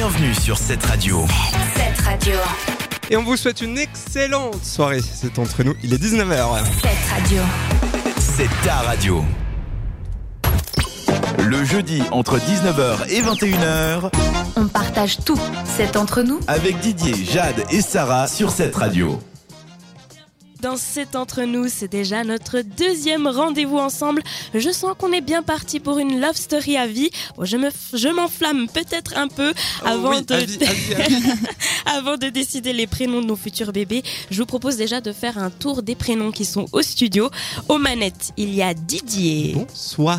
Bienvenue 0.00 0.32
sur 0.32 0.56
cette 0.56 0.86
radio. 0.86 1.26
Cette 1.74 2.00
radio. 2.06 2.36
Et 3.10 3.16
on 3.16 3.24
vous 3.24 3.36
souhaite 3.36 3.62
une 3.62 3.76
excellente 3.76 4.64
soirée. 4.64 5.00
C'est 5.02 5.40
entre 5.40 5.64
nous, 5.64 5.74
il 5.82 5.92
est 5.92 6.00
19h. 6.00 6.64
Cette 6.80 7.10
radio. 7.10 7.42
C'est 8.16 8.48
ta 8.64 8.76
radio. 8.76 9.24
Le 11.40 11.64
jeudi 11.64 12.00
entre 12.12 12.38
19h 12.38 13.08
et 13.10 13.22
21h 13.22 14.12
On 14.54 14.68
partage 14.68 15.18
tout. 15.24 15.40
C'est 15.64 15.96
entre 15.96 16.22
nous. 16.22 16.38
avec 16.46 16.78
Didier, 16.78 17.24
Jade 17.24 17.64
et 17.72 17.80
Sarah 17.80 18.28
sur 18.28 18.52
cette 18.52 18.76
radio. 18.76 19.18
Dans 20.60 20.76
cet 20.76 21.14
entre 21.14 21.42
nous, 21.42 21.68
c'est 21.68 21.86
déjà 21.86 22.24
notre 22.24 22.62
deuxième 22.62 23.28
rendez-vous 23.28 23.78
ensemble. 23.78 24.22
Je 24.54 24.70
sens 24.70 24.94
qu'on 24.98 25.12
est 25.12 25.20
bien 25.20 25.44
parti 25.44 25.78
pour 25.78 25.98
une 26.00 26.20
love 26.20 26.34
story 26.34 26.76
à 26.76 26.88
vie. 26.88 27.10
Bon, 27.36 27.44
je 27.44 27.56
me, 27.56 27.68
je 27.94 28.08
m'enflamme 28.08 28.66
peut-être 28.68 29.16
un 29.16 29.28
peu 29.28 29.54
avant 29.84 30.10
Oh 30.10 30.16
oui, 30.16 30.24
de, 30.24 30.34
avis, 30.34 30.58
avis, 30.64 30.94
avis. 30.94 31.32
avant 31.86 32.16
de 32.16 32.28
décider 32.28 32.72
les 32.72 32.88
prénoms 32.88 33.20
de 33.20 33.26
nos 33.26 33.36
futurs 33.36 33.72
bébés. 33.72 34.02
Je 34.32 34.40
vous 34.40 34.46
propose 34.46 34.76
déjà 34.76 35.00
de 35.00 35.12
faire 35.12 35.38
un 35.38 35.50
tour 35.50 35.82
des 35.84 35.94
prénoms 35.94 36.32
qui 36.32 36.44
sont 36.44 36.66
au 36.72 36.82
studio. 36.82 37.30
Aux 37.68 37.78
manettes, 37.78 38.32
il 38.36 38.52
y 38.52 38.60
a 38.62 38.74
Didier. 38.74 39.52
Bonsoir. 39.54 40.18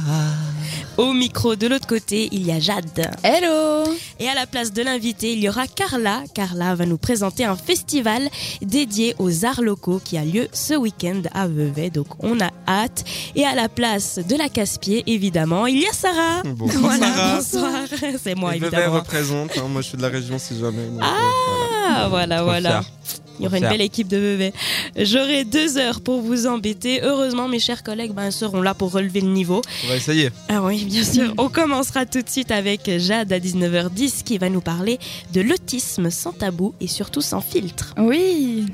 Au 0.98 1.12
micro 1.12 1.58
de 1.58 1.68
l'autre 1.68 1.88
côté, 1.88 2.30
il 2.32 2.46
y 2.46 2.52
a 2.54 2.60
Jade. 2.62 3.12
Hello 3.24 3.84
Et 4.20 4.30
à 4.30 4.36
la 4.36 4.46
place 4.46 4.72
de 4.72 4.84
l'invité, 4.84 5.34
il 5.34 5.40
y 5.40 5.50
aura 5.50 5.68
Carla. 5.68 6.24
Carla 6.34 6.76
va 6.76 6.86
nous 6.86 6.98
présenter 6.98 7.44
un 7.44 7.58
festival 7.58 8.30
dédié 8.62 9.16
aux 9.20 9.44
arts 9.44 9.62
locaux 9.62 10.00
qui 10.04 10.18
a 10.18 10.24
lieu 10.32 10.48
ce 10.54 10.74
week-end 10.76 11.22
à 11.34 11.48
Vevey. 11.48 11.90
Donc 11.90 12.08
on 12.24 12.40
a 12.40 12.50
hâte. 12.68 13.04
Et 13.36 13.46
à 13.46 13.56
la 13.56 13.70
place 13.70 14.20
de 14.20 14.36
la 14.36 14.50
casse-pied, 14.50 15.04
évidemment, 15.08 15.66
il 15.68 15.80
y 15.82 15.86
a 15.88 15.94
Sarah. 15.94 16.44
Bonsoir, 16.46 16.82
Voilà, 16.82 17.06
Sarah. 17.08 17.36
bonsoir. 17.36 17.72
C'est 18.24 18.36
moi, 18.36 18.56
Et 18.56 18.60
Vevey 18.60 18.68
évidemment. 18.78 18.96
représente. 19.00 19.58
hein, 19.58 19.68
moi, 19.70 19.82
je 19.82 19.88
suis 19.88 19.98
de 19.98 20.02
la 20.04 20.10
région, 20.10 20.38
si 20.40 20.58
jamais. 20.60 20.86
donc, 20.88 21.02
Ah, 21.02 22.08
voilà, 22.10 22.38
Trop 22.38 22.46
voilà. 22.46 22.82
Il 23.40 23.44
y 23.44 23.48
aura 23.48 23.58
une 23.58 23.68
belle 23.70 23.82
équipe 23.82 24.08
de 24.08 24.18
Vevey. 24.18 24.54
J'aurai 24.98 25.46
deux 25.46 25.78
heures 25.78 26.02
pour 26.02 26.22
vous 26.22 26.46
embêter. 26.46 27.02
Heureusement, 27.04 27.48
mes 27.48 27.60
chers 27.60 27.84
collègues 27.84 28.12
ben, 28.12 28.32
seront 28.32 28.62
là 28.62 28.74
pour 28.74 28.92
relever 28.92 29.22
le 29.22 29.30
niveau. 29.30 29.62
On 29.86 29.88
va 29.88 29.96
essayer. 29.96 30.30
Ah 30.50 30.62
oui, 30.62 30.84
bien 30.86 31.04
sûr. 31.04 31.34
On 31.38 31.50
commencera 31.50 32.06
tout 32.06 32.22
de 32.22 32.30
suite 32.30 32.52
avec 32.52 32.90
Jade 33.00 33.32
à 33.32 33.40
19h10 33.40 34.24
qui 34.24 34.38
va 34.38 34.50
nous 34.50 34.62
parler 34.62 35.00
de 35.34 35.42
l'autisme 35.42 36.10
sans 36.10 36.34
tabou 36.34 36.74
et 36.82 36.88
surtout 36.88 37.22
sans 37.22 37.42
filtre. 37.42 37.94
Oui 37.98 38.66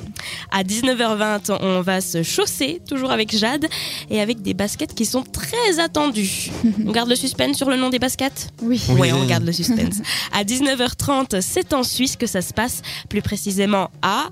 À 0.51 0.63
19h20, 0.63 1.57
on 1.61 1.81
va 1.81 2.01
se 2.01 2.23
chausser, 2.23 2.81
toujours 2.87 3.11
avec 3.11 3.35
Jade, 3.35 3.67
et 4.09 4.21
avec 4.21 4.41
des 4.41 4.53
baskets 4.53 4.93
qui 4.93 5.05
sont 5.05 5.23
très 5.23 5.79
attendues. 5.79 6.51
On 6.85 6.91
garde 6.91 7.09
le 7.09 7.15
suspense 7.15 7.57
sur 7.57 7.69
le 7.69 7.77
nom 7.77 7.89
des 7.89 7.99
baskets? 7.99 8.49
Oui. 8.61 8.81
Oui. 8.89 8.99
Ouais, 8.99 9.11
on 9.13 9.25
garde 9.25 9.45
le 9.45 9.51
suspense. 9.51 9.97
à 10.31 10.43
19h30, 10.43 11.41
c'est 11.41 11.73
en 11.73 11.83
Suisse 11.83 12.15
que 12.15 12.27
ça 12.27 12.41
se 12.41 12.53
passe, 12.53 12.81
plus 13.09 13.21
précisément 13.21 13.89
à 14.01 14.29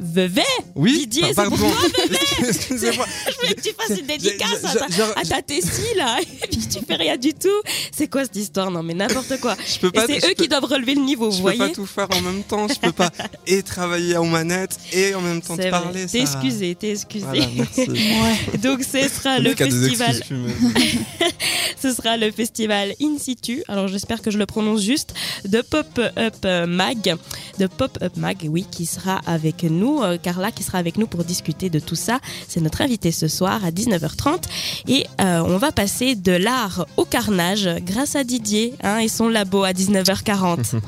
Vevey. 0.00 0.42
Oui. 0.74 0.98
Didier, 1.00 1.32
c'est 1.34 1.44
pour 1.44 1.58
Excusez-moi. 2.48 3.06
Je 3.28 3.36
voulais 3.40 3.54
que 3.54 3.60
tu 3.60 3.70
fasses 3.74 3.98
une 3.98 4.06
dédicace 4.06 4.64
à 4.64 4.72
Je- 4.72 4.78
ta, 4.78 4.86
je- 4.88 4.94
je- 4.96 5.20
à 5.20 5.24
ta 5.36 5.42
Tessie, 5.42 5.94
là, 5.96 6.18
et 6.22 6.46
puis 6.46 6.58
tu 6.68 6.78
fais 6.86 6.94
rien 6.96 7.16
du 7.16 7.32
tout. 7.34 7.48
C'est 7.96 8.08
quoi 8.08 8.24
cette 8.24 8.36
histoire? 8.36 8.70
Non, 8.70 8.82
mais 8.82 8.94
n'importe 8.94 9.38
quoi. 9.40 9.56
Je 9.66 9.78
peux 9.78 9.88
Et 9.88 9.90
pas. 9.92 10.06
c'est 10.06 10.20
je 10.20 10.26
eux 10.30 10.34
qui 10.34 10.48
doivent 10.48 10.64
relever 10.64 10.94
le 10.94 11.02
niveau, 11.02 11.30
Je 11.30 11.36
vous 11.38 11.44
peux 11.44 11.50
pas 11.50 11.56
voyez? 11.56 11.72
tout 11.72 11.86
faire 11.86 12.08
en 12.10 12.20
même 12.22 12.42
temps. 12.42 12.66
Je 12.68 12.78
peux 12.78 12.92
pas 12.92 13.10
et 13.46 13.62
travailler 13.62 14.16
aux 14.16 14.24
manettes 14.24 14.78
et 14.92 15.14
en 15.14 15.20
même 15.20 15.40
temps 15.42 15.56
te 15.56 15.68
parler. 15.70 16.06
T'es 16.06 16.20
excusé, 16.20 16.74
t'es 16.74 16.90
excusé. 16.90 17.26
Voilà. 17.26 18.34
Donc 18.62 18.82
ce 18.82 19.08
sera 19.08 19.38
Le 19.38 19.54
festival, 19.54 20.20
ce 21.80 21.92
sera 21.92 22.16
le 22.16 22.30
festival 22.30 22.94
In 23.00 23.16
Situ. 23.18 23.62
Alors 23.68 23.88
j'espère 23.88 24.22
que 24.22 24.30
je 24.30 24.38
le 24.38 24.46
prononce 24.46 24.82
juste 24.82 25.14
de 25.44 25.60
Pop 25.62 26.00
Up 26.18 26.34
Mag, 26.68 27.16
de 27.58 27.66
Pop 27.66 27.98
Up 28.02 28.12
Mag, 28.16 28.38
oui, 28.48 28.64
qui 28.70 28.86
sera 28.86 29.20
avec 29.26 29.62
nous, 29.64 29.83
euh, 30.02 30.16
Carla 30.22 30.50
qui 30.50 30.62
sera 30.62 30.78
avec 30.78 30.96
nous 30.98 31.06
pour 31.06 31.24
discuter 31.24 31.70
de 31.70 31.78
tout 31.78 31.94
ça. 31.96 32.18
C'est 32.48 32.60
notre 32.60 32.80
invité 32.82 33.12
ce 33.12 33.28
soir 33.28 33.64
à 33.64 33.70
19h30 33.70 34.42
et 34.88 35.06
euh, 35.20 35.40
on 35.46 35.56
va 35.58 35.72
passer 35.72 36.14
de 36.14 36.32
l'art 36.32 36.86
au 36.96 37.04
carnage 37.04 37.68
grâce 37.86 38.16
à 38.16 38.24
Didier 38.24 38.74
hein, 38.82 38.98
et 38.98 39.08
son 39.08 39.28
labo 39.28 39.62
à 39.64 39.72
19h40. 39.72 40.58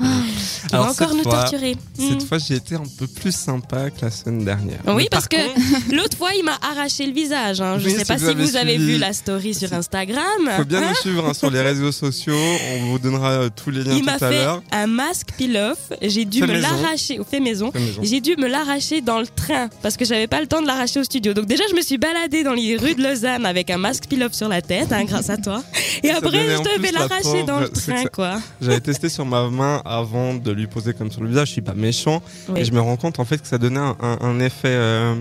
Il 0.65 0.71
va 0.73 0.91
encore 0.91 1.15
nous 1.15 1.23
fois- 1.23 1.33
torturer. 1.45 1.77
Cette 1.99 2.23
Hmm. 2.23 2.27
fois, 2.27 2.39
j'ai 2.39 2.55
été 2.57 2.75
un 2.75 2.83
peu 2.99 3.07
plus 3.07 3.35
sympa 3.35 3.91
que 3.91 4.05
la 4.05 4.11
semaine 4.11 4.45
dernière. 4.45 4.79
Oui, 4.87 4.95
Mais 5.05 5.09
parce 5.11 5.29
par 5.29 5.41
que 5.41 5.47
contre, 5.55 5.95
l'autre 5.97 6.17
fois, 6.17 6.31
il 6.37 6.45
m'a 6.45 6.59
arraché 6.63 7.07
le 7.07 7.13
visage. 7.13 7.61
hein. 7.61 7.79
Je 7.79 7.87
Oui, 7.87 7.93
ne 7.95 7.99
sais 7.99 8.05
si 8.05 8.09
pas 8.13 8.17
vous 8.17 8.29
si 8.29 8.35
vous 8.35 8.57
avez 8.57 8.75
suivi. 8.75 8.93
vu 8.93 8.99
la 8.99 9.13
story 9.13 9.55
sur. 9.55 9.73
Instagram. 9.73 10.23
faut 10.57 10.65
bien 10.65 10.83
hein. 10.83 10.89
nous 10.91 10.95
suivre 10.97 11.27
hein, 11.29 11.35
sur 11.35 11.51
les 11.51 11.61
réseaux 11.61 11.93
sociaux. 11.93 12.35
On 12.37 12.87
vous 12.87 12.99
donnera 12.99 13.31
euh, 13.33 13.49
tous 13.55 13.71
les 13.71 13.83
liens 13.85 13.95
Il 13.97 14.05
m'a 14.05 14.19
tout 14.19 14.25
à 14.25 14.29
fait 14.31 14.35
l'heure. 14.45 14.63
un 14.73 14.87
masque 14.87 15.29
peel-off. 15.37 15.79
J'ai 16.03 16.25
dû 16.25 16.41
Fait 16.41 16.47
me 16.47 16.59
l'arracher, 16.61 17.17
fait. 17.19 17.25
Fait 17.31 17.41
maison. 17.41 17.73
J'ai 18.03 18.21
dû 18.21 18.37
me 18.37 18.47
l'arracher 18.47 18.86
dans 19.03 19.19
le 19.19 19.27
train 19.27 19.69
parce 19.83 19.97
que 19.97 20.05
j'avais 20.05 20.27
pas 20.27 20.41
le 20.41 20.47
temps 20.47 20.63
de 20.63 20.67
l'arracher 20.67 21.01
au 21.01 21.05
studio. 21.05 21.35
Donc 21.35 21.47
déjà, 21.47 21.65
je 21.71 21.75
me 21.75 21.81
suis 21.83 21.99
baladée 21.99 22.43
dans 22.43 22.53
les 22.55 22.77
rues 22.77 22.95
de 22.95 23.03
Lausanne 23.03 23.45
avec 23.47 23.71
un 23.71 23.79
masque 23.79 24.05
peel-off 24.09 24.33
sur 24.33 24.49
la 24.49 24.63
tête, 24.63 24.93
hein, 24.93 25.05
grâce 25.05 25.31
à 25.31 25.37
toi. 25.37 25.63
Et 26.03 26.09
Ça 26.09 26.17
après, 26.19 26.31
je 26.57 26.77
devais 26.77 26.93
la 26.93 27.01
l'arracher 27.01 27.43
dans 27.45 27.61
le 27.61 27.69
train, 27.69 28.03
ça- 28.05 28.09
quoi. 28.09 28.41
J'avais 28.61 28.81
testé 28.89 29.09
sur 29.09 29.25
ma 29.27 29.49
main 29.49 29.83
avant 29.85 30.35
de 30.35 30.51
lui 30.53 30.67
poser 30.67 30.93
comme 30.95 31.11
sur 31.11 31.23
le 31.23 31.29
visage. 31.29 31.49
Je 31.49 31.53
suis 31.53 31.63
pas 31.63 31.75
méchant. 31.75 32.23
Oui. 32.49 32.61
Et 32.61 32.65
je 32.65 32.73
me 32.73 32.81
rends 32.81 32.97
compte 32.97 33.19
en 33.19 33.25
fait 33.25 33.39
que 33.39 33.49
ça 33.49 33.59
donnait 33.59 33.81
un, 34.01 34.41
effet. 34.41 34.69
euh, 34.69 35.15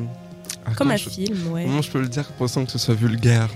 ah, 0.65 0.71
Comme 0.75 0.91
un 0.91 0.95
je- 0.97 1.09
film, 1.09 1.51
ouais. 1.51 1.63
Comment 1.65 1.81
je 1.81 1.89
peux 1.91 2.01
le 2.01 2.07
dire 2.07 2.25
pour 2.37 2.49
sans 2.49 2.65
que 2.65 2.71
ce 2.71 2.77
soit 2.79 2.95
vulgaire? 2.95 3.49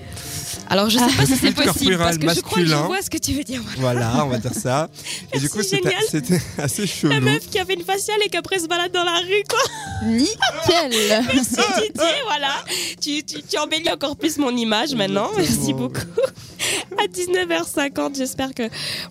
Alors, 0.69 0.89
je 0.89 0.97
sais 0.97 1.05
pas 1.17 1.25
si 1.25 1.35
c'est 1.35 1.51
possible 1.51 1.97
parce 1.97 2.17
que 2.17 2.29
je 2.33 2.41
crois 2.41 2.61
que 2.61 2.67
je 2.67 2.75
vois 2.75 3.01
ce 3.01 3.09
que 3.09 3.17
tu 3.17 3.33
veux 3.33 3.43
dire. 3.43 3.61
Voilà, 3.77 4.23
on 4.25 4.29
va 4.29 4.37
dire 4.37 4.53
ça. 4.53 4.89
Et 5.33 5.39
du 5.39 5.49
coup, 5.49 5.61
c'était 5.61 5.77
génial. 5.89 6.03
c'était 6.09 6.41
assez 6.57 6.81
La 6.83 6.87
chelou. 6.87 7.21
meuf 7.21 7.49
qui 7.49 7.59
a 7.59 7.65
fait 7.65 7.73
une 7.73 7.83
faciale 7.83 8.19
et 8.25 8.29
qu'après 8.29 8.59
se 8.59 8.67
balade 8.67 8.91
dans 8.91 9.03
la 9.03 9.19
rue, 9.19 9.43
quoi. 9.49 9.59
Nickel 10.05 11.23
Merci 11.33 11.55
Didier, 11.55 12.15
voilà. 12.25 12.53
Tu, 13.01 13.23
tu, 13.23 13.41
tu 13.43 13.57
embellis 13.57 13.89
encore 13.91 14.15
plus 14.15 14.37
mon 14.37 14.55
image 14.55 14.93
maintenant. 14.95 15.29
Merci 15.37 15.73
beaucoup. 15.73 16.01
À 16.97 17.07
19h50, 17.07 18.17
j'espère 18.17 18.53
que 18.53 18.63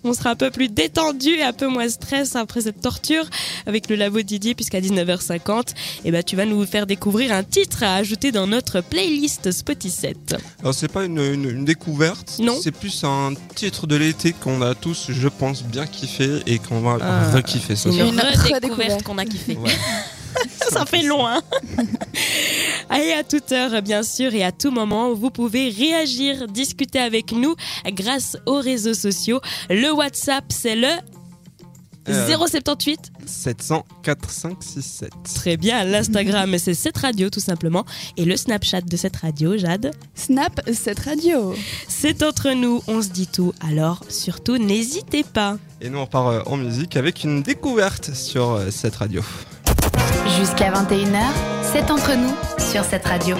on 0.03 0.13
sera 0.13 0.31
un 0.31 0.35
peu 0.35 0.51
plus 0.51 0.69
détendu 0.69 1.29
et 1.29 1.43
un 1.43 1.53
peu 1.53 1.67
moins 1.67 1.89
stress 1.89 2.35
après 2.35 2.61
cette 2.61 2.81
torture 2.81 3.25
avec 3.65 3.89
le 3.89 3.95
labo 3.95 4.21
Didier, 4.21 4.53
puisqu'à 4.55 4.79
19h50, 4.79 5.73
eh 6.05 6.11
ben, 6.11 6.23
tu 6.23 6.35
vas 6.35 6.45
nous 6.45 6.65
faire 6.65 6.85
découvrir 6.85 7.31
un 7.33 7.43
titre 7.43 7.83
à 7.83 7.95
ajouter 7.95 8.31
dans 8.31 8.47
notre 8.47 8.81
playlist 8.81 9.51
Spotify. 9.51 10.13
Alors, 10.61 10.73
c'est 10.73 10.87
pas 10.91 11.05
une, 11.05 11.28
une- 11.33 11.49
une 11.49 11.65
découverte. 11.65 12.37
Non. 12.39 12.57
C'est 12.61 12.71
plus 12.71 13.03
un 13.03 13.33
titre 13.55 13.87
de 13.87 13.95
l'été 13.95 14.33
qu'on 14.33 14.61
a 14.61 14.75
tous, 14.75 15.07
je 15.09 15.27
pense, 15.27 15.63
bien 15.63 15.85
kiffé 15.87 16.39
et 16.45 16.59
qu'on 16.59 16.81
va 16.81 16.97
Ah, 17.01 17.31
re-kiffer 17.35 17.75
ce 17.75 17.89
C'est 17.89 17.95
soir. 17.97 18.07
une 18.07 18.13
Une 18.15 18.53
redécouverte 18.53 19.03
qu'on 19.03 19.17
a 19.17 19.25
kiffé. 19.25 19.55
Ouais. 19.55 19.69
ça 20.71 20.85
fait 20.85 21.01
loin. 21.03 21.41
Allez, 22.89 23.11
à 23.13 23.23
toute 23.23 23.51
heure, 23.51 23.81
bien 23.81 24.03
sûr, 24.03 24.33
et 24.33 24.43
à 24.43 24.51
tout 24.51 24.71
moment, 24.71 25.13
vous 25.13 25.29
pouvez 25.29 25.69
réagir, 25.69 26.47
discuter 26.47 26.99
avec 26.99 27.31
nous 27.31 27.55
grâce 27.93 28.35
aux 28.45 28.59
réseaux 28.59 28.93
sociaux. 28.93 29.41
Le 29.69 29.91
WhatsApp, 29.93 30.45
c'est 30.49 30.75
le 30.75 30.87
Euh. 30.87 31.18
078. 32.13 33.11
700 33.25 33.85
4 34.03 34.29
5 34.29 34.57
6 34.63 34.81
7. 34.81 35.09
Très 35.35 35.57
bien. 35.57 35.83
L'Instagram, 35.83 36.57
c'est 36.57 36.73
cette 36.73 36.97
radio, 36.97 37.29
tout 37.29 37.39
simplement. 37.39 37.85
Et 38.17 38.25
le 38.25 38.35
Snapchat 38.35 38.81
de 38.81 38.97
cette 38.97 39.17
radio, 39.17 39.57
Jade, 39.57 39.91
Snap 40.15 40.61
cette 40.73 40.99
radio 40.99 41.53
c'est 41.87 42.23
entre 42.23 42.51
nous. 42.51 42.81
On 42.87 43.01
se 43.01 43.09
dit 43.09 43.27
tout. 43.27 43.53
Alors, 43.67 44.03
surtout, 44.09 44.57
n'hésitez 44.57 45.23
pas. 45.23 45.57
Et 45.81 45.89
nous 45.89 45.99
on 45.99 46.05
repart 46.05 46.27
euh, 46.27 46.41
en 46.45 46.57
musique 46.57 46.95
avec 46.95 47.23
une 47.23 47.41
découverte 47.41 48.13
sur 48.13 48.51
euh, 48.51 48.71
cette 48.71 48.95
radio. 48.95 49.21
Jusqu'à 50.37 50.71
21h, 50.71 51.21
c'est 51.71 51.89
entre 51.91 52.15
nous 52.15 52.33
sur 52.71 52.83
cette 52.83 53.05
radio. 53.05 53.35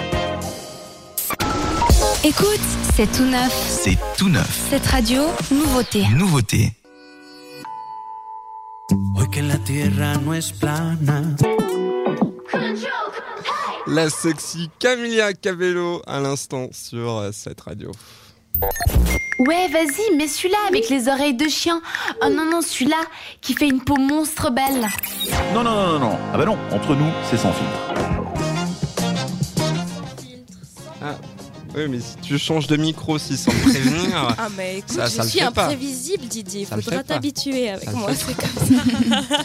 Écoute, 2.24 2.60
c'est 2.96 3.10
tout 3.10 3.24
neuf. 3.24 3.52
C'est 3.82 3.98
tout 4.16 4.28
neuf. 4.28 4.66
Cette 4.70 4.86
radio, 4.86 5.22
nouveauté. 5.50 6.06
Nouveauté. 6.14 6.72
Hoy 8.92 9.28
que 9.30 9.42
la 9.42 9.56
tierra 9.58 10.14
no 10.24 10.34
es 10.34 10.52
plana. 10.52 11.22
La 13.86 14.10
sexy 14.10 14.70
Camilla 14.78 15.32
Cabello 15.32 16.02
à 16.06 16.20
l'instant 16.20 16.68
sur 16.72 17.18
euh, 17.18 17.30
cette 17.32 17.60
radio. 17.60 17.92
Ouais, 19.46 19.68
vas-y, 19.68 20.16
mets 20.16 20.28
celui-là 20.28 20.58
avec 20.68 20.88
les 20.88 21.08
oreilles 21.08 21.34
de 21.34 21.48
chien. 21.48 21.80
Oh 22.22 22.28
non, 22.28 22.50
non, 22.50 22.60
celui-là 22.60 23.00
qui 23.40 23.54
fait 23.54 23.68
une 23.68 23.82
peau 23.82 23.96
monstre 23.96 24.50
belle. 24.50 24.86
Non, 25.54 25.62
non, 25.62 25.74
non, 25.74 25.86
non, 25.92 25.98
non. 25.98 26.18
Ah 26.32 26.38
bah 26.38 26.44
non, 26.44 26.58
entre 26.72 26.94
nous, 26.94 27.10
c'est 27.30 27.38
sans 27.38 27.52
filtre. 27.52 28.19
Oui, 31.76 31.82
mais 31.88 32.00
si 32.00 32.16
tu 32.20 32.36
changes 32.38 32.66
de 32.66 32.76
micro, 32.76 33.16
si 33.18 33.36
sans 33.36 33.52
me 33.52 33.60
prévenir. 33.70 34.34
Ah 34.38 34.48
mais 34.56 34.78
écoute, 34.78 34.92
Ça- 34.92 35.06
je 35.06 35.16
ça 35.16 35.22
suis 35.24 35.40
imprévisible 35.40 36.24
Didier, 36.26 36.64
Ça 36.64 36.76
le 36.76 36.82
faudra 36.82 36.98
fait 37.00 37.04
pas. 37.06 37.14
t'habituer 37.14 37.68
avec 37.70 37.84
Ça 37.84 37.92
moi, 37.92 38.10
c'est 38.14 38.34
comme 38.36 38.78
ça. 38.78 39.44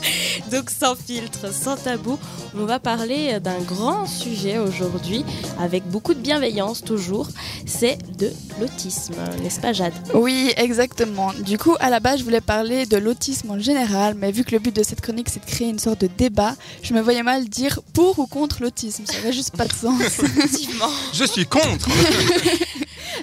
Donc 0.52 0.70
sans 0.72 0.96
filtre, 0.96 1.54
sans 1.54 1.76
tabou, 1.76 2.18
on 2.58 2.66
va 2.66 2.80
parler 2.80 3.40
d'un 3.40 3.60
grand 3.60 4.08
sujet 4.08 4.58
aujourd'hui 4.58 5.24
avec 5.60 5.88
beaucoup 5.88 6.14
de 6.14 6.20
bienveillance 6.20 6.84
toujours, 6.84 7.28
c'est 7.66 7.98
de 8.18 8.32
l'autisme, 8.60 9.14
n'est-ce 9.44 9.60
pas 9.60 9.74
Jade? 9.74 9.94
Oui, 10.14 10.52
exactement. 10.58 11.32
Du 11.46 11.58
coup, 11.58 11.76
à 11.80 11.90
la 11.90 12.00
base, 12.00 12.20
je 12.20 12.24
voulais 12.24 12.42
parler 12.42 12.86
de 12.86 12.98
l'autisme 12.98 13.52
en 13.52 13.60
général, 13.60 14.16
mais 14.16 14.32
vu 14.32 14.44
que 14.44 14.52
le 14.52 14.60
but 14.60 14.76
de 14.76 14.84
cette 14.84 15.02
chronique, 15.02 15.28
c'est 15.30 15.44
de 15.46 15.50
créer 15.50 15.70
une 15.70 15.80
sorte 15.80 16.02
de 16.02 16.10
débat, 16.18 16.56
je 16.82 16.94
me 16.94 17.02
voyais 17.02 17.24
mal 17.24 17.48
dire 17.50 17.82
pour 17.94 18.18
ou 18.20 18.26
contre 18.28 18.62
l'autisme. 18.64 19.04
Ça 19.06 19.14
n'avait 19.14 19.34
juste 19.34 19.56
pas 19.56 19.66
de 19.66 19.74
sens. 19.74 20.02
Effectivement. 20.02 20.90
Je 21.14 21.26
suis 21.26 21.46
contre 21.46 21.88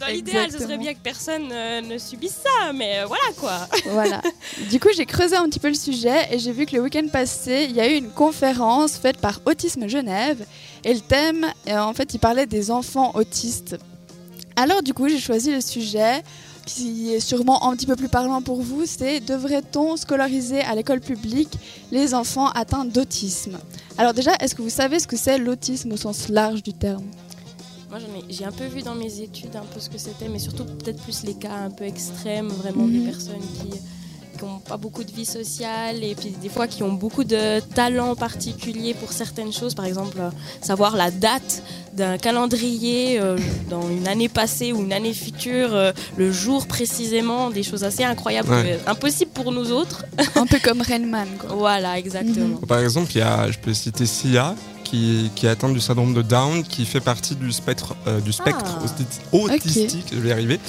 Dans 0.00 0.06
l'idéal, 0.06 0.50
ce 0.50 0.58
serait 0.58 0.78
bien 0.78 0.94
que 0.94 1.00
personne 1.02 1.48
euh, 1.52 1.80
ne 1.80 1.98
subisse 1.98 2.38
ça, 2.42 2.72
mais 2.72 2.98
euh, 2.98 3.06
voilà 3.06 3.22
quoi. 3.38 3.68
voilà. 3.90 4.20
Du 4.70 4.80
coup, 4.80 4.88
j'ai 4.96 5.06
creusé 5.06 5.36
un 5.36 5.44
petit 5.48 5.60
peu 5.60 5.68
le 5.68 5.74
sujet 5.74 6.28
et 6.32 6.38
j'ai 6.38 6.52
vu 6.52 6.66
que 6.66 6.74
le 6.74 6.82
week-end 6.82 7.06
passé, 7.12 7.66
il 7.68 7.76
y 7.76 7.80
a 7.80 7.88
eu 7.88 7.96
une 7.96 8.10
conférence 8.10 8.96
faite 8.96 9.18
par 9.18 9.40
Autisme 9.44 9.86
Genève 9.88 10.44
et 10.84 10.94
le 10.94 11.00
thème, 11.00 11.46
euh, 11.68 11.78
en 11.78 11.92
fait, 11.92 12.14
il 12.14 12.18
parlait 12.18 12.46
des 12.46 12.70
enfants 12.70 13.12
autistes. 13.14 13.76
Alors, 14.56 14.82
du 14.82 14.92
coup, 14.92 15.08
j'ai 15.08 15.20
choisi 15.20 15.52
le 15.52 15.60
sujet 15.60 16.22
qui 16.66 17.12
est 17.12 17.20
sûrement 17.20 17.68
un 17.68 17.76
petit 17.76 17.86
peu 17.86 17.96
plus 17.96 18.08
parlant 18.08 18.42
pour 18.42 18.62
vous, 18.62 18.86
c'est 18.86 19.20
devrait-on 19.20 19.96
scolariser 19.96 20.60
à 20.60 20.74
l'école 20.74 21.00
publique 21.00 21.52
les 21.90 22.14
enfants 22.14 22.48
atteints 22.50 22.84
d'autisme? 22.84 23.58
Alors 23.98 24.14
déjà, 24.14 24.32
est-ce 24.40 24.54
que 24.54 24.62
vous 24.62 24.70
savez 24.70 24.98
ce 25.00 25.06
que 25.06 25.16
c'est 25.16 25.38
l'autisme 25.38 25.92
au 25.92 25.96
sens 25.96 26.28
large 26.28 26.62
du 26.62 26.72
terme? 26.72 27.04
Moi 27.92 28.00
j'en 28.00 28.18
ai, 28.18 28.24
j'ai 28.32 28.46
un 28.46 28.52
peu 28.52 28.64
vu 28.64 28.80
dans 28.80 28.94
mes 28.94 29.20
études 29.20 29.54
un 29.54 29.66
peu 29.74 29.78
ce 29.78 29.90
que 29.90 29.98
c'était, 29.98 30.30
mais 30.30 30.38
surtout 30.38 30.64
peut-être 30.64 31.02
plus 31.02 31.24
les 31.24 31.34
cas 31.34 31.52
un 31.52 31.68
peu 31.70 31.84
extrêmes, 31.84 32.48
vraiment 32.48 32.86
Mhm. 32.86 32.92
des 32.92 33.04
personnes 33.10 33.46
qui 33.60 34.42
n'ont 34.42 34.60
pas 34.60 34.78
beaucoup 34.78 35.04
de 35.04 35.12
vie 35.12 35.26
sociale 35.26 36.02
et 36.02 36.14
puis 36.14 36.30
des 36.42 36.48
fois 36.48 36.66
qui 36.66 36.82
ont 36.82 36.94
beaucoup 36.94 37.22
de 37.22 37.60
talent 37.74 38.16
particulier 38.16 38.94
pour 38.94 39.12
certaines 39.12 39.52
choses, 39.52 39.74
par 39.74 39.84
exemple 39.84 40.16
euh, 40.18 40.30
savoir 40.62 40.96
la 40.96 41.10
date 41.10 41.62
d'un 41.92 42.16
calendrier 42.16 43.20
euh, 43.20 43.36
dans 43.68 43.86
une 43.90 44.08
année 44.08 44.30
passée 44.30 44.72
ou 44.72 44.80
une 44.82 44.94
année 44.94 45.12
future, 45.12 45.74
euh, 45.74 45.92
le 46.16 46.32
jour 46.32 46.66
précisément, 46.66 47.50
des 47.50 47.62
choses 47.62 47.84
assez 47.84 48.04
incroyables, 48.04 48.48
Ouais. 48.48 48.78
euh, 48.80 48.90
impossibles 48.90 49.32
pour 49.32 49.52
nous 49.52 49.70
autres. 49.70 50.06
Un 50.34 50.46
peu 50.46 50.58
comme 50.64 50.80
Rainman, 50.80 51.28
quoi. 51.38 51.50
Voilà, 51.56 51.98
exactement. 51.98 52.56
Par 52.66 52.78
exemple, 52.80 53.12
il 53.14 53.18
y 53.18 53.20
a, 53.22 53.50
je 53.50 53.58
peux 53.58 53.74
citer 53.74 54.06
Sia, 54.06 54.56
qui, 54.92 55.30
qui 55.34 55.46
est 55.46 55.48
atteinte 55.48 55.72
du 55.72 55.80
syndrome 55.80 56.12
de 56.12 56.20
Down, 56.20 56.62
qui 56.64 56.84
fait 56.84 57.00
partie 57.00 57.34
du 57.34 57.50
spectre, 57.50 57.96
euh, 58.06 58.20
du 58.20 58.30
spectre 58.30 58.78
Ah. 58.78 58.84
auti- 58.84 59.54
autistique, 59.54 60.06
je 60.12 60.18
vais 60.18 60.28
y 60.28 60.32
arriver. 60.32 60.60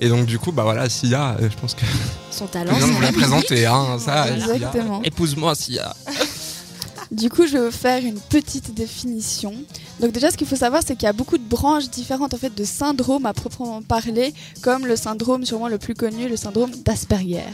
Et 0.00 0.08
donc, 0.08 0.24
du 0.26 0.38
coup, 0.38 0.52
bah 0.52 0.62
voilà, 0.62 0.88
Sia, 0.88 1.36
euh, 1.40 1.48
je 1.50 1.56
pense 1.60 1.74
que 1.74 1.80
Son 2.30 2.46
je 2.46 2.50
talent, 2.52 2.72
c'est 2.78 2.86
vous 2.86 3.00
la 3.00 3.12
présenter, 3.12 3.66
hein, 3.66 3.98
ça. 3.98 4.30
Exactement. 4.32 5.02
Épouse-moi, 5.02 5.54
Sia. 5.56 5.94
Du 7.10 7.28
coup, 7.28 7.46
je 7.46 7.52
vais 7.58 7.64
vous 7.66 7.70
faire 7.70 8.02
une 8.02 8.18
petite 8.18 8.72
définition. 8.72 9.52
Donc 10.00 10.12
déjà, 10.12 10.30
ce 10.30 10.36
qu'il 10.38 10.46
faut 10.46 10.56
savoir, 10.56 10.80
c'est 10.86 10.94
qu'il 10.96 11.04
y 11.04 11.10
a 11.10 11.12
beaucoup 11.12 11.36
de 11.36 11.42
branches 11.46 11.90
différentes 11.90 12.32
en 12.32 12.38
fait 12.38 12.54
de 12.54 12.64
syndromes 12.64 13.26
à 13.26 13.34
proprement 13.34 13.82
parler, 13.82 14.32
comme 14.62 14.86
le 14.86 14.96
syndrome 14.96 15.44
sûrement 15.44 15.68
le 15.68 15.76
plus 15.76 15.92
connu, 15.92 16.26
le 16.26 16.36
syndrome 16.36 16.70
d'Asperger. 16.86 17.44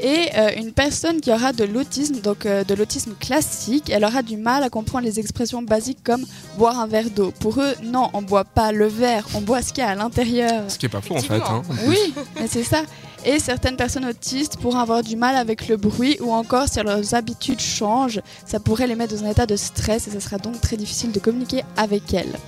Et 0.00 0.28
euh, 0.36 0.50
une 0.56 0.72
personne 0.72 1.20
qui 1.20 1.32
aura 1.32 1.52
de 1.52 1.64
l'autisme, 1.64 2.20
donc 2.20 2.46
euh, 2.46 2.62
de 2.62 2.74
l'autisme 2.74 3.14
classique, 3.18 3.90
elle 3.90 4.04
aura 4.04 4.22
du 4.22 4.36
mal 4.36 4.62
à 4.62 4.70
comprendre 4.70 5.04
les 5.04 5.18
expressions 5.18 5.62
basiques 5.62 5.98
comme 6.04 6.24
boire 6.56 6.78
un 6.78 6.86
verre 6.86 7.10
d'eau. 7.10 7.32
Pour 7.40 7.60
eux, 7.60 7.74
non, 7.82 8.10
on 8.12 8.22
boit 8.22 8.44
pas 8.44 8.70
le 8.70 8.86
verre, 8.86 9.26
on 9.34 9.40
boit 9.40 9.60
ce 9.60 9.72
qu'il 9.72 9.82
y 9.82 9.86
a 9.86 9.90
à 9.90 9.94
l'intérieur. 9.94 10.64
Ce 10.68 10.78
qui 10.78 10.86
est 10.86 10.90
pas 10.90 11.00
faux, 11.00 11.16
en 11.16 11.20
fait. 11.20 11.42
Hein. 11.42 11.62
Oui, 11.86 12.14
mais 12.36 12.46
c'est 12.46 12.62
ça. 12.62 12.82
Et 13.24 13.40
certaines 13.40 13.76
personnes 13.76 14.04
autistes 14.04 14.58
pourraient 14.58 14.80
avoir 14.80 15.02
du 15.02 15.16
mal 15.16 15.34
avec 15.34 15.66
le 15.66 15.76
bruit 15.76 16.16
ou 16.20 16.32
encore 16.32 16.68
si 16.68 16.80
leurs 16.80 17.14
habitudes 17.14 17.60
changent, 17.60 18.20
ça 18.46 18.60
pourrait 18.60 18.86
les 18.86 18.94
mettre 18.94 19.16
dans 19.16 19.24
un 19.24 19.30
état 19.30 19.46
de 19.46 19.56
stress 19.56 20.06
et 20.06 20.10
ça 20.12 20.20
sera 20.20 20.38
donc 20.38 20.60
très 20.60 20.76
difficile 20.76 21.10
de 21.10 21.18
communiquer 21.18 21.62
avec 21.76 22.14
elles. 22.14 22.38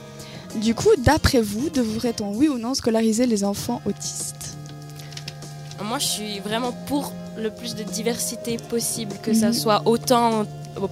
Du 0.57 0.75
coup, 0.75 0.91
d'après 0.99 1.41
vous, 1.41 1.71
devrait-on 1.71 2.35
oui 2.35 2.49
ou 2.49 2.59
non 2.59 2.75
scolariser 2.75 3.27
les 3.27 3.45
enfants 3.45 3.83
autistes? 3.85 4.57
Moi, 5.85 5.99
je 5.99 6.07
suis 6.07 6.39
vraiment 6.41 6.73
pour 6.87 7.13
le 7.39 7.51
plus 7.51 7.75
de 7.75 7.83
diversité 7.83 8.57
possible, 8.69 9.15
que 9.23 9.33
ça 9.33 9.49
Mhm. 9.49 9.53
soit 9.55 9.83
autant 9.87 10.45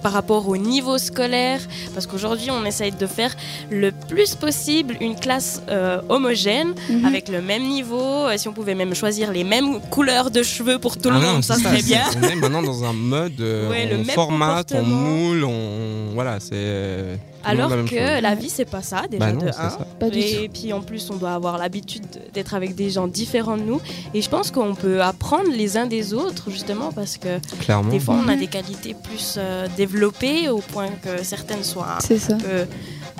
par 0.03 0.11
rapport 0.11 0.49
au 0.49 0.57
niveau 0.57 0.97
scolaire, 0.97 1.61
parce 1.93 2.05
qu'aujourd'hui, 2.05 2.49
on 2.51 2.65
essaye 2.65 2.91
de 2.91 3.07
faire 3.07 3.33
le 3.71 3.91
plus 3.91 4.35
possible 4.35 4.97
une 4.99 5.15
classe 5.15 5.61
euh, 5.69 6.01
homogène, 6.09 6.73
Mhm. 6.89 7.05
avec 7.05 7.29
le 7.29 7.41
même 7.41 7.63
niveau. 7.63 8.27
Euh, 8.27 8.35
Si 8.37 8.47
on 8.47 8.53
pouvait 8.53 8.75
même 8.75 8.93
choisir 8.93 9.31
les 9.31 9.43
mêmes 9.43 9.79
couleurs 9.89 10.31
de 10.31 10.43
cheveux 10.43 10.79
pour 10.79 10.97
tout 10.97 11.09
le 11.09 11.15
Ah 11.17 11.19
non, 11.21 11.33
monde, 11.33 11.43
ça 11.43 11.55
serait 11.55 11.81
bien. 11.81 12.03
On 12.21 12.23
est 12.27 12.35
maintenant 12.35 12.61
dans 12.63 12.83
un 12.83 12.93
mode, 12.93 13.39
euh, 13.39 13.69
Ouais, 13.69 13.85
le 13.85 13.95
on 13.95 14.03
même 14.03 14.15
formate, 14.15 14.73
on 14.75 14.83
moule, 14.83 15.43
on. 15.45 16.13
Voilà, 16.13 16.39
c'est. 16.39 17.17
Alors 17.43 17.69
la 17.69 17.83
que 17.83 17.89
chose. 17.89 18.21
la 18.21 18.35
vie, 18.35 18.49
c'est 18.49 18.65
pas 18.65 18.81
ça, 18.81 19.03
déjà 19.09 19.25
Bah 19.25 19.31
non, 19.31 19.45
de 19.45 19.51
c'est 19.51 19.59
un. 19.59 19.69
ça. 19.69 19.87
Pas 19.99 20.09
du 20.09 20.19
Et 20.19 20.49
puis 20.49 20.73
en 20.73 20.81
plus, 20.81 21.09
on 21.09 21.15
doit 21.15 21.31
avoir 21.33 21.57
l'habitude 21.57 22.03
d'être 22.33 22.53
avec 22.53 22.75
des 22.75 22.89
gens 22.89 23.07
différents 23.07 23.57
de 23.57 23.63
nous. 23.63 23.79
Et 24.13 24.21
je 24.21 24.29
pense 24.29 24.51
qu'on 24.51 24.75
peut 24.75 25.01
apprendre 25.01 25.49
les 25.51 25.77
uns 25.77 25.85
des 25.85 26.13
autres, 26.13 26.49
justement, 26.51 26.91
parce 26.91 27.17
que 27.17 27.39
Clairement. 27.61 27.91
Des 27.91 27.99
fois, 27.99 28.15
on 28.15 28.27
a 28.27 28.33
Mhm. 28.33 28.39
des 28.39 28.47
qualités 28.47 28.93
plus 28.93 29.35
euh, 29.37 29.67
développées 29.77 30.49
au 30.49 30.59
point 30.59 30.89
que 31.03 31.23
certaines 31.23 31.63
soient 31.63 31.97
un 31.97 31.99
ça. 32.17 32.35
peu 32.35 32.65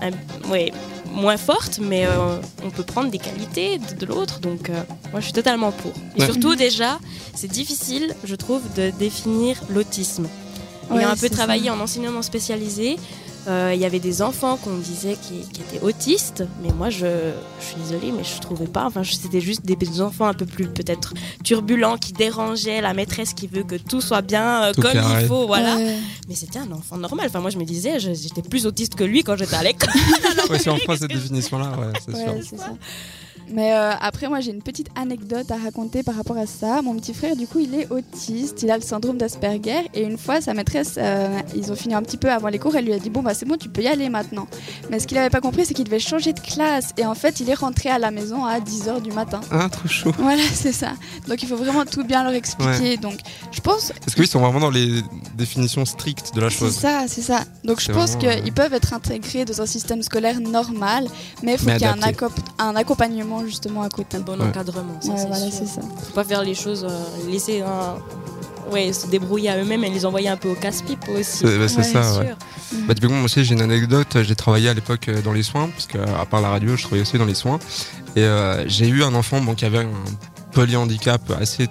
un- 0.01 0.49
ouais, 0.49 0.71
moins 1.13 1.37
fortes, 1.37 1.79
mais 1.81 2.05
euh, 2.05 2.39
on 2.63 2.69
peut 2.69 2.83
prendre 2.83 3.09
des 3.09 3.17
qualités 3.17 3.79
de, 3.79 3.95
de 3.99 4.05
l'autre. 4.05 4.39
Donc, 4.39 4.69
euh, 4.69 4.73
moi, 5.11 5.19
je 5.19 5.25
suis 5.25 5.33
totalement 5.33 5.71
pour. 5.71 5.91
Et 6.15 6.21
Ouais. 6.21 6.25
surtout, 6.25 6.55
déjà, 6.55 6.99
c'est 7.33 7.49
difficile, 7.51 8.13
je 8.23 8.35
trouve, 8.35 8.61
de 8.75 8.91
définir 8.99 9.57
l'autisme. 9.69 10.27
Ouais, 10.91 10.99
Ayant 11.01 11.09
un 11.09 11.15
peu 11.15 11.29
travaillé 11.29 11.67
ça. 11.67 11.75
en 11.75 11.79
enseignement 11.81 12.21
spécialisé, 12.21 12.97
il 13.47 13.79
y 13.79 13.85
avait 13.85 13.99
des 13.99 14.21
enfants 14.21 14.57
qu'on 14.57 14.75
disait 14.77 15.15
qui, 15.21 15.39
qui 15.51 15.61
étaient 15.61 15.83
autistes, 15.83 16.43
mais 16.61 16.69
moi 16.71 16.89
je, 16.89 17.05
je 17.59 17.65
suis 17.65 17.75
désolée, 17.77 18.11
mais 18.11 18.23
je 18.23 18.39
trouvais 18.41 18.67
pas. 18.67 18.85
Enfin, 18.85 19.01
je- 19.03 19.13
c'était 19.13 19.41
juste 19.41 19.65
des, 19.65 19.75
des 19.75 20.01
enfants 20.01 20.25
un 20.27 20.33
peu 20.33 20.45
plus 20.45 20.67
peut-être 20.67 21.13
turbulents 21.43 21.97
qui 21.97 22.13
dérangeaient 22.13 22.81
la 22.81 22.93
maîtresse 22.93 23.33
qui 23.33 23.47
veut 23.47 23.63
que 23.63 23.75
tout 23.75 24.01
soit 24.01 24.21
bien 24.21 24.63
euh, 24.65 24.73
Tout 24.73 24.81
comme 24.81 24.93
carré. 24.93 25.23
il 25.23 25.27
faut, 25.27 25.47
voilà. 25.47 25.75
Ouais. 25.77 25.97
Mais 26.27 26.35
c'était 26.35 26.59
un 26.59 26.71
enfant 26.71 26.97
normal. 26.97 27.25
Enfin, 27.27 27.39
moi 27.39 27.49
je 27.49 27.57
me 27.57 27.63
disais, 27.65 27.99
je- 27.99 28.13
j'étais 28.13 28.41
plus 28.41 28.65
autiste 28.65 28.95
que 28.95 29.03
lui 29.03 29.23
quand 29.23 29.35
j'étais 29.37 29.55
à 29.55 29.63
l'école. 29.63 29.89
Ouais, 30.49 30.57
si 30.59 30.69
on 30.69 30.77
prend 30.79 30.95
cette 30.95 31.11
définition-là, 31.11 31.71
ouais, 31.77 31.93
c'est 32.05 32.15
sûr. 32.15 32.33
Ouais, 33.49 33.55
c'est. 33.55 33.55
Mais 33.55 33.73
euh, 33.73 33.91
après, 34.01 34.27
moi, 34.27 34.39
j'ai 34.39 34.51
une 34.51 34.61
petite 34.61 34.87
anecdote 34.95 35.51
à 35.51 35.57
raconter 35.57 36.03
par 36.03 36.15
rapport 36.15 36.37
à 36.37 36.45
ça. 36.45 36.81
Mon 36.81 36.95
petit 36.95 37.13
frère, 37.13 37.35
du 37.35 37.47
coup, 37.47 37.59
il 37.59 37.73
est 37.75 37.89
autiste, 37.91 38.61
il 38.63 38.71
a 38.71 38.75
le 38.77 38.83
syndrome 38.83 39.17
d'Asperger. 39.17 39.89
Et 39.93 40.03
une 40.03 40.17
fois, 40.17 40.41
sa 40.41 40.53
maîtresse, 40.53 40.95
euh, 40.97 41.39
ils 41.55 41.71
ont 41.71 41.75
fini 41.75 41.93
un 41.93 42.01
petit 42.01 42.17
peu 42.17 42.31
avant 42.31 42.47
les 42.49 42.59
cours, 42.59 42.75
elle 42.75 42.85
lui 42.85 42.93
a 42.93 42.99
dit 42.99 43.09
Bon, 43.09 43.21
bah, 43.21 43.33
c'est 43.33 43.45
bon, 43.45 43.57
tu 43.57 43.69
peux 43.69 43.81
y 43.81 43.87
aller 43.87 44.09
maintenant. 44.09 44.47
Mais 44.89 44.99
ce 44.99 45.07
qu'il 45.07 45.17
n'avait 45.17 45.29
pas 45.29 45.41
compris, 45.41 45.65
c'est 45.65 45.73
qu'il 45.73 45.85
devait 45.85 45.99
changer 45.99 46.33
de 46.33 46.39
classe. 46.39 46.89
Et 46.97 47.05
en 47.05 47.15
fait, 47.15 47.39
il 47.39 47.49
est 47.49 47.53
rentré 47.55 47.89
à 47.89 47.99
la 47.99 48.11
maison 48.11 48.45
à 48.45 48.59
10h 48.59 49.01
du 49.01 49.11
matin. 49.11 49.41
Ah, 49.51 49.67
trop 49.69 49.87
chaud. 49.87 50.11
Voilà, 50.17 50.41
c'est 50.53 50.71
ça. 50.73 50.91
Donc, 51.27 51.41
il 51.43 51.47
faut 51.47 51.57
vraiment 51.57 51.85
tout 51.85 52.03
bien 52.03 52.23
leur 52.23 52.33
expliquer. 52.33 52.97
Donc, 52.97 53.19
je 53.51 53.61
pense. 53.61 53.91
Parce 54.01 54.15
qu'ils 54.15 54.27
sont 54.27 54.39
vraiment 54.39 54.59
dans 54.59 54.69
les 54.71 55.01
définitions 55.35 55.85
strictes 55.85 56.33
de 56.35 56.41
la 56.41 56.49
C'est 56.49 56.57
chose. 56.57 56.73
ça, 56.75 57.03
c'est 57.07 57.21
ça. 57.21 57.41
Donc, 57.63 57.79
je 57.79 57.85
C'est 57.87 57.93
pense 57.93 58.15
qu'ils 58.15 58.53
peuvent 58.53 58.73
être 58.73 58.93
intégrés 58.93 59.45
dans 59.45 59.61
un 59.61 59.65
système 59.65 60.01
scolaire 60.03 60.39
normal, 60.39 61.07
mais 61.43 61.53
il 61.53 61.57
faut 61.57 61.65
qu'il 61.69 61.79
y 61.81 61.83
ait 61.83 61.87
un, 61.87 62.01
adapté. 62.01 62.25
accop- 62.25 62.31
un 62.57 62.75
accompagnement 62.75 63.38
justement 63.45 63.81
à 63.83 63.89
côté. 63.89 64.17
Un 64.17 64.21
bon 64.21 64.39
Ouais. 64.39 64.45
encadrement, 64.47 64.99
ça 65.01 65.09
Ouais, 65.11 65.17
c'est 65.17 65.27
voilà, 65.27 65.45
sûr. 65.45 65.53
c'est 65.59 65.65
ça. 65.67 65.81
Faut 65.81 66.13
pas 66.13 66.23
faire 66.23 66.43
les 66.43 66.55
choses, 66.55 66.85
euh, 66.89 67.29
laisser 67.31 67.61
un- 67.61 67.97
ouais, 68.71 68.93
se 68.93 69.07
débrouiller 69.07 69.49
à 69.49 69.57
eux-mêmes 69.61 69.83
et 69.83 69.89
les 69.89 70.05
envoyer 70.05 70.29
un 70.29 70.37
peu 70.37 70.49
au 70.49 70.55
casse-pipe 70.55 71.05
aussi. 71.09 71.37
C'est 71.39 71.57
bah, 71.57 71.67
c'est 71.67 71.77
Ouais, 71.77 71.83
ça. 71.83 72.23
Bah, 72.87 72.93
typiquement, 72.93 73.15
moi 73.17 73.25
aussi, 73.25 73.43
j'ai 73.43 73.53
une 73.55 73.61
anecdote. 73.61 74.17
J'ai 74.21 74.35
travaillé 74.35 74.69
à 74.69 74.73
l'époque 74.73 75.07
euh, 75.09 75.21
dans 75.21 75.33
les 75.33 75.43
soins, 75.43 75.69
parce 75.69 75.87
que 75.87 75.97
à 75.97 76.25
part 76.25 76.41
la 76.41 76.49
radio, 76.49 76.75
je 76.75 76.83
travaillais 76.83 77.01
aussi 77.01 77.17
dans 77.17 77.25
les 77.25 77.33
soins. 77.35 77.59
Et 78.15 78.21
euh, 78.23 78.67
j'ai 78.67 78.87
eu 78.87 79.03
un 79.03 79.13
enfant 79.15 79.41
bon, 79.41 79.55
qui 79.55 79.65
avait 79.65 79.79
un 79.79 79.89
polyhandicap 80.51 81.21
assez 81.39 81.67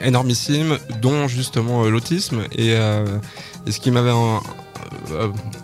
énormissime, 0.00 0.78
dont 1.00 1.28
justement 1.28 1.84
euh, 1.84 1.90
l'autisme. 1.90 2.42
Et, 2.52 2.74
euh, 2.74 3.04
et 3.66 3.72
ce 3.72 3.80
qui 3.80 3.90
m'avait, 3.90 4.10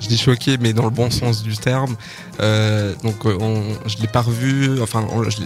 je 0.01 0.09
dis 0.09 0.19
choqué, 0.19 0.57
mais 0.59 0.73
dans 0.73 0.85
le 0.85 0.91
bon 0.91 1.11
sens 1.11 1.43
du 1.43 1.57
terme. 1.57 1.97
euh, 2.41 2.95
donc, 3.03 3.27
euh, 3.27 3.37
je 3.87 3.97
l'ai 3.99 4.07
pas 4.09 4.23
revu. 4.23 4.81
Enfin, 4.81 5.07
je 5.29 5.39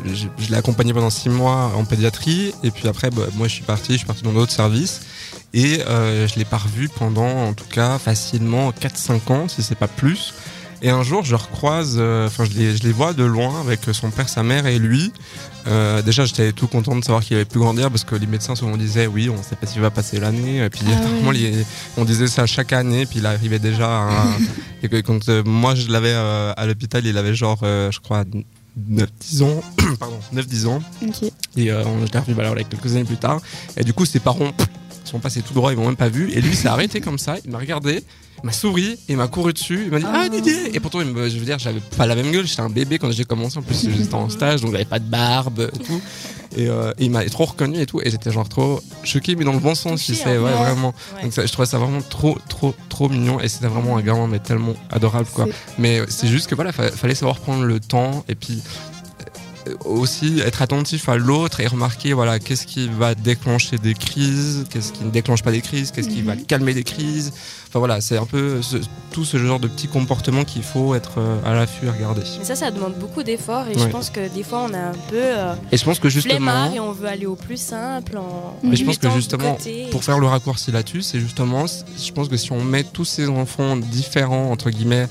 l'ai- 0.51 0.57
accompagné 0.57 0.93
pendant 0.93 1.11
six 1.11 1.29
mois 1.29 1.73
en 1.77 1.85
pédiatrie. 1.85 2.55
Et 2.63 2.71
puis 2.71 2.87
après, 2.89 3.11
bah, 3.11 3.23
moi, 3.35 3.49
je 3.49 3.55
suis 3.55 3.65
parti. 3.65 3.93
Je 3.93 3.99
suis 3.99 4.07
parti 4.07 4.23
dans 4.23 4.33
d'autres 4.33 4.53
services. 4.53 5.01
Et 5.55 5.83
euh, 5.87 6.27
je 6.29 6.37
l'ai 6.39 6.45
pas 6.45 6.57
revu 6.59 6.89
pendant, 6.89 7.49
en 7.49 7.53
tout 7.53 7.67
cas, 7.71 7.99
facilement 7.99 8.71
4-5 8.73 9.31
ans, 9.33 9.49
si 9.49 9.63
c'est 9.63 9.75
pas 9.79 9.89
plus. 9.89 10.33
Et 10.85 10.91
un 10.91 11.03
jour, 11.05 11.25
je 11.25 11.37
recroise, 11.37 11.97
euh, 11.99 12.27
enfin, 12.27 12.45
je, 12.45 12.59
les, 12.59 12.77
je 12.77 12.83
les 12.83 12.93
vois 12.93 13.13
de 13.13 13.23
loin 13.23 13.61
avec 13.61 13.81
son 13.93 14.11
père, 14.11 14.29
sa 14.29 14.43
mère 14.43 14.67
et 14.67 14.79
lui. 14.81 15.13
Euh, 15.69 16.03
déjà, 16.03 16.25
j'étais 16.25 16.51
tout 16.53 16.67
content 16.67 16.97
de 16.97 17.05
savoir 17.05 17.23
qu'il 17.23 17.37
avait 17.37 17.45
pu 17.45 17.61
grandir 17.61 17.89
parce 17.89 18.03
que 18.03 18.17
les 18.17 18.27
médecins 18.27 18.57
souvent 18.57 18.77
disaient 18.77 19.07
oui, 19.07 19.29
on 19.31 19.41
sait 19.45 19.55
pas 19.55 19.69
s'il 19.69 19.81
va 19.81 19.91
passer 19.91 20.19
l'année. 20.19 20.65
Et 20.65 20.71
puis, 20.71 20.83
Ah 20.91 21.31
les- 21.33 21.65
on 21.97 22.05
disait 22.05 22.27
ça 22.27 22.47
chaque 22.47 22.73
année, 22.73 23.07
puis 23.07 23.21
il 23.21 23.27
arrivait 23.27 23.61
déjà 23.61 23.87
à. 24.09 24.25
et 24.83 24.89
que 24.89 25.01
quand 25.03 25.29
euh, 25.29 25.45
moi, 25.45 25.77
je 25.77 25.87
l'avais 25.89 26.13
à 26.15 26.67
l'hôpital, 26.67 27.07
il 27.07 27.17
avait 27.17 27.35
genre, 27.35 27.61
je 27.63 28.01
crois, 28.01 28.25
9-10 28.91 29.43
ans. 29.45 29.63
Pardon, 30.01 30.19
9-10 30.35 30.67
ans. 30.67 30.83
Ok. 31.07 31.31
Et 31.57 31.71
euh, 31.71 31.85
on- 31.87 32.05
je 32.07 32.11
l'ai 32.13 32.19
revu 32.19 32.35
bah, 32.35 32.45
voilà, 32.49 32.65
quelques 32.65 32.91
années 32.93 33.05
plus 33.05 33.17
tard. 33.19 33.41
Et 33.77 33.85
du 33.85 33.93
coup, 33.93 34.05
ses 34.05 34.19
parents 34.19 34.51
sont 35.13 35.21
passés 35.21 35.43
tout 35.43 35.55
droit, 35.55 35.73
ils 35.73 35.79
m'ont 35.79 35.87
même 35.87 35.97
pas 35.97 36.09
vu. 36.09 36.31
Et 36.33 36.41
lui, 36.41 36.57
s'est 36.57 36.69
arrêté 36.69 37.01
comme 37.01 37.19
ça, 37.19 37.37
il 37.45 37.51
m'a 37.51 37.59
regardé, 37.59 38.03
il 38.43 38.47
m'a 38.47 38.53
souri, 38.53 38.93
et 38.93 38.99
il 39.13 39.17
m'a 39.17 39.29
couru 39.29 39.53
dessus, 39.53 39.83
il 39.85 39.91
m'a 39.91 39.99
dit 40.01 40.07
Ah, 40.13 40.29
Didier 40.29 40.75
Et 40.75 40.81
pourtant, 40.81 41.01
je 41.01 41.05
veux 41.39 41.45
dire, 41.45 41.59
j'avais 41.59 41.81
pas 41.97 42.07
la 42.07 42.15
même 42.17 42.31
gueule, 42.33 42.47
j'étais 42.47 42.63
un 42.63 42.71
bébé 42.71 42.99
quand 42.99 43.11
j'ai 43.13 43.25
commencé. 43.25 43.59
En 43.59 43.63
plus, 43.63 43.89
j'étais 43.97 44.15
en 44.15 44.29
stage, 44.29 44.63
donc 44.63 44.73
j'avais 44.73 44.85
pas 44.85 44.99
de 44.99 45.05
barbe 45.09 45.69
et 45.73 45.79
tout. 45.79 46.01
Et, 46.57 46.69
euh, 46.69 46.93
et 46.99 47.05
il 47.07 47.11
m'a 47.11 47.25
trop 47.31 47.45
reconnu 47.47 47.81
et 47.81 47.87
tout. 47.87 48.01
Et 48.03 48.11
j'étais 48.11 48.31
genre 48.31 48.49
trop 48.49 48.81
choqué, 49.05 49.37
mais 49.37 49.45
dans 49.45 49.53
le 49.55 49.59
bon 49.59 49.75
sens, 49.75 50.03
tu 50.03 50.15
sais, 50.15 50.37
ouais, 50.37 50.39
Ouais. 50.39 50.53
vraiment. 50.53 50.95
Ouais. 51.17 51.23
Donc 51.23 51.33
ça, 51.33 51.47
je 51.47 51.53
trouvais 51.53 51.67
ça 51.67 51.79
vraiment 51.79 52.03
trop, 52.03 52.37
trop, 52.49 52.75
trop 52.91 53.09
mignon. 53.09 53.41
Et 53.41 53.49
c'était 53.49 53.69
vraiment 53.69 53.97
un 53.97 54.03
gamin, 54.03 54.27
mais 54.27 54.39
tellement 54.39 54.75
adorable, 54.91 55.29
quoi. 55.33 55.47
Mais 55.79 56.01
c'est 56.09 56.29
juste 56.29 56.49
que 56.49 56.55
voilà, 56.55 56.73
fa- 56.73 56.91
fallait 56.91 57.15
savoir 57.15 57.39
prendre 57.39 57.65
le 57.65 57.81
temps 57.81 58.25
et 58.29 58.35
puis 58.35 58.63
aussi 59.85 60.41
être 60.41 60.63
attentif 60.63 61.09
à 61.09 61.17
l'autre 61.17 61.61
et 61.61 61.67
remarquer 61.67 62.13
voilà 62.13 62.39
qu'est-ce 62.39 62.67
qui 62.67 62.89
va 62.89 63.15
déclencher 63.15 63.79
des 63.79 63.95
crises, 63.95 64.65
qu'est-ce 64.71 64.93
qui 64.93 65.05
ne 65.05 65.11
déclenche 65.11 65.43
pas 65.43 65.53
des 65.53 65.61
crises, 65.61 65.91
qu'est-ce 65.93 66.09
qui 66.09 66.23
va 66.23 66.37
calmer 66.37 66.75
des 66.75 66.85
crises. 66.85 67.33
Enfin 67.69 67.79
voilà, 67.79 68.01
c'est 68.01 68.19
un 68.19 68.27
peu 68.27 68.61
ce- 68.61 68.77
tout 69.13 69.25
ce 69.25 69.39
genre 69.39 69.59
de 69.61 69.67
petits 69.69 69.89
comportements 69.89 70.45
qu'il 70.45 70.63
faut 70.63 70.95
être 70.95 71.13
euh, 71.19 71.39
à 71.45 71.55
l'affût 71.55 71.87
et 71.87 71.91
regarder. 71.91 72.23
Mais 72.39 72.45
ça, 72.45 72.55
ça 72.57 72.71
demande 72.71 72.95
beaucoup 72.99 73.23
d'efforts 73.23 73.67
et 73.69 73.79
je 73.79 73.87
pense 73.89 74.11
que 74.11 74.29
des 74.35 74.43
fois 74.43 74.67
on 74.69 74.73
est 74.75 74.77
un 74.77 74.93
peu 75.09 75.17
euh, 75.17 75.55
Et 75.71 75.77
je 75.77 75.85
pense 75.85 75.99
que 75.99 76.09
justement, 76.11 76.73
et 76.73 76.81
on 76.81 76.93
veut 76.93 77.09
aller 77.09 77.27
au 77.27 77.37
plus 77.37 77.61
simple 77.61 78.19
en 78.19 78.57
mais 78.63 78.77
je 78.77 78.85
pense 78.85 78.99
que 78.99 79.11
justement, 79.11 79.57
pour 79.91 80.05
faire 80.05 80.19
le 80.19 80.27
raccourci 80.27 80.71
là-dessus, 80.73 81.03
c'est 81.03 81.21
justement, 81.21 81.65
je 81.67 82.13
pense 82.13 82.29
que 82.29 82.37
si 82.37 82.53
on 82.53 82.63
met 82.63 82.85
tous 82.85 83.05
ces 83.05 83.29
enfants 83.29 83.77
différents 83.77 84.51
entre 84.51 84.71
guillemets, 84.71 85.07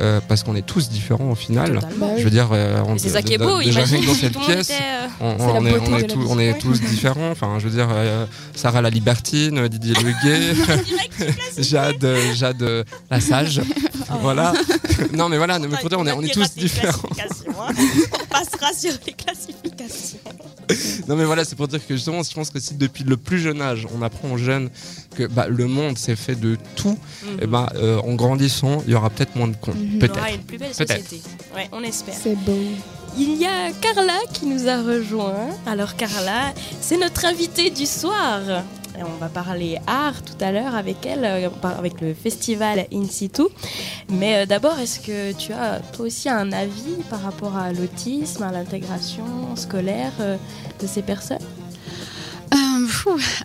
euh, 0.00 0.20
parce 0.26 0.42
qu'on 0.42 0.54
est 0.56 0.66
tous 0.66 0.88
différents 0.88 1.30
au 1.30 1.34
final. 1.34 1.74
Totalement. 1.74 2.08
Bah 2.08 2.14
Je 2.18 2.24
veux 2.24 2.30
dire, 2.30 2.48
euh, 2.52 2.82
on- 2.86 2.98
c'est 2.98 3.08
ça 3.10 3.22
qui 3.22 3.34
est 3.34 3.38
beau, 3.38 3.60
déjà 3.62 3.80
dans 3.80 4.14
cette 4.14 4.38
pièce, 4.38 4.72
on, 5.20 5.64
est, 5.66 5.78
on 6.54 6.58
tous- 6.58 6.80
est 6.80 6.86
différents. 6.88 7.30
Enfin, 7.30 7.56
je 7.58 7.64
veux 7.68 7.74
dire, 7.74 7.88
euh, 7.90 8.26
Sarah 8.54 8.82
la 8.82 8.90
libertine, 8.90 9.68
Didier 9.68 9.94
le 9.94 10.12
gay, 10.24 10.54
Jade, 11.58 12.06
Jade 12.34 12.84
la 13.10 13.20
sage. 13.20 13.60
voilà. 14.20 14.52
non, 15.12 15.28
mais 15.28 15.36
voilà, 15.38 15.58
mais 15.58 15.68
pour 15.68 15.88
dire, 15.88 15.98
on 15.98 16.06
est, 16.06 16.12
on 16.12 16.22
est 16.22 16.32
tous 16.32 16.54
différents. 16.54 17.08
on 17.08 18.26
passera 18.26 18.72
sur 18.76 18.92
les 19.06 19.12
classifications. 19.12 20.18
Non, 21.08 21.16
mais 21.16 21.24
voilà, 21.24 21.44
c'est 21.44 21.56
pour 21.56 21.68
dire 21.68 21.86
que 21.86 21.94
justement, 21.94 22.22
je 22.22 22.32
pense 22.32 22.50
que 22.50 22.58
si 22.58 22.74
depuis 22.74 23.04
le 23.04 23.16
plus 23.16 23.38
jeune 23.38 23.60
âge, 23.60 23.86
on 23.94 24.02
apprend 24.02 24.30
aux 24.32 24.38
jeunes 24.38 24.70
que 25.14 25.24
bah, 25.26 25.46
le 25.48 25.66
monde 25.66 25.96
c'est 25.96 26.16
fait 26.16 26.34
de 26.38 26.56
tout, 26.76 26.98
et 27.40 27.46
ben 27.46 27.66
euh, 27.76 27.98
en 28.00 28.14
grandissant, 28.14 28.82
il 28.86 28.92
y 28.92 28.94
aura 28.94 29.10
peut-être 29.10 29.34
moins 29.36 29.48
de 29.48 29.56
cons. 29.56 29.72
Mhm. 29.74 29.92
On 29.94 29.98
Peut-être. 29.98 30.18
aura 30.18 30.30
une 30.30 30.42
plus 30.42 30.58
belle 30.58 30.74
société. 30.74 31.22
Ouais, 31.54 31.68
on 31.72 31.82
espère. 31.82 32.14
C'est 32.20 32.36
beau. 32.36 32.58
Il 33.16 33.36
y 33.36 33.46
a 33.46 33.70
Carla 33.80 34.18
qui 34.32 34.46
nous 34.46 34.68
a 34.68 34.82
rejoint. 34.82 35.50
Alors 35.66 35.94
Carla, 35.96 36.52
c'est 36.80 36.96
notre 36.98 37.24
invitée 37.24 37.70
du 37.70 37.86
soir. 37.86 38.40
Et 38.96 39.02
on 39.02 39.18
va 39.18 39.28
parler 39.28 39.76
art 39.88 40.22
tout 40.22 40.36
à 40.40 40.52
l'heure 40.52 40.76
avec 40.76 41.04
elle, 41.04 41.24
euh, 41.24 41.48
avec 41.76 42.00
le 42.00 42.14
festival 42.14 42.86
In 42.92 43.04
Situ. 43.10 43.42
Mais 44.08 44.36
euh, 44.36 44.46
d'abord, 44.46 44.78
est-ce 44.78 45.00
que 45.00 45.32
tu 45.32 45.52
as 45.52 45.80
toi 45.92 46.06
aussi 46.06 46.28
un 46.28 46.52
avis 46.52 47.02
par 47.10 47.20
rapport 47.22 47.56
à 47.56 47.72
l'autisme, 47.72 48.44
à 48.44 48.52
l'intégration 48.52 49.56
scolaire 49.56 50.12
euh, 50.20 50.36
de 50.80 50.86
ces 50.86 51.02
personnes? 51.02 51.38
Euh, 52.54 52.83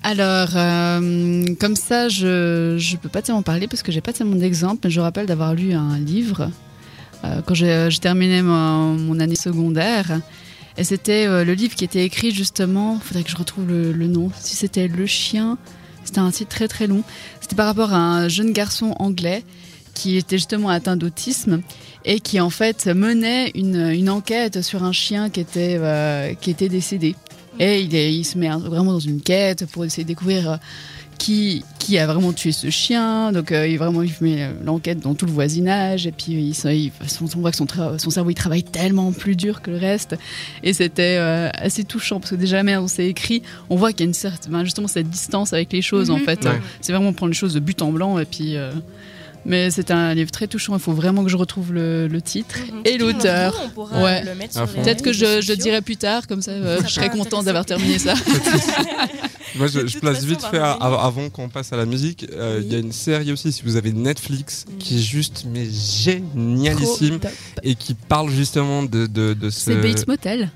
Alors, 0.03 0.49
euh, 0.55 1.55
comme 1.59 1.75
ça, 1.75 2.09
je 2.09 2.75
ne 2.75 2.97
peux 2.97 3.09
pas 3.09 3.21
tellement 3.21 3.41
parler 3.41 3.67
parce 3.67 3.83
que 3.83 3.91
j'ai 3.91 4.01
pas 4.01 4.13
tellement 4.13 4.35
d'exemples, 4.35 4.81
mais 4.83 4.89
je 4.89 4.99
rappelle 4.99 5.25
d'avoir 5.25 5.53
lu 5.53 5.73
un 5.73 5.97
livre 5.99 6.49
euh, 7.23 7.41
quand 7.45 7.53
j'ai 7.53 7.89
terminé 8.01 8.41
mon, 8.41 8.95
mon 8.95 9.19
année 9.19 9.35
secondaire. 9.35 10.21
Et 10.77 10.83
c'était 10.83 11.25
euh, 11.27 11.43
le 11.43 11.53
livre 11.53 11.75
qui 11.75 11.83
était 11.83 12.05
écrit 12.05 12.31
justement, 12.31 12.99
il 13.01 13.05
faudrait 13.05 13.23
que 13.23 13.31
je 13.31 13.37
retrouve 13.37 13.67
le, 13.67 13.91
le 13.91 14.07
nom, 14.07 14.31
si 14.39 14.55
c'était 14.55 14.87
Le 14.87 15.05
Chien, 15.05 15.57
c'était 16.05 16.19
un 16.19 16.31
titre 16.31 16.49
très 16.49 16.67
très 16.67 16.87
long. 16.87 17.03
C'était 17.41 17.55
par 17.55 17.65
rapport 17.65 17.93
à 17.93 17.97
un 17.97 18.27
jeune 18.29 18.53
garçon 18.53 18.95
anglais 18.99 19.43
qui 19.93 20.15
était 20.15 20.37
justement 20.37 20.69
atteint 20.69 20.95
d'autisme 20.95 21.61
et 22.05 22.21
qui 22.21 22.39
en 22.39 22.49
fait 22.49 22.87
menait 22.87 23.51
une, 23.55 23.89
une 23.89 24.09
enquête 24.09 24.61
sur 24.61 24.83
un 24.83 24.93
chien 24.93 25.29
qui 25.29 25.41
était, 25.41 25.77
qui 26.39 26.51
était 26.51 26.69
décédé. 26.69 27.15
Et 27.59 27.81
il, 27.81 27.93
est- 27.95 28.13
il 28.15 28.23
se 28.23 28.37
met 28.37 28.49
vraiment 28.49 28.93
dans 28.93 28.99
une 28.99 29.21
quête 29.21 29.65
pour 29.67 29.83
essayer 29.85 30.03
de 30.03 30.07
découvrir 30.07 30.51
euh, 30.53 30.57
qui, 31.17 31.65
qui 31.79 31.97
a 31.97 32.07
vraiment 32.07 32.31
tué 32.31 32.53
ce 32.53 32.69
chien. 32.69 33.33
Donc 33.33 33.51
euh, 33.51 33.67
il, 33.67 33.77
vraiment, 33.77 34.01
il 34.01 34.13
met 34.21 34.49
l'enquête 34.63 35.01
dans 35.01 35.13
tout 35.15 35.25
le 35.25 35.31
voisinage. 35.33 36.07
Et 36.07 36.13
puis 36.13 36.31
il, 36.31 36.53
se- 36.55 36.69
il- 36.69 36.91
son- 37.07 37.25
on 37.35 37.41
voit 37.41 37.51
que 37.51 37.57
son, 37.57 37.67
cerveau 38.09 38.29
il 38.29 38.35
travaille 38.35 38.63
tellement 38.63 39.11
plus 39.11 39.35
dur 39.35 39.61
que 39.61 39.71
le 39.71 39.77
reste. 39.77 40.15
Et 40.63 40.71
c'était 40.71 41.17
euh, 41.19 41.49
assez 41.53 41.83
touchant 41.83 42.19
parce 42.21 42.31
que 42.31 42.35
déjà, 42.37 42.63
même 42.63 42.81
on 42.81 42.87
s'est 42.87 43.07
écrit, 43.07 43.43
on 43.69 43.75
voit 43.75 43.91
qu'il 43.91 44.01
y 44.01 44.03
a 44.03 44.07
une 44.07 44.13
certaine, 44.13 44.51
ben, 44.53 44.63
justement 44.63 44.87
cette 44.87 45.09
distance 45.09 45.51
avec 45.51 45.73
les 45.73 45.81
choses 45.81 46.09
en 46.09 46.17
Mhm. 46.19 46.23
fait. 46.25 46.45
Ouais. 46.45 46.61
C'est 46.79 46.93
vraiment 46.93 47.11
prendre 47.11 47.31
les 47.31 47.37
choses 47.37 47.53
de 47.55 47.59
but 47.59 47.81
en 47.81 47.91
blanc. 47.91 48.17
Et 48.19 48.25
puis. 48.25 48.55
euh, 48.55 48.71
mais 49.45 49.71
c'est 49.71 49.91
un 49.91 50.13
livre 50.13 50.31
très 50.31 50.47
touchant. 50.47 50.73
Il 50.75 50.79
faut 50.79 50.91
vraiment 50.93 51.23
que 51.23 51.29
je 51.29 51.37
retrouve 51.37 51.73
le, 51.73 52.07
le 52.07 52.21
titre 52.21 52.55
et 52.85 52.97
l'auteur. 52.97 53.59
On 53.65 53.69
pourra 53.69 54.01
Ouais. 54.03 54.23
Peut-être 54.75 55.01
que 55.01 55.13
je, 55.13 55.41
je 55.41 55.53
dirai 55.53 55.81
plus 55.81 55.97
tard, 55.97 56.27
comme 56.27 56.41
ça, 56.41 56.51
euh, 56.51 56.77
Ça 56.81 56.87
je 56.87 56.93
serai 56.93 57.05
intéresser. 57.05 57.45
d'avoir 57.45 57.65
terminé 57.65 57.97
ça. 57.99 58.13
Moi, 59.55 59.65
je, 59.67 59.87
je 59.87 59.97
place 59.97 60.17
façon, 60.17 60.27
vite 60.27 60.41
fait 60.51 60.59
à- 60.59 60.73
avant 60.73 61.29
qu'on 61.31 61.49
passe 61.49 61.73
à 61.73 61.77
la 61.77 61.85
musique. 61.85 62.27
euh, 62.31 62.59
Il 62.61 62.67
Oui. 62.67 62.71
y 62.73 62.75
a 62.75 62.79
une 62.79 62.91
série 62.91 63.31
aussi, 63.31 63.51
si 63.51 63.63
vous 63.63 63.75
avez 63.77 63.91
Netflix, 63.91 64.65
Mm. 64.69 64.77
qui 64.77 64.95
est 64.97 65.01
juste 65.01 65.45
mais 65.51 65.65
génialissime 65.65 67.19
et 67.63 67.75
qui 67.75 67.93
parle 67.95 68.29
justement 68.29 68.83
de, 68.83 69.07
de, 69.07 69.33
de 69.33 69.49
ce. 69.49 69.59
C'est 69.61 69.75
Bates 69.75 70.07
Motel. 70.07 70.51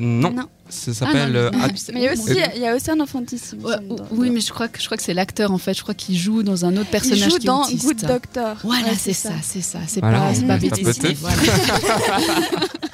Non, 0.00 0.30
Non. 0.32 0.48
ça 0.68 0.92
s'appelle. 0.94 1.36
Ah, 1.36 1.50
non, 1.58 1.64
euh, 1.64 1.68
Mais 1.92 2.00
il 2.00 2.02
y 2.04 2.08
a 2.08 2.12
aussi, 2.12 2.20
mon 2.28 2.34
Dieu. 2.34 2.42
il 2.56 2.60
y 2.62 2.66
a 2.66 2.74
aussi 2.74 2.90
un 2.90 3.00
enfantissime. 3.00 3.64
Ouais, 3.64 3.76
oui, 4.10 4.30
mais 4.30 4.40
je 4.40 4.52
crois 4.52 4.68
que 4.68 4.80
je 4.80 4.84
crois 4.86 4.96
que 4.96 5.02
c'est 5.02 5.14
l'acteur 5.14 5.52
en 5.52 5.58
fait. 5.58 5.74
Je 5.74 5.82
crois 5.82 5.94
qu'il 5.94 6.16
joue 6.16 6.42
dans 6.42 6.64
un 6.64 6.72
autre 6.76 6.88
il 6.88 6.90
personnage 6.90 7.30
joue 7.30 7.36
qui 7.38 7.46
est 7.46 7.46
dans 7.46 7.62
autiste. 7.62 7.84
Good 7.84 8.06
Doctor. 8.06 8.56
Voilà, 8.64 8.88
Ouais, 8.88 8.94
c'est 8.98 9.12
ça, 9.12 9.30
c'est 9.42 9.60
ça. 9.60 9.78
C'est 9.86 10.00
Voilà, 10.00 10.18
pas, 10.18 10.34
c'est 10.34 10.46
pas. 10.46 10.58
Voilà. 11.20 11.36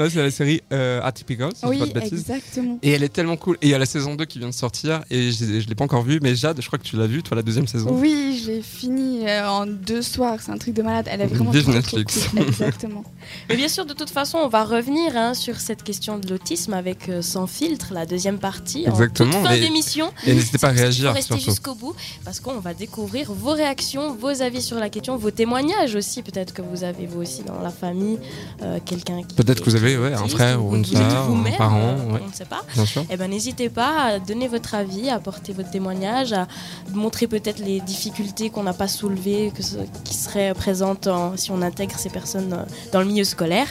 Non, 0.00 0.08
c'est 0.10 0.22
la 0.22 0.30
série 0.30 0.62
euh, 0.72 1.00
Atypical, 1.02 1.50
si 1.54 1.60
je 1.66 1.70
dis 1.72 1.78
pas 1.78 1.84
Oui, 1.84 1.92
de 1.92 2.00
bêtises. 2.00 2.20
exactement. 2.20 2.78
Et 2.82 2.90
elle 2.92 3.02
est 3.02 3.08
tellement 3.12 3.36
cool. 3.36 3.56
Et 3.60 3.66
il 3.66 3.70
y 3.70 3.74
a 3.74 3.78
la 3.78 3.84
saison 3.86 4.14
2 4.14 4.24
qui 4.24 4.38
vient 4.38 4.48
de 4.48 4.54
sortir. 4.54 5.02
Et 5.10 5.30
je, 5.30 5.60
je 5.60 5.68
l'ai 5.68 5.74
pas 5.74 5.84
encore 5.84 6.02
vue. 6.02 6.20
Mais 6.22 6.34
Jade, 6.34 6.60
je 6.60 6.66
crois 6.66 6.78
que 6.78 6.84
tu 6.84 6.96
l'as 6.96 7.06
vue, 7.06 7.22
toi, 7.22 7.36
la 7.36 7.42
deuxième 7.42 7.66
saison. 7.66 7.90
Oui, 7.92 8.42
j'ai 8.44 8.62
fini 8.62 9.28
euh, 9.28 9.46
en 9.48 9.66
deux 9.66 10.00
soirs. 10.02 10.38
C'est 10.40 10.52
un 10.52 10.56
truc 10.58 10.74
de 10.74 10.82
malade. 10.82 11.06
Elle 11.10 11.20
est 11.20 11.26
vraiment 11.26 11.50
Vive 11.50 11.68
Netflix. 11.68 12.20
trop 12.20 12.30
cool. 12.38 12.46
Exactement. 12.48 13.04
Mais 13.50 13.56
bien 13.56 13.68
sûr, 13.68 13.84
de 13.84 13.92
toute 13.92 14.10
façon, 14.10 14.38
on 14.38 14.48
va 14.48 14.64
revenir 14.64 15.16
hein, 15.16 15.34
sur 15.34 15.60
cette 15.60 15.82
question 15.82 16.18
de 16.18 16.28
l'autisme 16.28 16.72
avec 16.72 17.08
euh, 17.08 17.20
Sans 17.20 17.46
filtre, 17.46 17.92
la 17.92 18.06
deuxième 18.06 18.38
partie, 18.38 18.86
Exactement, 18.86 19.36
en 19.36 19.40
toute 19.40 19.48
fin 19.48 19.54
et- 19.56 19.60
d'émission. 19.60 20.10
Et 20.26 20.34
n'hésitez 20.34 20.56
pas 20.58 20.68
à 20.68 20.72
réagir 20.72 21.14
surtout. 21.22 21.44
jusqu'au 21.44 21.74
bout 21.74 21.94
parce 22.24 22.40
qu'on 22.40 22.58
va 22.60 22.72
découvrir 22.74 23.32
vos 23.32 23.52
réactions, 23.52 24.14
vos 24.14 24.40
avis 24.42 24.62
sur 24.62 24.78
la 24.78 24.88
question, 24.88 25.16
vos 25.16 25.30
témoignages 25.30 25.94
aussi. 25.94 26.22
Peut-être 26.22 26.54
que 26.54 26.62
vous 26.62 26.84
avez 26.84 27.06
vous 27.06 27.20
aussi 27.20 27.42
dans 27.42 27.60
la 27.60 27.70
famille 27.70 28.18
euh, 28.62 28.78
quelqu'un 28.84 29.22
qui. 29.22 29.34
Peut-être 29.36 29.60
que 29.60 29.68
vous 29.70 29.76
avez, 29.76 29.89
ouais, 29.98 30.12
un 30.14 30.28
frère 30.28 30.64
ou 30.64 30.74
une 30.76 30.84
sœur, 30.84 31.28
ou 31.30 31.34
un 31.34 31.50
parent, 31.58 31.96
euh, 31.98 32.12
ouais. 32.14 32.20
On 32.24 32.28
ne 32.28 32.32
sait 32.32 32.44
pas. 32.44 32.62
Bien 32.74 32.86
sûr. 32.86 33.04
Eh 33.10 33.16
ben, 33.16 33.28
n'hésitez 33.30 33.68
pas 33.68 34.02
à 34.04 34.18
donner 34.18 34.48
votre 34.48 34.74
avis, 34.74 35.08
à 35.08 35.14
apporter 35.16 35.52
votre 35.52 35.70
témoignage, 35.70 36.32
à 36.32 36.46
montrer 36.92 37.26
peut-être 37.26 37.58
les 37.58 37.80
difficultés 37.80 38.50
qu'on 38.50 38.62
n'a 38.62 38.72
pas 38.72 38.88
soulevées, 38.88 39.52
que 39.54 39.62
ce- 39.62 39.76
qui 40.04 40.14
seraient 40.14 40.54
présentes 40.54 41.06
en- 41.06 41.36
si 41.36 41.50
on 41.50 41.62
intègre 41.62 41.94
ces 41.98 42.10
personnes 42.10 42.52
euh, 42.52 42.64
dans 42.92 43.00
le 43.00 43.06
milieu 43.06 43.24
scolaire. 43.24 43.66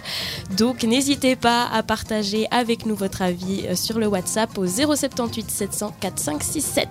Donc, 0.58 0.84
n'hésitez 0.84 1.36
pas 1.36 1.68
à 1.72 1.84
partager 1.84 2.48
avec 2.52 2.86
nous 2.86 2.96
votre 2.96 3.22
avis 3.22 3.66
euh, 3.68 3.76
sur 3.76 4.00
le 4.00 4.08
WhatsApp 4.08 4.58
au 4.58 4.66
078 4.68 5.50
700 5.52 5.94
4567. 6.00 6.88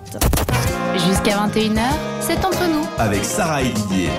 Jusqu'à 1.07 1.37
21h, 1.47 1.79
c'est 2.21 2.43
entre 2.45 2.67
nous. 2.67 2.85
Avec 2.97 3.23
Sarah 3.23 3.61
et 3.63 3.69
Didier. 3.69 4.09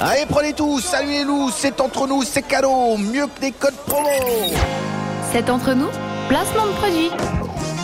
Allez, 0.00 0.26
prenez 0.28 0.52
tout, 0.52 0.80
saluez-nous, 0.80 1.50
c'est 1.50 1.80
entre 1.80 2.08
nous, 2.08 2.24
c'est 2.24 2.42
cadeau, 2.42 2.96
mieux 2.96 3.26
que 3.26 3.40
des 3.40 3.52
codes 3.52 3.76
promo. 3.86 4.08
C'est 5.32 5.48
entre 5.48 5.74
nous, 5.74 5.90
placement 6.28 6.66
de 6.66 6.72
produit. 6.72 7.10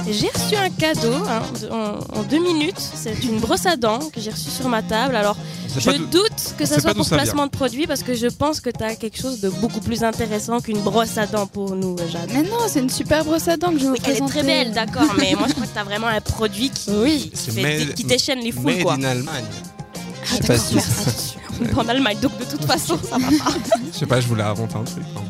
J'ai 0.09 0.29
reçu 0.29 0.55
un 0.57 0.71
cadeau 0.71 1.13
hein, 1.29 1.43
en, 1.71 2.19
en 2.21 2.23
deux 2.23 2.39
minutes. 2.39 2.79
C'est 2.79 3.25
une 3.25 3.39
brosse 3.41 3.67
à 3.67 3.77
dents 3.77 3.99
que 4.13 4.21
j'ai 4.21 4.31
reçue 4.31 4.51
sur 4.51 4.69
ma 4.69 4.83
table. 4.83 5.17
Alors, 5.17 5.37
je 5.79 5.91
doute 5.91 6.55
que 6.57 6.65
ça 6.65 6.81
soit 6.81 6.95
pour 6.95 7.05
ça 7.05 7.17
vient. 7.17 7.25
placement 7.25 7.47
de 7.47 7.51
produit 7.51 7.87
parce 7.87 8.03
que 8.03 8.15
je 8.15 8.29
pense 8.29 8.61
que 8.61 8.71
tu 8.71 8.85
as 8.85 8.95
quelque 8.95 9.19
chose 9.21 9.41
de 9.41 9.49
beaucoup 9.51 9.81
plus 9.81 10.05
intéressant 10.05 10.61
qu'une 10.61 10.81
brosse 10.81 11.19
à 11.19 11.27
dents 11.27 11.47
pour 11.47 11.75
nous, 11.75 11.97
Jade. 12.11 12.31
Mais 12.33 12.43
non, 12.45 12.57
c'est 12.69 12.81
une 12.81 12.91
super 12.91 13.25
brosse 13.25 13.49
à 13.49 13.57
dents 13.57 13.73
que 13.73 13.79
je 13.79 13.87
vous 13.87 13.93
Oui, 13.93 13.99
elle 14.05 14.11
est 14.11 14.15
présenter. 14.19 14.33
très 14.33 14.43
belle, 14.45 14.73
d'accord, 14.73 15.13
mais 15.19 15.35
moi 15.35 15.49
je 15.49 15.55
crois 15.55 15.67
que 15.67 15.73
tu 15.73 15.79
as 15.79 15.85
vraiment 15.85 16.07
un 16.07 16.21
produit 16.21 16.71
qui, 16.71 16.91
Oui. 16.91 17.31
qui, 17.35 17.51
fait- 17.51 17.63
made- 17.63 17.95
qui 17.95 18.05
déchaîne 18.05 18.39
les 18.41 18.53
foules. 18.53 18.65
Made 18.65 18.83
Quoi. 18.83 18.95
in 18.95 19.03
Allemagne. 19.05 19.45
Ah, 19.53 19.99
Je 20.25 20.31
sais 20.35 20.39
pas 20.41 20.47
d'accord, 20.55 20.65
si- 20.69 20.75
merci. 20.77 21.37
On 21.61 21.65
est 21.65 21.75
en 21.75 21.89
Allemagne, 21.89 22.19
donc 22.21 22.39
de 22.39 22.45
toute 22.45 22.65
façon, 22.65 22.99
ça 23.03 23.19
va 23.19 23.27
pas. 23.45 23.55
Je 23.93 23.99
sais 23.99 24.07
pas, 24.07 24.21
je 24.21 24.29
voulais 24.29 24.43
inventer 24.43 24.77
un 24.77 24.85
truc. 24.85 25.03
hein. 25.17 25.21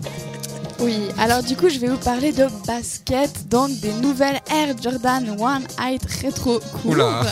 Oui, 0.81 1.09
alors 1.19 1.43
du 1.43 1.57
coup, 1.57 1.69
je 1.69 1.79
vais 1.79 1.89
vous 1.89 1.97
parler 1.97 2.33
de 2.33 2.47
basket, 2.67 3.49
donc 3.49 3.71
des 3.81 3.93
nouvelles 3.95 4.41
Air 4.51 4.75
Jordan 4.81 5.37
One 5.41 5.67
Height 5.81 6.03
Retro. 6.23 6.61
Oula. 6.85 7.23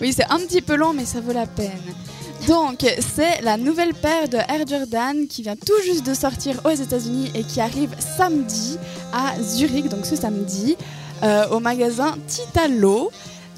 Oui, 0.00 0.12
c'est 0.12 0.30
un 0.30 0.38
petit 0.38 0.60
peu 0.60 0.76
long, 0.76 0.92
mais 0.92 1.06
ça 1.06 1.20
vaut 1.20 1.32
la 1.32 1.46
peine. 1.46 1.70
Donc, 2.46 2.84
c'est 3.16 3.40
la 3.42 3.56
nouvelle 3.56 3.94
paire 3.94 4.28
de 4.28 4.36
Air 4.36 4.66
Jordan 4.66 5.26
qui 5.28 5.42
vient 5.42 5.56
tout 5.56 5.80
juste 5.84 6.06
de 6.06 6.14
sortir 6.14 6.60
aux 6.64 6.70
États-Unis 6.70 7.30
et 7.34 7.42
qui 7.42 7.60
arrive 7.60 7.94
samedi 7.98 8.78
à 9.12 9.40
Zurich, 9.42 9.88
donc 9.88 10.04
ce 10.04 10.16
samedi, 10.16 10.76
euh, 11.22 11.48
au 11.48 11.60
magasin 11.60 12.16
Titalo. 12.26 13.10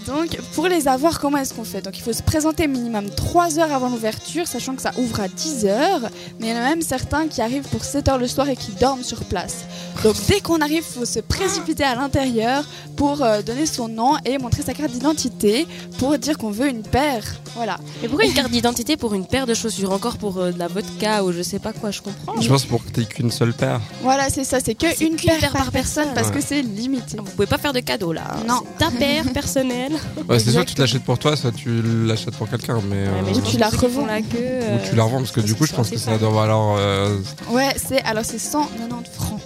Donc, 0.07 0.37
pour 0.55 0.67
les 0.69 0.89
avoir, 0.89 1.21
comment 1.21 1.39
est-ce 1.39 1.55
qu'on 1.55 1.65
fait? 1.65 1.83
Donc, 1.83 1.97
il 1.99 2.03
faut 2.03 2.13
se 2.13 2.23
présenter 2.23 2.67
minimum 2.67 3.09
3 3.11 3.59
heures 3.59 3.73
avant 3.73 3.89
l'ouverture, 3.89 4.47
sachant 4.47 4.75
que 4.75 4.83
ça 4.83 4.93
ouvre 4.99 5.21
à 5.21 5.29
10 5.29 5.67
heures. 5.67 6.01
Mais 6.41 6.49
il 6.49 6.51
y 6.51 6.53
en 6.53 6.57
a 6.57 6.65
même 6.65 6.83
certains 6.83 7.29
qui 7.29 7.41
arrivent 7.41 7.69
pour 7.69 7.85
7 7.85 8.09
heures 8.09 8.19
le 8.19 8.27
soir 8.29 8.49
et 8.49 8.57
qui 8.57 8.73
dorment 8.73 9.03
sur 9.05 9.25
place. 9.25 9.59
Donc, 10.03 10.17
dès 10.29 10.41
qu'on 10.41 10.61
arrive, 10.61 10.85
il 10.89 10.99
faut 11.01 11.05
se 11.05 11.21
précipiter 11.21 11.85
à 11.85 11.95
l'intérieur 11.95 12.65
pour 12.97 13.23
euh, 13.23 13.43
donner 13.43 13.67
son 13.67 13.89
nom 13.89 14.17
et 14.25 14.39
montrer 14.39 14.63
sa 14.63 14.75
carte 14.75 14.91
d'identité 14.91 15.67
pour 15.99 16.17
dire 16.19 16.37
qu'on 16.39 16.51
veut 16.51 16.69
une 16.69 16.83
paire. 16.83 17.25
Voilà. 17.55 17.79
Et 18.03 18.09
pourquoi 18.09 18.27
une 18.27 18.35
carte 18.35 18.51
d'identité 18.51 18.97
pour 18.97 19.15
une 19.15 19.27
paire 19.27 19.47
de 19.47 19.55
chaussures? 19.55 19.93
Encore 19.93 20.17
pour 20.19 20.39
euh, 20.39 20.53
de 20.53 20.59
la 20.59 20.69
vodka 20.69 21.23
ou 21.25 21.33
je 21.33 21.43
sais 21.43 21.59
pas 21.59 21.73
quoi, 21.73 21.91
je 21.91 22.01
comprends. 22.01 22.41
Je 22.41 22.49
pense 22.49 22.65
pour 22.65 22.85
que 22.85 22.91
t'aies 22.91 23.05
qu'une 23.05 23.31
seule 23.31 23.53
paire. 23.53 23.81
Voilà, 24.03 24.29
c'est 24.31 24.45
ça, 24.45 24.59
c'est 24.61 24.75
que 24.75 24.87
une 25.05 25.17
qu'une 25.17 25.29
paire, 25.29 25.39
paire 25.41 25.53
par, 25.53 25.63
par 25.65 25.73
personne 25.73 26.05
personne. 26.05 26.15
parce 26.15 26.29
Ouais. 26.29 26.35
que 26.35 26.41
c'est 26.41 26.63
limité. 26.63 27.17
Vous 27.19 27.25
pouvez 27.25 27.47
pas 27.47 27.59
faire 27.59 27.73
de 27.73 27.81
cadeau 27.81 28.13
là. 28.13 28.23
hein. 28.31 28.45
Non. 28.49 28.61
Ta 28.79 28.91
paire 28.91 29.25
personnelle. 29.33 29.92
Ouais, 29.93 29.99
c'est 30.19 30.25
que 30.27 30.43
tu 30.43 30.49
Exactement. 30.51 30.75
l'achètes 30.79 31.03
pour 31.05 31.19
toi, 31.19 31.37
soit 31.37 31.53
tu 31.53 31.83
l'achètes 32.07 32.37
pour 32.37 32.49
quelqu'un, 32.49 32.79
mais, 32.89 33.07
Ouais, 33.09 33.23
mais 33.25 33.31
euh, 33.33 33.35
Ou 33.35 33.41
tu 33.43 33.59
la 33.59 33.69
revends. 33.69 34.07
la 34.07 34.21
queue, 34.23 34.39
ou 34.39 34.41
euh, 34.41 34.79
tu 34.91 34.97
la 34.97 35.05
revends 35.05 35.19
parce 35.19 35.33
que 35.33 35.41
du 35.41 35.55
coup, 35.55 35.67
je 35.67 35.73
pense 35.73 35.91
que 35.91 35.99
ça 35.99 36.17
doit 36.19 36.31
valoir. 36.31 36.77
euh, 36.79 37.19
Ouais, 37.51 37.75
c'est 37.77 38.03
alors 38.03 38.25
c'est 38.25 38.39
190 38.39 39.11
francs. 39.13 39.41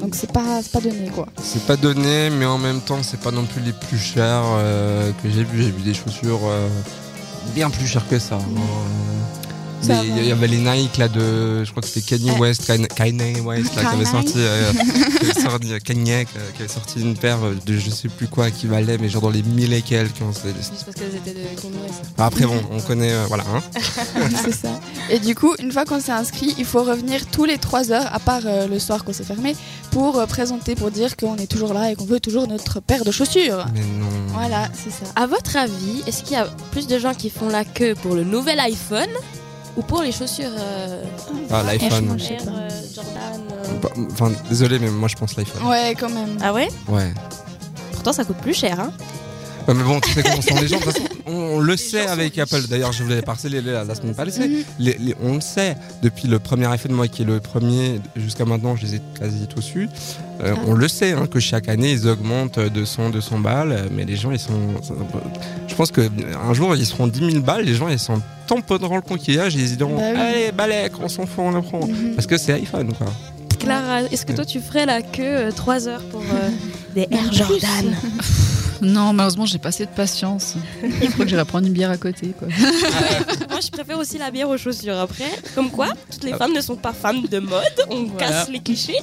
Donc 0.00 0.14
c'est 0.16 0.30
pas 0.32 0.60
c'est 0.62 0.72
pas 0.72 0.80
donné 0.80 1.08
quoi. 1.14 1.26
c'est 1.42 1.64
pas 1.66 1.76
donné, 1.76 2.28
mais 2.30 2.44
en 2.46 2.58
même 2.58 2.80
temps, 2.80 3.02
c'est 3.02 3.20
pas 3.20 3.30
non 3.30 3.44
plus 3.44 3.62
les 3.62 3.72
plus 3.72 3.98
chers 3.98 4.42
euh, 4.58 5.10
que 5.22 5.30
j'ai 5.30 5.44
vu. 5.44 5.62
J'ai 5.62 5.70
vu 5.70 5.82
des 5.82 5.94
chaussures 5.94 6.40
euh, 6.44 6.68
bien 7.54 7.70
plus 7.70 7.86
chères 7.86 8.06
que 8.08 8.18
ça. 8.18 8.34
hein. 8.36 9.43
Mais 9.86 9.94
il 10.06 10.26
y 10.26 10.32
avait 10.32 10.46
les 10.46 10.58
Nike 10.58 10.96
là 10.96 11.08
de, 11.08 11.62
je 11.64 11.70
crois 11.70 11.82
que 11.82 11.88
c'était 11.88 12.16
Kanye 12.16 12.32
Eh. 12.36 12.40
West, 12.40 12.66
Kanye, 12.96 13.40
West 13.40 13.76
là, 13.76 13.82
qui 13.82 13.86
avait 13.88 14.04
sorti, 14.06 14.32
euh, 14.36 14.72
qui 15.20 15.24
avait 15.30 15.40
sorti- 15.40 15.80
Kanye, 15.84 16.12
euh, 16.12 16.24
qui 16.56 16.62
avait 16.62 16.68
sorti 16.72 17.00
une 17.02 17.14
paire 17.16 17.38
de 17.66 17.76
je 17.76 17.90
sais 17.90 18.08
plus 18.08 18.26
quoi 18.26 18.50
qui 18.50 18.66
valait, 18.66 18.96
mais 18.98 19.08
genre 19.10 19.20
dans 19.22 19.30
les 19.30 19.42
mille 19.42 19.72
et 19.74 19.82
quelques. 19.82 20.22
hein, 20.22 20.30
Juste 20.32 20.72
parce 20.86 20.96
qu'elles 20.96 21.14
étaient 21.16 21.32
de 21.38 21.60
Kanye 21.60 21.74
West. 21.82 22.02
Après 22.16 22.46
bon, 22.46 22.60
on 22.70 22.80
connaît, 22.80 23.12
euh, 23.12 23.24
voilà. 23.28 23.44
Hein. 23.54 23.62
c'est 24.44 24.52
ça. 24.54 24.68
Et 25.10 25.18
du 25.18 25.34
coup, 25.34 25.54
une 25.58 25.70
fois 25.70 25.84
qu'on 25.84 26.00
s'est 26.00 26.12
inscrit, 26.12 26.54
il 26.58 26.64
faut 26.64 26.82
revenir 26.82 27.26
tous 27.26 27.44
les 27.44 27.58
3 27.58 27.92
heures, 27.92 28.08
à 28.14 28.20
part 28.20 28.40
euh, 28.46 28.66
le 28.66 28.78
soir 28.78 29.04
quand 29.04 29.12
c'est 29.12 29.26
fermé, 29.26 29.54
pour 29.90 30.18
euh, 30.18 30.24
présenter, 30.26 30.74
pour 30.76 30.90
dire 30.90 31.14
qu'on 31.16 31.36
est 31.36 31.46
toujours 31.50 31.74
là 31.74 31.90
et 31.90 31.94
qu'on 31.94 32.06
veut 32.06 32.20
toujours 32.20 32.48
notre 32.48 32.80
paire 32.80 33.04
de 33.04 33.10
chaussures. 33.10 33.66
Mais 33.74 33.80
non. 33.80 34.06
Voilà, 34.28 34.68
c'est 34.72 34.90
ça. 34.90 35.10
À 35.14 35.26
votre 35.26 35.56
avis, 35.56 36.02
est-ce 36.06 36.22
qu'il 36.22 36.32
y 36.32 36.40
a 36.40 36.46
plus 36.72 36.86
de 36.86 36.98
gens 36.98 37.12
qui 37.12 37.28
font 37.28 37.48
la 37.50 37.64
queue 37.64 37.94
pour 38.00 38.14
le 38.14 38.24
nouvel 38.24 38.58
iPhone 38.60 39.08
ou 39.76 39.82
pour 39.82 40.02
les 40.02 40.12
chaussures 40.12 40.50
euh, 40.56 41.02
Ah, 41.50 41.62
l'iPhone. 41.62 42.16
pas. 42.16 42.22
euh, 42.52 42.68
Jordan 42.94 43.42
euh 43.52 43.78
Bah, 43.82 43.88
Enfin, 44.12 44.32
désolé, 44.48 44.78
mais 44.78 44.88
moi 44.90 45.08
je 45.08 45.16
pense 45.16 45.36
l'iPhone. 45.36 45.66
Ouais, 45.66 45.94
quand 45.98 46.10
même. 46.10 46.36
Ah 46.42 46.52
ouais? 46.52 46.68
Ouais. 46.88 47.12
Pourtant 47.92 48.12
ça 48.12 48.24
coûte 48.24 48.36
plus 48.38 48.54
cher. 48.54 48.78
Hein 48.80 48.92
mais 49.68 49.82
bon, 49.82 50.00
tu 50.00 50.12
sais 50.12 50.22
comment 50.22 50.42
sont 50.42 50.60
les 50.60 50.68
gens. 50.68 50.78
De 50.78 50.82
toute 50.84 50.92
façon, 50.92 51.04
on, 51.26 51.58
le 51.60 51.76
sait 51.76 52.06
avec 52.06 52.36
Apple. 52.38 52.62
D'ailleurs, 52.68 52.92
je 52.92 53.02
voulais 53.02 53.22
parceller 53.22 53.62
la, 53.62 53.84
la 53.84 53.94
semaine 53.94 54.14
passée. 54.14 54.64
Les- 54.78 54.96
les- 54.98 55.14
on 55.22 55.36
le 55.36 55.40
sait 55.40 55.76
depuis 56.02 56.28
le 56.28 56.38
premier 56.38 56.66
iPhone, 56.66 56.92
moi 56.92 57.08
qui 57.08 57.22
est 57.22 57.24
le 57.24 57.40
premier 57.40 58.00
jusqu'à 58.16 58.44
maintenant, 58.44 58.76
je 58.76 58.82
les 58.84 58.94
ai 58.96 59.00
quasi 59.18 59.46
tous 59.46 59.74
eus. 59.76 59.88
Euh, 60.42 60.52
Ah. 60.56 60.60
On 60.66 60.74
le 60.74 60.88
sait 60.88 61.12
hein, 61.12 61.26
que 61.26 61.38
chaque 61.40 61.68
année 61.68 61.92
ils 61.92 62.06
augmentent 62.08 62.58
de 62.58 62.84
100, 62.84 63.10
200 63.10 63.38
balles, 63.38 63.72
euh, 63.72 63.86
mais 63.90 64.04
les 64.04 64.16
gens 64.16 64.32
ils 64.32 64.38
sont. 64.38 64.58
Je 65.68 65.74
pense 65.74 65.90
que 65.92 66.02
un 66.48 66.52
jour 66.52 66.74
ils 66.76 66.84
seront 66.84 67.06
10 67.06 67.30
000 67.32 67.40
balles, 67.44 67.64
les 67.64 67.74
gens 67.74 67.88
ils 67.88 67.98
s'en 67.98 68.20
tamponneront 68.46 68.96
le 68.96 69.02
conquillage 69.02 69.56
et 69.56 69.60
ils 69.60 69.76
diront 69.76 69.96
Bah 69.96 70.02
oui. 70.12 70.18
Allez, 70.20 70.52
balèque, 70.52 70.92
on 71.00 71.08
s'en 71.08 71.24
fout, 71.24 71.38
on 71.46 71.50
le 71.52 71.62
prend. 71.62 71.86
Mhm. 71.86 72.14
Parce 72.16 72.26
que 72.26 72.36
c'est 72.36 72.52
iPhone 72.52 72.92
quoi. 72.92 73.06
Clara, 73.60 74.02
est-ce 74.02 74.26
que 74.26 74.32
toi 74.32 74.44
tu 74.44 74.60
ferais 74.60 74.84
la 74.86 75.00
queue 75.00 75.48
3 75.54 75.88
heures 75.88 76.02
pour 76.10 76.20
euh, 76.20 76.50
des 76.94 77.06
Air. 77.10 77.32
Jordan 77.32 77.94
Non, 78.82 79.12
malheureusement, 79.12 79.46
j'ai 79.46 79.58
pas 79.58 79.68
assez 79.68 79.86
de 79.86 79.90
patience. 79.90 80.54
Je 80.82 81.06
crois 81.10 81.24
que 81.24 81.28
j'irai 81.30 81.44
prendre 81.44 81.66
une 81.66 81.72
bière 81.72 81.90
à 81.90 81.96
côté. 81.96 82.34
Quoi. 82.38 82.48
Moi 83.50 83.60
je 83.64 83.70
préfère 83.70 83.98
aussi 83.98 84.18
la 84.18 84.30
bière 84.30 84.48
aux 84.48 84.58
chaussures 84.58 84.98
après. 84.98 85.30
Comme 85.54 85.70
quoi, 85.70 85.88
toutes 86.10 86.24
les 86.24 86.34
femmes 86.34 86.52
ne 86.52 86.60
sont 86.60 86.76
pas 86.76 86.92
femmes 86.92 87.22
de 87.22 87.38
mode, 87.38 87.62
on 87.90 88.04
Voilà. 88.04 88.18
casse 88.28 88.48
les 88.50 88.60
clichés. 88.60 88.98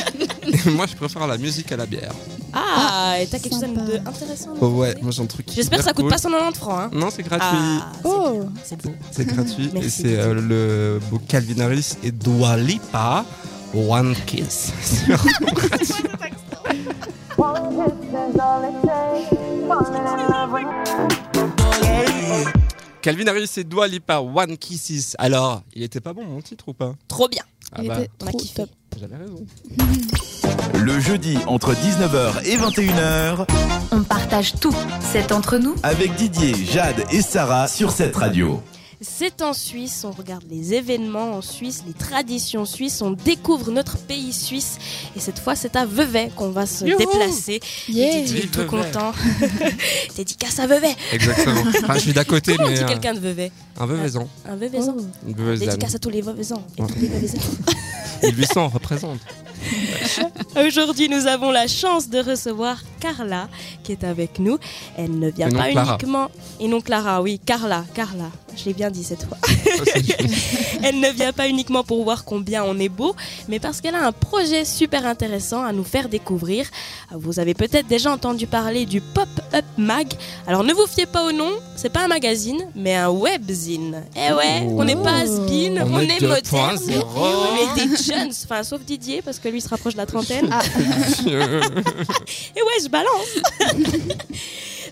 Moi 0.66 0.86
je 0.90 0.94
préfère 0.96 1.26
la 1.26 1.38
musique 1.38 1.70
à 1.72 1.76
la 1.76 1.86
bière. 1.86 2.12
Ah, 2.52 3.14
et 3.20 3.26
t'as 3.26 3.38
quelque 3.38 3.52
chose 3.52 3.60
d'intéressant 3.60 4.54
Oh 4.60 4.66
ouais, 4.68 4.96
moi 5.02 5.12
j'ai 5.12 5.22
un 5.22 5.26
truc. 5.26 5.46
J'espère 5.54 5.78
que 5.78 5.84
ça 5.84 5.92
coûte 5.92 6.02
cool. 6.06 6.10
pas 6.10 6.18
190 6.18 6.58
francs. 6.58 6.80
Hein. 6.80 6.90
Non, 6.92 7.08
c'est 7.14 7.22
gratuit. 7.22 7.46
Ah, 7.52 7.92
c'est 8.02 8.08
Oh. 8.08 8.44
c'est 8.64 8.82
beau. 8.82 8.92
C'est 9.12 9.24
gratuit 9.26 9.70
et 9.76 9.88
c'est 9.88 10.18
euh, 10.18 10.34
le 10.34 11.00
beau 11.10 11.20
Calvin 11.28 11.60
Harris 11.60 11.94
et 12.02 12.10
Dua 12.10 12.56
Lipa 12.56 13.24
One 13.74 14.14
Kiss. 14.26 14.72
sur 17.40 17.48
Radio. 17.48 17.80
Calvin 23.00 23.26
Harris 23.28 23.50
et 23.56 23.64
Dua 23.64 23.88
Lipa 23.88 24.20
One 24.20 24.58
Kisses. 24.58 25.14
Alors, 25.18 25.62
il 25.74 25.82
était 25.82 26.00
pas 26.00 26.12
bon 26.12 26.24
mon 26.24 26.42
titre 26.42 26.68
ou 26.68 26.74
pas? 26.74 26.92
Trop 27.08 27.28
bien. 27.28 27.42
Ah 27.72 27.78
Il 27.82 27.88
bah, 27.88 28.00
était 28.00 28.10
on 28.22 28.26
a 28.26 28.28
trop 28.28 28.38
kiffé. 28.38 28.54
top. 28.56 28.68
j'avais 28.98 29.16
raison. 29.16 29.46
Le 30.84 31.00
jeudi 31.00 31.38
entre 31.46 31.72
19h 31.72 32.44
et 32.44 32.56
21h 32.58 33.46
On 33.92 34.02
partage 34.02 34.54
tout. 34.60 34.74
C'est 35.00 35.32
entre 35.32 35.56
nous. 35.58 35.74
avec 35.82 36.14
Didier, 36.16 36.54
Jade 36.54 37.02
et 37.10 37.22
Sarah 37.22 37.68
sur 37.68 37.90
cette 37.90 38.16
radio. 38.16 38.62
C'est 39.02 39.40
en 39.40 39.54
Suisse, 39.54 40.04
on 40.04 40.10
regarde 40.10 40.44
les 40.50 40.74
événements 40.74 41.32
en 41.32 41.40
Suisse, 41.40 41.84
les 41.86 41.94
traditions 41.94 42.66
suisses, 42.66 43.00
on 43.00 43.12
découvre 43.12 43.70
notre 43.70 43.96
pays 43.96 44.30
suisse. 44.34 44.76
Et 45.16 45.20
cette 45.20 45.38
fois, 45.38 45.56
c'est 45.56 45.74
à 45.74 45.86
Vevey 45.86 46.30
qu'on 46.36 46.50
va 46.50 46.66
se 46.66 46.84
Youhou 46.84 46.98
déplacer. 46.98 47.60
Yeah. 47.88 48.18
Et 48.18 48.22
Didier 48.22 48.38
est 48.38 48.40
Vive 48.42 48.50
tout 48.50 48.58
Vevey. 48.60 48.68
content. 48.68 49.12
Dédicace 50.16 50.58
à 50.58 50.66
Vevey. 50.66 50.94
Exactement. 51.12 51.62
Enfin, 51.82 51.94
je 51.94 52.00
suis 52.00 52.12
d'à 52.12 52.24
côté, 52.24 52.56
Comment 52.56 52.68
on 52.68 52.70
mais 52.72 52.76
dit 52.76 52.84
euh, 52.84 52.88
quelqu'un 52.88 53.14
de 53.14 53.20
Vevey 53.20 53.50
un 53.78 53.86
Veuvezan. 53.86 54.28
Un. 54.46 54.52
Une 54.52 55.34
Veuvezane. 55.34 55.68
Dédicace 55.68 55.94
à 55.94 55.98
tous 55.98 56.10
les 56.10 56.20
Veveysans 56.20 56.62
et 56.76 56.82
Ouais. 56.82 56.88
tous 56.88 57.00
les. 57.00 58.28
Et 58.28 58.32
800 58.32 58.68
représente. 58.68 59.20
Aujourd'hui, 60.66 61.08
nous 61.08 61.26
avons 61.26 61.50
la 61.50 61.66
chance 61.66 62.08
de 62.08 62.18
recevoir 62.18 62.78
Carla 62.98 63.48
qui 63.82 63.92
est 63.92 64.04
avec 64.04 64.38
nous. 64.38 64.58
Elle 64.96 65.18
ne 65.18 65.30
vient 65.30 65.50
pas 65.50 65.70
Clara. 65.70 65.90
uniquement. 65.94 66.28
Et 66.60 66.68
non 66.68 66.80
Clara, 66.80 67.22
oui, 67.22 67.40
Carla, 67.44 67.84
Carla. 67.94 68.30
Je 68.56 68.64
l'ai 68.64 68.72
bien 68.74 68.90
dit 68.90 69.04
cette 69.04 69.24
fois. 69.24 69.38
C'est- 69.84 70.80
Elle 70.82 70.98
ne 71.00 71.10
vient 71.10 71.32
pas 71.32 71.48
uniquement 71.48 71.84
pour 71.84 72.02
voir 72.02 72.24
combien 72.24 72.64
on 72.64 72.78
est 72.78 72.88
beau, 72.88 73.14
mais 73.48 73.58
parce 73.60 73.80
qu'elle 73.80 73.94
a 73.94 74.04
un 74.06 74.12
projet 74.12 74.64
super 74.64 75.06
intéressant 75.06 75.62
à 75.62 75.72
nous 75.72 75.84
faire 75.84 76.08
découvrir. 76.08 76.66
Vous 77.12 77.38
avez 77.38 77.54
peut-être 77.54 77.86
déjà 77.86 78.10
entendu 78.12 78.46
parler 78.46 78.86
du 78.86 79.00
Pop-Up 79.00 79.64
Mag. 79.76 80.08
Alors 80.46 80.64
ne 80.64 80.72
vous 80.72 80.86
fiez 80.88 81.06
pas 81.06 81.24
au 81.26 81.32
nom, 81.32 81.50
c'est 81.76 81.90
pas 81.90 82.04
un 82.04 82.08
magazine, 82.08 82.58
mais 82.74 82.94
un 82.96 83.10
webzine. 83.10 84.02
Eh 84.16 84.32
ouais, 84.32 84.62
on 84.68 84.84
n'est 84.84 84.96
pas 84.96 85.18
has-been, 85.20 85.82
on, 85.86 85.94
On 85.94 86.00
est, 86.00 86.04
est 86.16 86.20
moderne. 86.20 86.76
2.0. 86.76 87.04
On 87.16 87.80
est 87.82 87.86
des 87.86 87.96
jeunes, 88.02 88.30
enfin 88.44 88.62
sauf 88.64 88.80
Didier 88.82 89.22
parce 89.22 89.38
que 89.38 89.48
lui 89.50 89.60
se 89.60 89.68
rapproche 89.68 89.94
de 89.94 89.98
la 89.98 90.06
trentaine. 90.06 90.48
Ah. 90.50 90.62
Et 91.26 92.62
ouais, 92.62 92.78
je 92.82 92.88
balance. 92.88 93.28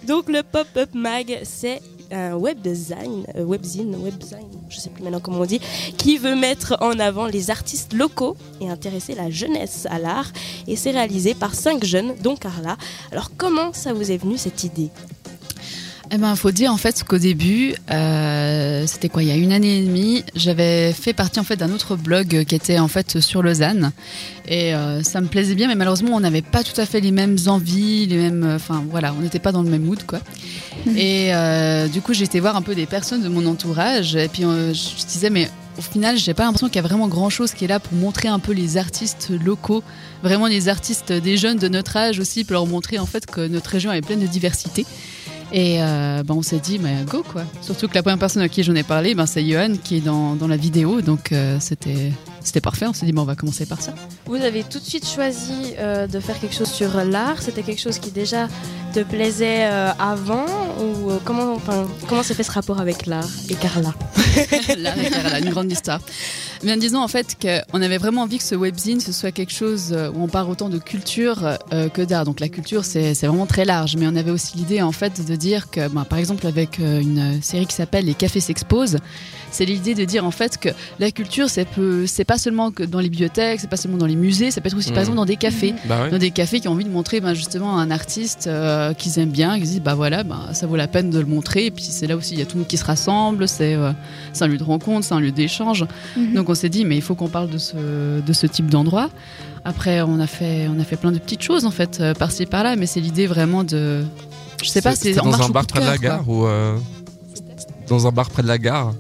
Donc 0.06 0.28
le 0.28 0.42
Pop-Up 0.42 0.90
Mag, 0.94 1.40
c'est 1.44 1.80
un 2.10 2.34
web 2.34 2.60
design, 2.60 3.24
euh, 3.36 3.44
webzine, 3.44 3.94
webzine, 3.96 4.48
je 4.68 4.78
sais 4.78 4.90
plus 4.90 5.02
maintenant 5.02 5.20
comment 5.20 5.40
on 5.40 5.44
dit, 5.44 5.60
qui 5.96 6.16
veut 6.16 6.34
mettre 6.34 6.76
en 6.80 6.98
avant 6.98 7.26
les 7.26 7.50
artistes 7.50 7.92
locaux 7.92 8.36
et 8.60 8.70
intéresser 8.70 9.14
la 9.14 9.30
jeunesse 9.30 9.86
à 9.90 9.98
l'art. 9.98 10.30
Et 10.66 10.76
c'est 10.76 10.92
réalisé 10.92 11.34
par 11.34 11.54
cinq 11.54 11.84
jeunes, 11.84 12.14
dont 12.22 12.36
Carla. 12.36 12.76
Alors 13.12 13.30
comment 13.36 13.72
ça 13.72 13.92
vous 13.92 14.10
est 14.10 14.16
venu 14.16 14.38
cette 14.38 14.64
idée? 14.64 14.90
Eh 16.10 16.16
ben, 16.16 16.34
faut 16.36 16.52
dire 16.52 16.72
en 16.72 16.78
fait 16.78 17.04
qu'au 17.04 17.18
début, 17.18 17.74
euh, 17.90 18.86
c'était 18.86 19.10
quoi, 19.10 19.22
il 19.22 19.28
y 19.28 19.32
a 19.32 19.36
une 19.36 19.52
année 19.52 19.78
et 19.78 19.82
demie, 19.82 20.24
j'avais 20.34 20.94
fait 20.94 21.12
partie 21.12 21.38
en 21.38 21.44
fait 21.44 21.56
d'un 21.56 21.70
autre 21.70 21.96
blog 21.96 22.44
qui 22.46 22.54
était 22.54 22.78
en 22.78 22.88
fait 22.88 23.20
sur 23.20 23.42
Lausanne, 23.42 23.92
et 24.46 24.74
euh, 24.74 25.02
ça 25.02 25.20
me 25.20 25.26
plaisait 25.26 25.54
bien, 25.54 25.68
mais 25.68 25.74
malheureusement, 25.74 26.12
on 26.14 26.20
n'avait 26.20 26.40
pas 26.40 26.64
tout 26.64 26.80
à 26.80 26.86
fait 26.86 27.00
les 27.00 27.10
mêmes 27.10 27.36
envies, 27.46 28.06
les 28.06 28.16
mêmes, 28.16 28.42
euh, 28.42 28.56
enfin 28.56 28.82
voilà, 28.90 29.12
on 29.18 29.20
n'était 29.20 29.38
pas 29.38 29.52
dans 29.52 29.62
le 29.62 29.68
même 29.68 29.82
mood 29.82 30.02
quoi. 30.06 30.20
Et 30.96 31.34
euh, 31.34 31.88
du 31.88 32.00
coup, 32.00 32.14
j'ai 32.14 32.24
été 32.24 32.40
voir 32.40 32.56
un 32.56 32.62
peu 32.62 32.74
des 32.74 32.86
personnes 32.86 33.22
de 33.22 33.28
mon 33.28 33.44
entourage, 33.44 34.16
et 34.16 34.28
puis 34.28 34.44
je 34.44 35.06
disais 35.06 35.28
mais 35.28 35.50
au 35.76 35.82
final, 35.82 36.16
j'ai 36.16 36.32
pas 36.34 36.44
l'impression 36.44 36.68
qu'il 36.68 36.76
y 36.76 36.84
a 36.84 36.88
vraiment 36.88 37.06
grand 37.06 37.30
chose 37.30 37.52
qui 37.52 37.64
est 37.64 37.68
là 37.68 37.80
pour 37.80 37.92
montrer 37.92 38.28
un 38.28 38.38
peu 38.38 38.52
les 38.52 38.78
artistes 38.78 39.30
locaux, 39.44 39.84
vraiment 40.22 40.46
les 40.46 40.68
artistes 40.68 41.12
des 41.12 41.36
jeunes 41.36 41.58
de 41.58 41.68
notre 41.68 41.96
âge 41.98 42.18
aussi, 42.18 42.44
pour 42.44 42.54
leur 42.54 42.66
montrer 42.66 42.98
en 42.98 43.06
fait 43.06 43.26
que 43.26 43.46
notre 43.46 43.70
région 43.70 43.92
est 43.92 44.00
pleine 44.00 44.20
de 44.20 44.26
diversité. 44.26 44.86
Et 45.52 45.82
euh, 45.82 46.22
ben, 46.22 46.34
on 46.34 46.42
s'est 46.42 46.58
dit, 46.58 46.78
mais 46.78 47.04
go 47.06 47.22
quoi. 47.22 47.42
Surtout 47.62 47.88
que 47.88 47.94
la 47.94 48.02
première 48.02 48.18
personne 48.18 48.42
à 48.42 48.48
qui 48.48 48.62
j'en 48.62 48.74
ai 48.74 48.82
parlé, 48.82 49.14
ben, 49.14 49.26
c'est 49.26 49.44
Johan 49.44 49.72
qui 49.82 49.96
est 49.96 50.00
dans, 50.00 50.34
dans 50.34 50.48
la 50.48 50.56
vidéo, 50.56 51.00
donc 51.00 51.32
euh, 51.32 51.58
c'était 51.60 52.60
parfait. 52.60 52.86
On 52.86 52.92
s'est 52.92 53.06
dit, 53.06 53.14
on 53.16 53.24
va 53.24 53.34
commencer 53.34 53.66
par 53.66 53.80
ça. 53.80 53.94
Vous 54.26 54.36
avez 54.36 54.62
tout 54.62 54.78
de 54.78 54.84
suite 54.84 55.06
choisi 55.06 55.74
euh, 55.78 56.06
de 56.06 56.20
faire 56.20 56.38
quelque 56.38 56.54
chose 56.54 56.70
sur 56.70 57.02
l'art. 57.04 57.40
C'était 57.40 57.62
quelque 57.62 57.80
chose 57.80 57.98
qui 57.98 58.10
déjà 58.10 58.48
te 58.92 59.00
plaisait 59.02 59.64
euh, 59.64 59.90
avant 59.98 60.46
ou 60.80 61.10
euh, 61.10 61.18
comment, 61.24 61.54
enfin, 61.54 61.86
comment 62.08 62.22
s'est 62.22 62.34
fait 62.34 62.42
ce 62.42 62.50
rapport 62.52 62.80
avec 62.80 63.06
l'art 63.06 63.28
et 63.48 63.54
Carla? 63.54 63.94
L'art 64.78 64.98
et 64.98 65.10
Carla, 65.10 65.38
une 65.40 65.50
grande 65.50 65.70
histoire. 65.70 66.00
Bien 66.62 66.76
disons 66.76 67.00
en 67.00 67.08
fait 67.08 67.36
qu'on 67.40 67.82
avait 67.82 67.98
vraiment 67.98 68.22
envie 68.22 68.38
que 68.38 68.44
ce 68.44 68.54
webzine 68.56 69.00
ce 69.00 69.12
soit 69.12 69.30
quelque 69.30 69.52
chose 69.52 69.92
euh, 69.92 70.10
où 70.10 70.22
on 70.24 70.26
parle 70.28 70.50
autant 70.50 70.68
de 70.68 70.78
culture 70.78 71.56
euh, 71.72 71.88
que 71.88 72.02
d'art. 72.02 72.24
Donc 72.24 72.40
la 72.40 72.48
culture 72.48 72.84
c'est 72.84 73.14
c'est 73.14 73.26
vraiment 73.26 73.46
très 73.46 73.64
large, 73.64 73.96
mais 73.96 74.06
on 74.08 74.16
avait 74.16 74.30
aussi 74.32 74.56
l'idée 74.56 74.82
en 74.82 74.92
fait 74.92 75.24
de 75.24 75.36
dire 75.36 75.70
que, 75.70 75.86
ben, 75.88 76.04
par 76.04 76.18
exemple 76.18 76.46
avec 76.46 76.78
une 76.78 77.40
série 77.42 77.66
qui 77.66 77.74
s'appelle 77.74 78.04
Les 78.06 78.14
Cafés 78.14 78.40
s'exposent, 78.40 78.98
c'est 79.50 79.64
l'idée 79.64 79.94
de 79.94 80.04
dire 80.04 80.24
en 80.24 80.30
fait 80.30 80.58
que 80.58 80.68
la 80.98 81.10
culture 81.10 81.48
c'est 81.48 81.66
c'est 82.06 82.24
pas 82.24 82.38
seulement 82.38 82.70
que 82.72 82.82
dans 82.82 82.98
les 83.00 83.08
bibliothèques, 83.08 83.60
c'est 83.60 83.70
pas 83.70 83.76
seulement 83.76 83.96
dans 83.98 84.06
les 84.06 84.16
musées, 84.16 84.50
ça 84.50 84.60
peut 84.60 84.68
être 84.68 84.76
aussi 84.76 84.88
par 84.90 84.96
Mhm. 84.98 85.02
exemple 85.02 85.16
dans 85.18 85.24
des 85.26 85.36
cafés, 85.36 85.74
Bah 85.86 86.02
ouais. 86.02 86.10
dans 86.10 86.18
des 86.18 86.30
cafés 86.32 86.58
qui 86.60 86.66
ont 86.68 86.72
envie 86.72 86.84
de 86.84 86.90
montrer 86.90 87.20
ben, 87.20 87.34
justement 87.34 87.78
un 87.78 87.90
artiste 87.90 88.46
euh, 88.48 88.77
qu'ils 88.96 89.18
aiment 89.18 89.30
bien, 89.30 89.58
qui 89.58 89.66
se 89.66 89.70
disent 89.72 89.80
bah 89.82 89.94
voilà, 89.94 90.22
ben, 90.24 90.40
ça 90.52 90.66
vaut 90.66 90.76
la 90.76 90.88
peine 90.88 91.10
de 91.10 91.18
le 91.18 91.26
montrer. 91.26 91.66
Et 91.66 91.70
puis 91.70 91.84
c'est 91.84 92.06
là 92.06 92.16
aussi 92.16 92.34
il 92.34 92.38
y 92.38 92.42
a 92.42 92.46
tout 92.46 92.56
le 92.56 92.60
monde 92.60 92.68
qui 92.68 92.76
se 92.76 92.84
rassemble, 92.84 93.46
c'est 93.48 93.74
euh, 93.74 93.92
un 94.40 94.46
lieu 94.46 94.58
de 94.58 94.64
rencontre, 94.64 95.06
c'est 95.06 95.14
un 95.14 95.20
lieu 95.20 95.32
d'échange. 95.32 95.84
Mhm. 96.16 96.34
Donc 96.34 96.48
on 96.48 96.54
s'est 96.54 96.68
dit 96.68 96.84
mais 96.84 96.96
il 96.96 97.02
faut 97.02 97.14
qu'on 97.14 97.28
parle 97.28 97.50
de 97.50 97.58
ce 97.58 98.20
de 98.20 98.32
ce 98.32 98.46
type 98.46 98.68
d'endroit. 98.70 99.10
Après 99.64 100.00
on 100.02 100.18
a 100.20 100.26
fait 100.26 100.68
on 100.74 100.80
a 100.80 100.84
fait 100.84 100.96
plein 100.96 101.12
de 101.12 101.18
petites 101.18 101.42
choses 101.42 101.64
en 101.66 101.70
fait 101.70 101.98
euh, 102.00 102.14
par-ci 102.14 102.46
par-là, 102.46 102.76
mais 102.76 102.86
c'est 102.86 103.00
l'idée 103.00 103.26
vraiment 103.26 103.64
de 103.64 104.04
je 104.62 104.68
sais 104.68 104.82
pas, 104.82 104.96
c'est 104.96 105.12
dans 105.14 105.40
un 105.42 105.48
bar 105.50 105.66
près 105.66 105.80
de 105.80 105.86
la 105.86 105.98
gare 105.98 106.28
ou 106.28 106.46
euh, 106.46 106.76
dans 107.88 108.06
un 108.06 108.10
bar 108.12 108.28
près 108.30 108.42
de 108.42 108.48
la 108.48 108.58
gare? 108.58 108.92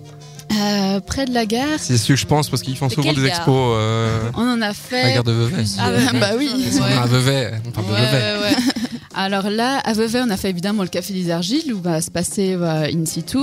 Euh, 0.50 1.00
près 1.00 1.26
de 1.26 1.34
la 1.34 1.44
gare. 1.46 1.78
C'est 1.78 1.98
ce 1.98 2.08
que 2.08 2.16
je 2.16 2.24
pense 2.26 2.48
parce 2.48 2.62
qu'ils 2.62 2.76
font 2.76 2.88
souvent 2.88 3.12
des 3.12 3.26
expos 3.26 3.74
euh, 3.76 4.18
On 4.34 4.40
en 4.42 4.60
a 4.62 4.66
à 4.66 4.68
la 4.68 4.74
fait. 4.74 5.14
gare 5.14 5.24
de 5.24 5.32
Vevey. 5.32 5.62
Ah 5.78 5.90
ouais. 5.90 6.18
bah 6.18 6.30
oui. 6.38 6.50
Ouais. 6.54 6.92
à 6.96 7.06
Vevey, 7.06 7.52
on 7.66 7.70
parle 7.70 7.86
de 7.86 7.92
Ouais, 7.92 7.98
Vevey. 8.06 8.16
ouais, 8.40 8.56
ouais. 8.56 8.72
Alors 9.20 9.50
là, 9.50 9.78
à 9.84 9.94
Vevey, 9.94 10.20
on 10.24 10.30
a 10.30 10.36
fait 10.36 10.50
évidemment 10.50 10.82
le 10.84 10.88
Café 10.88 11.12
des 11.12 11.30
Argiles 11.32 11.72
où 11.74 11.80
va 11.80 12.00
se 12.00 12.08
passer 12.10 12.54
euh, 12.54 12.86
in 12.92 13.04
situ. 13.04 13.38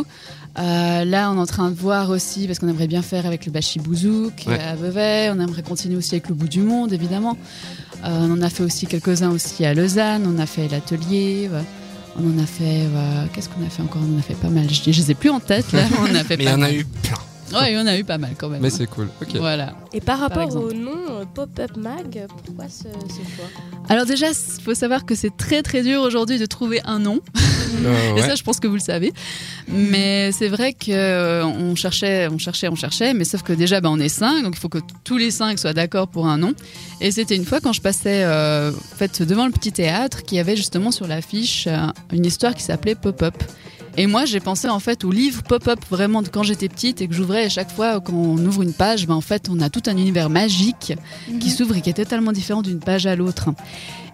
Euh, 0.57 1.03
là, 1.03 1.29
on 1.31 1.35
est 1.35 1.39
en 1.41 1.45
train 1.45 1.69
de 1.69 1.75
voir 1.75 2.11
aussi, 2.11 2.47
parce 2.47 2.59
qu'on 2.59 2.69
aimerait 2.69 2.87
bien 2.87 3.01
faire 3.01 3.25
avec 3.25 3.45
le 3.45 3.51
Bachi 3.51 3.79
Bouzouk 3.79 4.45
Ouais. 4.47 4.57
à 4.57 4.75
Vevey. 4.75 5.29
On 5.35 5.39
aimerait 5.41 5.63
continuer 5.63 5.97
aussi 5.97 6.15
avec 6.15 6.29
le 6.29 6.35
Bout 6.35 6.47
du 6.47 6.61
Monde, 6.61 6.93
évidemment. 6.93 7.37
Euh, 8.05 8.07
on 8.21 8.31
en 8.31 8.41
a 8.41 8.49
fait 8.49 8.63
aussi 8.63 8.87
quelques-uns 8.87 9.31
aussi 9.31 9.65
à 9.65 9.73
Lausanne. 9.73 10.23
On 10.25 10.39
a 10.39 10.45
fait 10.45 10.69
l'atelier. 10.69 11.49
on 12.17 12.23
en 12.39 12.41
a 12.41 12.45
fait. 12.45 12.87
Qu'est-ce 13.33 13.49
qu'on 13.49 13.65
a 13.65 13.69
fait 13.69 13.81
encore? 13.83 14.01
On 14.09 14.15
en 14.15 14.19
a 14.19 14.21
fait 14.21 14.35
pas 14.35 14.47
mal. 14.47 14.67
Je, 14.69 14.81
je 14.91 14.97
les 15.01 15.11
ai 15.11 15.15
plus 15.15 15.29
en 15.29 15.41
tête 15.41 15.73
là. 15.73 15.81
On 15.99 16.15
a 16.15 16.23
fait 16.23 16.37
Mais 16.37 16.45
il 16.45 16.49
y 16.49 16.53
en 16.53 16.61
a 16.61 16.71
eu 16.71 16.85
plein. 16.85 17.17
Ouais, 17.53 17.71
il 17.71 17.75
y 17.75 17.79
en 17.79 17.87
a 17.87 17.97
eu 17.97 18.03
pas 18.03 18.17
mal 18.17 18.31
quand 18.37 18.49
même. 18.49 18.61
Mais 18.61 18.69
c'est 18.69 18.87
cool. 18.87 19.09
Ok. 19.21 19.35
Voilà. 19.35 19.73
Et 19.93 20.01
par 20.01 20.19
rapport 20.19 20.55
au 20.55 20.73
nom 20.73 20.91
euh, 21.09 21.25
Pop-Up 21.33 21.77
Mag, 21.77 22.25
pourquoi 22.45 22.65
ce, 22.69 22.83
ce 22.83 23.15
choix? 23.35 23.45
Alors 23.87 24.05
déjà, 24.05 24.27
il 24.29 24.61
faut 24.63 24.73
savoir 24.73 25.05
que 25.05 25.15
c'est 25.15 25.35
très 25.37 25.61
très 25.61 25.83
dur 25.83 26.01
aujourd'hui 26.01 26.39
de 26.39 26.45
trouver 26.45 26.81
un 26.85 26.99
nom. 26.99 27.19
Euh, 27.83 28.15
Et 28.15 28.21
ça, 28.21 28.35
je 28.35 28.43
pense 28.43 28.61
que 28.61 28.67
vous 28.67 28.75
le 28.75 28.79
savez. 28.79 29.11
Mais 29.67 30.31
c'est 30.31 30.47
vrai 30.47 30.71
que 30.71 30.91
euh, 30.91 31.75
cherchait, 31.75 32.27
on 32.31 32.37
cherchait, 32.37 32.69
on 32.69 32.75
cherchait. 32.75 33.13
Mais 33.13 33.25
sauf 33.25 33.41
que 33.41 33.51
déjà, 33.51 33.81
bah, 33.81 33.89
on 33.91 33.99
est 33.99 34.07
cinq, 34.07 34.43
donc 34.43 34.55
il 34.55 34.59
faut 34.59 34.69
que 34.69 34.77
tous 35.03 35.17
les 35.17 35.29
cinq 35.29 35.59
soient 35.59 35.73
d'accord 35.73 36.07
pour 36.07 36.27
un 36.27 36.37
nom. 36.37 36.53
Et 37.01 37.11
c'était 37.11 37.35
une 37.35 37.43
fois 37.43 37.59
quand 37.59 37.73
je 37.73 37.81
passais, 37.81 38.23
euh, 38.23 38.71
en 38.71 38.95
fait, 38.97 39.21
devant 39.23 39.45
le 39.45 39.51
petit 39.51 39.73
théâtre, 39.73 40.23
qui 40.23 40.39
avait 40.39 40.55
justement 40.55 40.91
sur 40.91 41.05
l'affiche 41.05 41.67
euh, 41.67 41.87
une 42.13 42.25
histoire 42.25 42.55
qui 42.55 42.63
s'appelait 42.63 42.95
Pop-up. 42.95 43.35
Et 43.97 44.07
moi, 44.07 44.25
j'ai 44.25 44.41
pensé 44.41 44.67
en 44.67 44.79
fait 44.79 45.05
au 45.05 45.11
livre 45.11 45.41
Pop-up 45.43 45.79
vraiment 45.89 46.21
de 46.21 46.27
quand 46.27 46.43
j'étais 46.43 46.67
petite 46.67 47.01
et 47.01 47.07
que 47.07 47.13
j'ouvrais 47.13 47.45
à 47.45 47.49
chaque 47.49 47.71
fois 47.71 48.01
quand 48.01 48.13
on 48.13 48.37
ouvre 48.37 48.61
une 48.61 48.73
page, 48.73 49.07
ben, 49.07 49.15
en 49.15 49.21
fait, 49.21 49.47
on 49.49 49.61
a 49.61 49.69
tout 49.69 49.83
un 49.85 49.95
univers 49.95 50.29
magique 50.29 50.93
qui 51.39 51.49
s'ouvre 51.49 51.77
et 51.77 51.81
qui 51.81 51.89
est 51.89 51.93
totalement 51.93 52.33
différent 52.33 52.61
d'une 52.61 52.79
page 52.79 53.05
à 53.05 53.15
l'autre. 53.15 53.51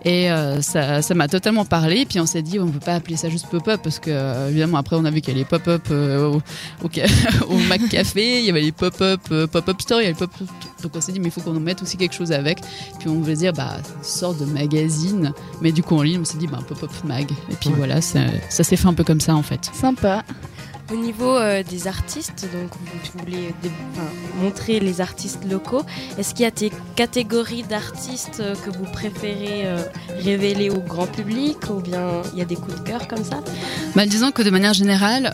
Et 0.04 0.32
euh, 0.32 0.62
ça 0.62 1.02
ça 1.02 1.14
m'a 1.14 1.28
totalement 1.28 1.66
parlé. 1.66 2.06
Puis 2.06 2.20
on 2.20 2.26
s'est 2.26 2.42
dit, 2.42 2.60
on 2.60 2.66
ne 2.66 2.72
peut 2.72 2.80
pas 2.80 2.96
appeler 2.96 3.16
ça 3.18 3.30
juste 3.30 3.48
pop-up 3.48 3.82
parce 3.84 4.00
que, 4.00 4.10
euh, 4.10 4.50
évidemment, 4.50 4.78
après, 4.78 4.96
on 4.96 5.06
a 5.06 5.12
vu 5.12 5.22
qu'il 5.22 5.30
y 5.30 5.32
avait 5.32 5.40
les 5.42 5.46
pop-up 5.46 5.84
euh, 5.92 6.28
au, 6.32 6.42
au, 7.50 7.58
Mac 7.70 7.88
Café, 7.90 8.40
il 8.40 8.46
y 8.46 8.50
avait 8.50 8.62
les 8.62 8.72
pop-up 8.72 9.22
euh, 9.32 9.48
pop-up 9.48 9.80
store, 9.82 10.02
il 10.02 10.06
y 10.06 10.08
avait 10.08 10.20
les 10.20 10.28
pop 10.28 10.32
Donc 10.82 10.92
on 10.96 11.02
s'est 11.02 11.12
dit, 11.12 11.20
mais 11.20 11.28
il 11.28 11.32
faut 11.32 11.42
qu'on 11.42 11.56
en 11.56 11.60
mette 11.60 11.82
aussi 11.84 11.98
quelque 11.98 12.16
chose 12.16 12.32
avec. 12.32 12.62
Puis 13.00 13.10
on 13.10 13.20
voulait 13.20 13.36
dire, 13.36 13.54
bah, 13.54 13.78
une 13.78 14.04
sorte 14.04 14.40
de 14.40 14.46
magazine. 14.46 15.34
Mais 15.62 15.72
du 15.72 15.84
coup, 15.84 15.96
en 15.96 16.02
ligne, 16.02 16.20
on 16.22 16.26
s'est 16.26 16.38
dit, 16.38 16.48
bah, 16.48 16.60
pop-up 16.68 16.92
mag. 17.06 17.30
Et 17.52 17.56
puis 17.60 17.70
Ouais. 17.70 17.76
voilà, 17.78 18.02
ça, 18.02 18.20
ça 18.50 18.64
s'est 18.64 18.76
fait 18.76 18.88
un 18.88 18.94
peu 18.94 19.04
comme 19.04 19.22
ça 19.22 19.36
en 19.36 19.44
fait. 19.44 19.70
Sympa. 19.74 20.24
Au 20.92 20.98
niveau 20.98 21.38
euh, 21.38 21.64
des 21.64 21.88
artistes, 21.88 22.46
donc 22.52 22.70
vous 22.76 23.20
voulez 23.20 23.54
montrer 24.42 24.82
les 24.82 25.00
artistes 25.00 25.40
locaux, 25.50 25.84
est-ce 26.18 26.34
qu'il 26.34 26.44
y 26.44 26.48
a 26.48 26.52
des 26.52 26.70
catégories 26.98 27.64
d'artistes 27.64 28.42
euh, 28.42 28.56
que 28.56 28.70
vous 28.70 28.84
préférez 28.92 29.68
euh, 29.68 29.82
révéler 30.20 30.70
au 30.70 30.82
grand 30.82 31.08
public 31.08 31.58
ou 31.70 31.80
bien 31.80 32.22
il 32.34 32.40
y 32.40 32.42
a 32.42 32.46
des 32.46 32.58
coups 32.58 32.76
de 32.76 32.82
cœur 32.82 33.08
comme 33.08 33.24
ça? 33.24 33.40
Bah, 33.96 34.06
disons 34.06 34.32
que 34.32 34.42
de 34.42 34.50
manière 34.50 34.74
générale, 34.74 35.34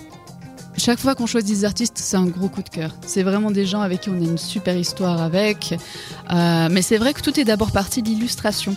chaque 0.77 0.99
fois 0.99 1.15
qu'on 1.15 1.25
choisit 1.25 1.49
des 1.49 1.65
artistes, 1.65 1.97
c'est 1.97 2.17
un 2.17 2.27
gros 2.27 2.49
coup 2.49 2.61
de 2.61 2.69
cœur. 2.69 2.93
C'est 3.07 3.23
vraiment 3.23 3.49
des 3.49 3.65
gens 3.65 3.81
avec 3.81 4.01
qui 4.01 4.09
on 4.09 4.13
a 4.15 4.17
une 4.17 4.37
super 4.37 4.77
histoire 4.77 5.23
avec. 5.23 5.73
Mais 6.29 6.83
c'est 6.83 6.97
vrai 6.97 7.13
que 7.13 7.21
tout 7.21 7.39
est 7.39 7.45
d'abord 7.45 7.71
parti 7.71 8.03
de 8.03 8.09
l'illustration. 8.09 8.75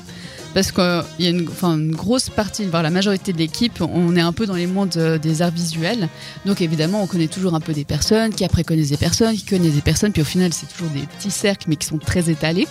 Parce 0.53 0.73
qu'il 0.73 1.05
y 1.21 1.27
a 1.27 1.31
une, 1.31 1.93
grosse 1.93 2.29
partie, 2.29 2.65
voire 2.65 2.83
la 2.83 2.91
majorité 2.91 3.33
de 3.33 3.39
l'équipe, 3.39 3.81
on 3.81 4.17
est 4.17 4.21
un 4.21 4.33
peu 4.33 4.47
dans 4.47 4.55
les 4.55 4.67
mondes 4.67 4.99
des 5.23 5.43
arts 5.43 5.53
visuels. 5.53 6.09
Donc 6.45 6.61
évidemment, 6.61 7.03
on 7.03 7.07
connaît 7.07 7.29
toujours 7.29 7.55
un 7.55 7.61
peu 7.61 7.73
des 7.73 7.85
personnes, 7.85 8.35
qui 8.35 8.45
après 8.45 8.65
connaissent 8.65 8.91
des 8.91 8.97
personnes, 8.97 9.35
qui 9.37 9.45
connaissent 9.45 9.75
des 9.75 9.81
personnes, 9.81 10.13
puis 10.13 10.23
au 10.23 10.25
final, 10.25 10.53
c'est 10.53 10.67
toujours 10.67 10.91
des 10.91 11.03
petits 11.03 11.31
cercles, 11.31 11.67
mais 11.69 11.77
qui 11.77 11.87
sont 11.87 11.99
très 11.99 12.31
étalés. 12.31 12.67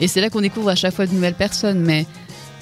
Et 0.00 0.08
c'est 0.08 0.20
là 0.20 0.28
qu'on 0.28 0.42
découvre 0.42 0.68
à 0.68 0.74
chaque 0.74 0.94
fois 0.94 1.06
de 1.06 1.12
nouvelles 1.12 1.34
personnes. 1.34 1.80
Mais 1.80 2.06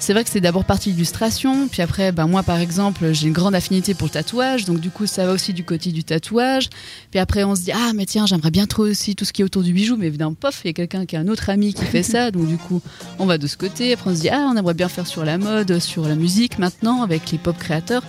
c'est 0.03 0.11
vrai 0.11 0.25
que 0.25 0.29
c'est 0.29 0.41
d'abord 0.41 0.65
partie 0.65 0.89
illustration, 0.89 1.69
puis 1.69 1.81
après, 1.81 2.11
ben 2.11 2.27
moi 2.27 2.43
par 2.43 2.59
exemple, 2.59 3.13
j'ai 3.13 3.27
une 3.27 3.33
grande 3.33 3.55
affinité 3.55 3.93
pour 3.93 4.07
le 4.07 4.11
tatouage, 4.11 4.65
donc 4.65 4.81
du 4.81 4.89
coup 4.89 5.05
ça 5.05 5.25
va 5.25 5.31
aussi 5.31 5.53
du 5.53 5.63
côté 5.63 5.93
du 5.93 6.03
tatouage. 6.03 6.69
Puis 7.09 7.21
après 7.21 7.45
on 7.45 7.55
se 7.55 7.61
dit 7.61 7.71
ah 7.71 7.93
mais 7.95 8.05
tiens 8.05 8.25
j'aimerais 8.25 8.51
bien 8.51 8.65
trop 8.65 8.83
aussi 8.83 9.15
tout 9.15 9.23
ce 9.23 9.31
qui 9.31 9.41
est 9.41 9.45
autour 9.45 9.63
du 9.63 9.71
bijou, 9.71 9.95
mais 9.95 10.07
évidemment 10.07 10.33
pof 10.33 10.59
il 10.65 10.67
y 10.67 10.69
a 10.71 10.73
quelqu'un 10.73 11.05
qui 11.05 11.15
a 11.15 11.21
un 11.21 11.29
autre 11.29 11.49
ami 11.49 11.73
qui 11.73 11.85
fait 11.85 12.03
ça, 12.03 12.31
donc 12.31 12.47
du 12.47 12.57
coup 12.57 12.81
on 13.17 13.25
va 13.25 13.37
de 13.37 13.47
ce 13.47 13.55
côté. 13.55 13.93
Après 13.93 14.09
on 14.09 14.15
se 14.15 14.19
dit 14.19 14.29
ah 14.29 14.49
on 14.53 14.57
aimerait 14.57 14.73
bien 14.73 14.89
faire 14.89 15.07
sur 15.07 15.23
la 15.23 15.37
mode, 15.37 15.79
sur 15.79 16.05
la 16.05 16.15
musique 16.15 16.59
maintenant 16.59 17.01
avec 17.01 17.31
les 17.31 17.37
pop 17.37 17.57
créateurs 17.57 18.03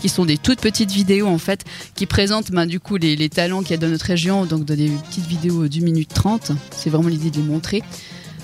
qui 0.00 0.08
sont 0.08 0.24
des 0.24 0.38
toutes 0.38 0.60
petites 0.60 0.92
vidéos 0.92 1.26
en 1.26 1.38
fait 1.38 1.64
qui 1.96 2.06
présentent 2.06 2.52
ben, 2.52 2.66
du 2.66 2.78
coup 2.78 2.96
les, 2.96 3.28
talents 3.28 3.62
qu'il 3.62 3.72
y 3.72 3.74
a 3.74 3.78
dans 3.78 3.88
notre 3.88 4.06
région, 4.06 4.46
donc 4.46 4.64
dans 4.64 4.76
des 4.76 4.88
petites 5.08 5.26
vidéos 5.26 5.66
d'une 5.66 5.84
minute 5.84 6.14
trente. 6.14 6.52
C'est 6.70 6.90
vraiment 6.90 7.08
l'idée 7.08 7.30
de 7.30 7.38
les 7.38 7.42
montrer. 7.42 7.82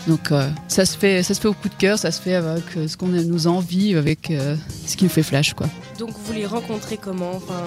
Donc 0.06 0.30
euh, 0.30 0.48
ça 0.68 0.86
se 0.86 0.96
fait, 0.96 1.22
ça 1.22 1.34
se 1.34 1.40
fait 1.40 1.48
au 1.48 1.52
coup 1.52 1.68
de 1.68 1.74
cœur, 1.74 1.98
ça 1.98 2.12
se 2.12 2.20
fait 2.20 2.34
avec 2.34 2.64
euh, 2.76 2.86
ce 2.86 2.96
qu'on 2.96 3.08
nous 3.08 3.46
envie, 3.48 3.96
avec 3.96 4.30
euh, 4.30 4.54
ce 4.86 4.96
qui 4.96 5.04
nous 5.04 5.10
fait 5.10 5.24
flash 5.24 5.54
quoi. 5.54 5.66
Donc 5.98 6.10
vous 6.24 6.32
les 6.32 6.46
rencontrez 6.46 6.96
comment? 6.96 7.32
Enfin, 7.34 7.60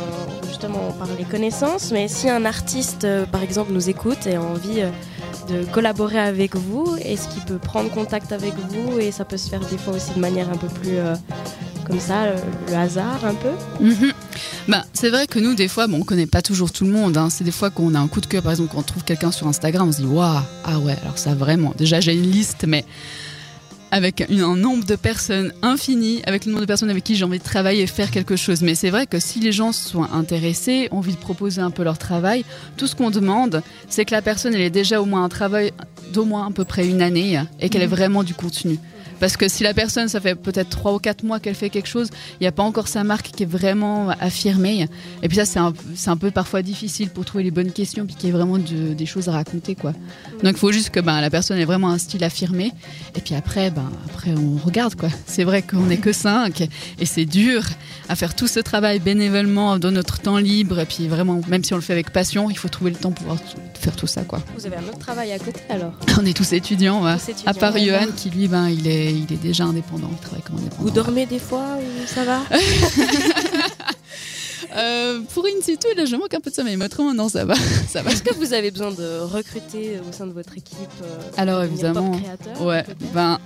justement 0.48 0.92
par 0.94 1.08
les 1.18 1.26
connaissances, 1.26 1.92
mais 1.92 2.08
si 2.08 2.30
un 2.30 2.46
artiste, 2.46 3.06
par 3.32 3.44
exemple, 3.44 3.72
nous 3.74 3.90
écoute 3.90 4.26
et 4.26 4.36
a 4.36 4.42
envie 4.42 4.84
de 5.50 5.64
collaborer 5.72 6.20
avec 6.20 6.56
vous, 6.56 6.96
est-ce 7.04 7.28
qu'il 7.28 7.44
peut 7.44 7.58
prendre 7.58 7.90
contact 7.90 8.32
avec 8.32 8.54
vous 8.70 9.00
et 9.00 9.12
ça 9.12 9.26
peut 9.26 9.38
se 9.38 9.50
faire 9.50 9.62
des 9.62 9.78
fois 9.78 9.96
aussi 9.96 10.14
de 10.14 10.20
manière 10.20 10.50
un 10.50 10.58
peu 10.58 10.68
plus 10.68 10.98
comme 11.86 12.00
ça, 12.00 12.28
le, 12.68 12.76
hasard 12.76 13.26
un 13.26 13.34
peu? 13.34 13.52
Mhm. 13.84 14.14
Bah, 14.68 14.86
c'est 14.94 15.10
vrai 15.10 15.28
que 15.28 15.40
nous, 15.40 15.56
des 15.56 15.68
fois, 15.68 15.88
bon, 15.88 16.00
on 16.00 16.04
connaît 16.04 16.26
pas 16.28 16.42
toujours 16.42 16.72
tout 16.72 16.86
le 16.86 16.92
monde. 16.92 17.18
hein. 17.18 17.30
C'est 17.30 17.44
des 17.44 17.52
fois 17.52 17.70
qu'on 17.70 17.96
a 17.96 18.00
un 18.00 18.08
coup 18.08 18.22
de 18.22 18.28
cœur, 18.28 18.42
par 18.44 18.52
exemple, 18.52 18.72
quand 18.74 18.80
on 18.80 18.84
trouve 18.84 19.04
quelqu'un 19.04 19.32
sur 19.32 19.48
Instagram, 19.48 19.88
on 19.88 19.92
se 19.92 19.98
dit 20.02 20.06
waouh, 20.06 20.40
ah 20.66 20.80
ouais, 20.80 20.96
alors 21.04 21.18
ça 21.18 21.34
vraiment. 21.36 21.74
Déjà, 21.78 22.00
j'ai 22.00 22.14
une 22.14 22.30
liste, 22.30 22.66
mais 22.68 22.86
avec 23.92 24.24
une- 24.30 24.42
un 24.42 24.56
nombre 24.56 24.86
de 24.86 24.96
personnes 24.96 25.52
infini, 25.64 26.22
avec 26.28 26.46
le 26.46 26.52
nombre 26.52 26.62
de 26.62 26.68
personnes 26.68 26.92
avec 26.92 27.04
qui 27.04 27.16
j'ai 27.16 27.26
envie 27.26 27.40
de 27.40 27.44
travailler 27.44 27.82
et 27.82 27.88
faire 27.88 28.12
quelque 28.12 28.36
chose. 28.36 28.62
Mais 28.62 28.76
c'est 28.76 28.92
vrai 28.92 29.08
que 29.08 29.20
si 29.20 29.40
les 29.40 29.52
gens 29.52 29.72
sont 29.72 30.04
intéressés, 30.04 30.90
ont 30.92 30.98
envie 31.00 31.14
de 31.14 31.18
proposer 31.18 31.62
un 31.62 31.72
peu 31.72 31.84
leur 31.84 31.98
travail, 31.98 32.46
tout 32.78 32.86
ce 32.86 32.96
qu'on 32.96 33.10
demande, 33.10 33.64
c'est 33.90 34.06
que 34.06 34.12
la 34.12 34.22
personne 34.22 34.54
elle 34.54 34.62
ait 34.62 34.70
déjà 34.70 35.02
au 35.02 35.06
moins 35.06 35.24
un 35.24 35.30
travail 35.30 35.72
d'au 36.14 36.24
moins 36.24 36.48
à 36.48 36.52
peu 36.52 36.66
près 36.66 36.88
une 36.88 37.02
année 37.02 37.42
et 37.60 37.70
qu'elle 37.70 37.82
ait 37.82 37.88
vraiment 37.88 38.24
du 38.24 38.36
contenu. 38.36 38.78
Parce 39.20 39.38
que 39.38 39.48
si 39.48 39.64
la 39.64 39.74
personne, 39.74 40.08
ça 40.08 40.20
fait 40.20 40.36
peut-être 40.36 40.70
trois 40.70 40.94
ou 40.94 41.00
quatre 41.00 41.24
mois 41.24 41.40
qu'elle 41.40 41.56
fait 41.56 41.70
quelque 41.70 41.88
chose, 41.88 42.10
il 42.40 42.44
n'y 42.44 42.48
a 42.48 42.52
pas 42.52 42.64
encore 42.64 42.88
sa 42.88 43.04
marque 43.04 43.32
qui 43.32 43.44
est 43.44 43.46
vraiment 43.46 44.10
affirmée. 44.20 44.88
Et 45.24 45.28
puis 45.28 45.38
ça, 45.38 45.46
c'est 45.46 46.10
un, 46.10 46.18
peu 46.18 46.32
parfois 46.32 46.62
difficile 46.62 47.10
pour 47.10 47.26
trouver 47.26 47.44
les 47.44 47.52
bonnes 47.52 47.72
questions, 47.72 48.06
puis 48.06 48.16
qu'il 48.16 48.28
y 48.28 48.30
ait 48.30 48.36
vraiment 48.36 48.58
de- 48.58 48.94
des 48.94 49.06
choses 49.06 49.30
à 49.30 49.34
raconter, 49.34 49.76
quoi. 49.76 49.94
Donc 50.44 50.54
il 50.54 50.58
faut 50.58 50.72
juste 50.72 50.90
que 50.90 51.00
ben, 51.00 51.22
la 51.22 51.30
personne 51.30 51.58
ait 51.60 51.66
vraiment 51.66 51.90
un 51.90 51.98
style 51.98 52.24
affirmé. 52.24 52.72
Et 53.16 53.22
puis 53.22 53.36
après, 53.36 53.72
ben, 53.72 53.90
après 54.06 54.32
on 54.32 54.58
regarde, 54.58 54.96
quoi. 54.96 55.10
C'est 55.26 55.44
vrai 55.44 55.62
qu'on 55.62 55.86
n'est 55.86 55.98
que 55.98 56.14
cinq, 56.14 56.68
et 57.00 57.06
c'est 57.06 57.26
dur 57.26 57.64
à 58.08 58.16
faire 58.16 58.36
tout 58.36 58.48
ce 58.48 58.60
travail 58.60 59.00
bénévolement 59.00 59.78
dans 59.80 59.92
notre 59.92 60.20
temps 60.20 60.38
libre. 60.38 60.80
Et 60.80 60.86
puis 60.86 61.08
vraiment, 61.08 61.42
même 61.48 61.64
si 61.64 61.74
on 61.74 61.78
le 61.78 61.82
fait 61.82 61.94
avec 61.94 62.12
passion, 62.12 62.50
il 62.50 62.58
faut 62.58 62.70
trouver 62.70 62.92
le 62.92 62.98
temps 62.98 63.12
pour 63.12 63.26
pouvoir 63.26 63.40
faire 63.80 63.96
tout 63.96 64.08
ça, 64.08 64.22
quoi. 64.24 64.42
Vous 64.58 64.66
avez 64.66 64.78
un 64.78 64.84
autre 64.84 65.00
travail 65.00 65.32
à 65.32 65.40
côté 65.40 65.60
alors? 65.70 65.94
On 66.20 66.26
est 66.26 66.36
tous 66.36 66.54
étudiants, 66.54 67.04
ouais. 67.04 67.18
Tous 67.18 67.30
étudiants, 67.30 67.52
à 67.52 67.54
part 67.54 67.74
ouais. 67.74 67.86
Johan 67.86 68.08
qui 68.16 68.30
lui, 68.30 68.48
ben, 68.48 68.70
il 68.70 68.88
est, 68.88 69.09
il 69.12 69.32
est 69.34 69.42
déjà 69.42 69.66
indépendant, 69.66 70.10
il 70.12 70.20
travaille 70.20 70.42
comme 70.42 70.58
indépendant. 70.58 70.84
Vous 70.84 70.92
dormez 70.92 71.26
des 71.26 71.40
fois 71.40 71.78
ou 71.78 72.08
ça 72.08 72.24
va? 72.24 72.42
Euh, 74.76 75.22
pour 75.34 75.46
In 75.46 75.62
situ, 75.62 75.88
là, 75.96 76.06
je 76.06 76.16
manque 76.16 76.34
un 76.34 76.40
peu 76.40 76.52
de 76.52 76.56
sommeil, 76.56 76.78
mais 76.78 76.86
autrement, 76.86 77.14
non, 77.14 77.28
ça 77.30 77.44
va. 77.44 77.56
ça 77.88 78.04
va. 78.04 78.12
Est-ce 78.12 78.22
que 78.22 78.36
vous 78.36 78.54
avez 78.54 78.70
besoin 78.70 78.92
de 78.92 79.20
recruter 79.22 80.00
au 80.08 80.12
sein 80.12 80.28
de 80.28 80.32
votre 80.32 80.56
équipe 80.58 80.78
euh, 81.04 81.20
Alors, 81.38 81.64
évidemment. 81.64 82.12
pop 82.12 82.22
créateur, 82.22 82.62
Ouais, 82.62 82.86
ben, 83.14 83.40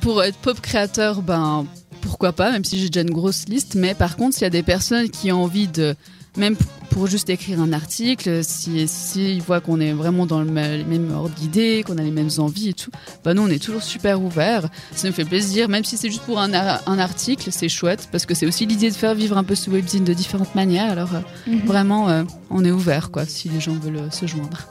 pour 0.00 0.22
être 0.22 0.36
pop 0.38 0.60
créateur, 0.60 1.22
ben, 1.22 1.66
pourquoi 2.02 2.32
pas, 2.32 2.52
même 2.52 2.64
si 2.64 2.78
j'ai 2.78 2.88
déjà 2.88 3.00
une 3.00 3.10
grosse 3.10 3.48
liste. 3.48 3.74
Mais 3.74 3.94
par 3.94 4.16
contre, 4.16 4.34
s'il 4.34 4.42
y 4.42 4.46
a 4.46 4.50
des 4.50 4.62
personnes 4.62 5.10
qui 5.10 5.32
ont 5.32 5.42
envie 5.42 5.66
de, 5.66 5.96
même 6.36 6.56
pour 6.90 7.06
juste 7.08 7.28
écrire 7.30 7.60
un 7.60 7.72
article, 7.72 8.44
si, 8.44 8.86
si 8.86 9.34
ils 9.36 9.42
voient 9.42 9.60
qu'on 9.60 9.80
est 9.80 9.92
vraiment 9.92 10.26
dans 10.26 10.40
le 10.40 10.50
mêmes 10.50 11.10
ordre 11.14 11.34
d'idées, 11.34 11.82
qu'on 11.84 11.98
a 11.98 12.02
les 12.02 12.10
mêmes 12.12 12.30
envies 12.38 12.68
et 12.68 12.72
tout, 12.72 12.90
ben 13.24 13.34
nous, 13.34 13.42
on 13.42 13.48
est 13.48 13.62
toujours 13.62 13.82
super 13.82 14.22
ouverts. 14.22 14.68
Ça 14.94 15.08
nous 15.08 15.14
fait 15.14 15.24
plaisir, 15.24 15.68
même 15.68 15.84
si 15.84 15.96
c'est 15.96 16.08
juste 16.08 16.22
pour 16.22 16.38
un, 16.38 16.52
ar- 16.52 16.82
un 16.86 16.98
article, 16.98 17.50
c'est 17.50 17.68
chouette, 17.68 18.08
parce 18.12 18.26
que 18.26 18.34
c'est 18.34 18.46
aussi 18.46 18.64
l'idée 18.66 18.90
de 18.90 18.94
faire 18.94 19.14
vivre 19.14 19.36
un 19.36 19.44
peu 19.44 19.54
ce 19.56 19.70
webzine 19.70 20.04
de 20.04 20.12
différentes 20.14 20.54
manières. 20.54 20.90
Alors, 20.92 21.14
euh, 21.14 21.20
Mhm. 21.50 21.60
vraiment, 21.66 22.08
euh, 22.08 22.22
on 22.50 22.64
est 22.64 22.70
ouvert, 22.70 23.10
quoi, 23.10 23.24
si 23.26 23.48
les 23.48 23.60
gens 23.60 23.74
veulent 23.74 23.96
euh, 23.96 24.10
se 24.10 24.26
joindre. 24.26 24.68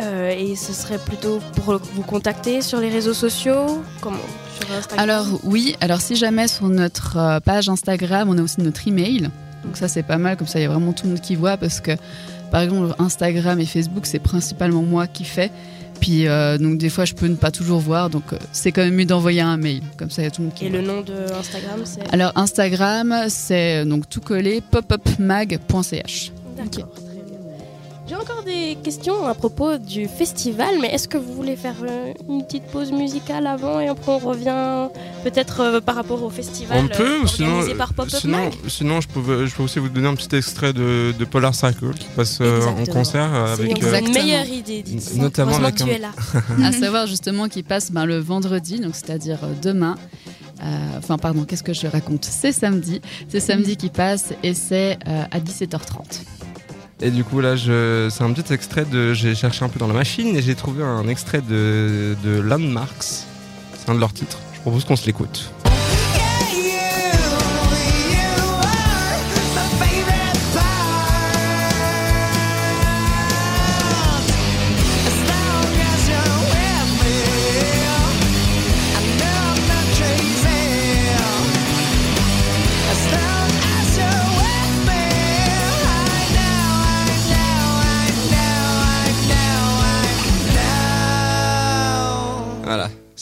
Euh, 0.00 0.30
et 0.30 0.56
ce 0.56 0.72
serait 0.72 0.98
plutôt 0.98 1.40
pour 1.56 1.78
vous 1.94 2.02
contacter 2.02 2.62
sur 2.62 2.80
les 2.80 2.88
réseaux 2.88 3.12
sociaux? 3.12 3.82
Comment? 4.00 4.16
Sur 4.58 4.72
Instagram? 4.74 4.98
Alors 4.98 5.26
oui, 5.44 5.76
alors 5.82 6.00
si 6.00 6.16
jamais 6.16 6.48
sur 6.48 6.68
notre 6.70 7.38
page 7.44 7.68
Instagram, 7.68 8.30
on 8.30 8.38
a 8.38 8.42
aussi 8.42 8.62
notre 8.62 8.88
email. 8.88 9.28
Donc 9.64 9.76
ça 9.76 9.88
c'est 9.88 10.02
pas 10.02 10.18
mal, 10.18 10.36
comme 10.36 10.46
ça 10.46 10.58
il 10.58 10.62
y 10.62 10.66
a 10.66 10.68
vraiment 10.68 10.92
tout 10.92 11.04
le 11.06 11.12
monde 11.12 11.20
qui 11.20 11.34
voit 11.36 11.56
parce 11.56 11.80
que 11.80 11.92
par 12.50 12.62
exemple 12.62 12.94
Instagram 12.98 13.60
et 13.60 13.66
Facebook 13.66 14.06
c'est 14.06 14.18
principalement 14.18 14.82
moi 14.82 15.06
qui 15.06 15.24
fais. 15.24 15.50
Puis 16.00 16.26
euh, 16.26 16.56
donc 16.56 16.78
des 16.78 16.88
fois 16.88 17.04
je 17.04 17.12
peux 17.14 17.26
ne 17.26 17.34
pas 17.34 17.50
toujours 17.50 17.78
voir, 17.80 18.08
donc 18.08 18.32
euh, 18.32 18.38
c'est 18.52 18.72
quand 18.72 18.82
même 18.82 18.94
mieux 18.94 19.04
d'envoyer 19.04 19.42
un 19.42 19.58
mail, 19.58 19.82
comme 19.98 20.10
ça 20.10 20.22
il 20.22 20.24
y 20.24 20.28
a 20.28 20.30
tout 20.30 20.40
le 20.40 20.46
monde 20.46 20.54
qui 20.54 20.64
Et 20.66 20.70
voit. 20.70 20.80
le 20.80 20.86
nom 20.86 21.02
de 21.02 21.12
Instagram, 21.38 21.80
c'est? 21.84 22.12
Alors 22.14 22.32
Instagram 22.36 23.14
c'est 23.28 23.84
donc 23.84 24.08
tout 24.08 24.20
collé 24.22 24.62
popupmag.ch. 24.70 26.32
D'accord. 26.56 26.88
J'ai 28.10 28.16
encore 28.16 28.42
des 28.42 28.76
questions 28.82 29.24
à 29.24 29.34
propos 29.34 29.78
du 29.78 30.08
festival, 30.08 30.80
mais 30.80 30.88
est-ce 30.88 31.06
que 31.06 31.16
vous 31.16 31.32
voulez 31.32 31.54
faire 31.54 31.76
euh, 31.88 32.12
une 32.28 32.44
petite 32.44 32.64
pause 32.64 32.90
musicale 32.90 33.46
avant 33.46 33.78
et 33.78 33.86
après 33.86 34.10
on 34.10 34.18
revient 34.18 34.88
peut-être 35.22 35.60
euh, 35.60 35.80
par 35.80 35.94
rapport 35.94 36.20
au 36.24 36.28
festival 36.28 36.76
On 36.82 36.88
peut, 36.88 37.20
euh, 37.20 37.22
ou 37.22 37.28
sinon, 37.28 37.60
par 37.78 37.92
sinon, 38.08 38.38
Mag 38.38 38.52
sinon 38.66 39.00
je, 39.00 39.06
peux, 39.06 39.46
je 39.46 39.54
peux 39.54 39.62
aussi 39.62 39.78
vous 39.78 39.88
donner 39.88 40.08
un 40.08 40.16
petit 40.16 40.34
extrait 40.34 40.72
de, 40.72 41.14
de 41.16 41.24
Polar 41.24 41.54
Cycle 41.54 41.94
qui 41.94 42.08
passe 42.16 42.38
euh, 42.40 42.60
en 42.66 42.84
concert 42.84 43.32
euh, 43.32 43.54
C'est 43.56 43.62
avec. 43.62 43.78
une 43.80 43.84
euh, 43.86 44.00
meilleure 44.12 44.48
idée, 44.48 44.84
Notamment 45.14 45.54
avec 45.58 45.76
que 45.76 45.84
tu 45.84 45.90
es 45.90 45.98
là. 45.98 46.10
à 46.64 46.72
savoir 46.72 47.06
justement 47.06 47.46
qu'il 47.48 47.62
passe 47.62 47.92
ben, 47.92 48.06
le 48.06 48.18
vendredi, 48.18 48.80
donc 48.80 48.96
c'est-à-dire 48.96 49.38
euh, 49.44 49.52
demain. 49.62 49.94
Euh, 50.64 50.64
Enfin, 50.98 51.16
pardon, 51.16 51.44
qu'est-ce 51.44 51.62
que 51.62 51.72
je 51.72 51.86
raconte? 51.86 52.24
C'est 52.24 52.52
samedi. 52.52 53.00
C'est 53.28 53.40
samedi 53.40 53.76
qui 53.76 53.88
passe 53.88 54.34
et 54.42 54.52
c'est 54.52 54.98
euh, 55.08 55.22
à 55.30 55.38
17h30. 55.40 56.22
Et 57.02 57.10
du 57.10 57.24
coup 57.24 57.40
là, 57.40 57.56
je... 57.56 58.08
c'est 58.10 58.22
un 58.22 58.32
petit 58.32 58.52
extrait 58.52 58.84
de. 58.84 59.14
J'ai 59.14 59.34
cherché 59.34 59.64
un 59.64 59.68
peu 59.68 59.78
dans 59.78 59.86
la 59.86 59.94
machine 59.94 60.36
et 60.36 60.42
j'ai 60.42 60.54
trouvé 60.54 60.82
un 60.82 61.08
extrait 61.08 61.40
de, 61.40 62.14
de 62.22 62.40
Landmarks. 62.40 63.24
C'est 63.74 63.88
un 63.88 63.94
de 63.94 64.00
leurs 64.00 64.12
titres. 64.12 64.38
Je 64.54 64.60
propose 64.60 64.84
qu'on 64.84 64.96
se 64.96 65.06
l'écoute. 65.06 65.50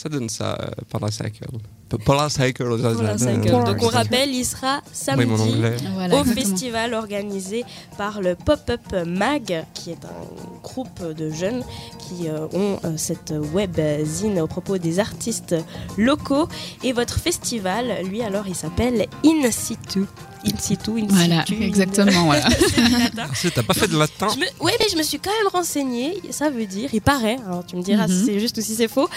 Ça 0.01 0.07
donne 0.09 0.29
ça, 0.29 0.57
euh, 0.61 0.67
Polar 0.89 1.11
Cycle. 1.11 1.45
P- 1.89 1.97
Polar 2.05 2.31
Cycle, 2.31 2.63
Polar 2.63 3.19
Cycle. 3.19 3.51
Donc 3.51 3.77
on 3.83 3.87
rappelle, 3.87 4.29
il 4.33 4.45
sera 4.45 4.81
samedi 4.93 5.25
Oui. 5.29 5.61
Voilà, 5.93 6.15
au 6.15 6.19
exactement. 6.21 6.23
festival 6.35 6.93
organisé 6.93 7.65
par 7.97 8.21
le 8.21 8.35
Pop-Up 8.35 8.79
Mag, 9.05 9.65
qui 9.73 9.91
est 9.91 10.05
un 10.05 10.61
groupe 10.63 11.01
de 11.13 11.29
jeunes 11.31 11.63
qui 11.99 12.29
euh, 12.29 12.47
ont 12.53 12.79
euh, 12.85 12.93
cette 12.95 13.33
webzine 13.53 14.39
au 14.39 14.47
propos 14.47 14.77
des 14.77 14.99
artistes 14.99 15.55
locaux. 15.97 16.47
Et 16.83 16.93
votre 16.93 17.19
festival, 17.19 18.05
lui 18.05 18.21
alors, 18.21 18.47
il 18.47 18.55
s'appelle 18.55 19.05
In 19.25 19.51
Situ. 19.51 20.05
In 20.45 20.57
Situ, 20.57 20.91
In 20.91 21.05
Voilà, 21.09 21.45
Situ. 21.45 21.61
in- 21.61 21.65
exactement, 21.67 22.23
voilà. 22.25 22.47
C'est 22.69 22.77
latin. 22.81 23.09
Merci, 23.15 23.51
t'as 23.51 23.63
pas 23.63 23.73
fait 23.73 23.87
de 23.89 23.97
latin 23.97 24.27
me... 24.37 24.45
Oui, 24.61 24.71
mais 24.79 24.85
je 24.91 24.95
me 24.97 25.03
suis 25.03 25.19
quand 25.19 25.31
même 25.31 25.51
renseignée. 25.51 26.13
Ça 26.31 26.49
veut 26.49 26.65
dire, 26.65 26.89
il 26.93 27.01
paraît, 27.01 27.37
alors 27.45 27.65
tu 27.65 27.75
me 27.75 27.81
diras 27.83 28.07
Mhm. 28.07 28.13
si 28.13 28.25
c'est 28.25 28.39
juste 28.39 28.57
ou 28.57 28.61
si 28.61 28.75
c'est 28.75 28.87
faux, 28.87 29.09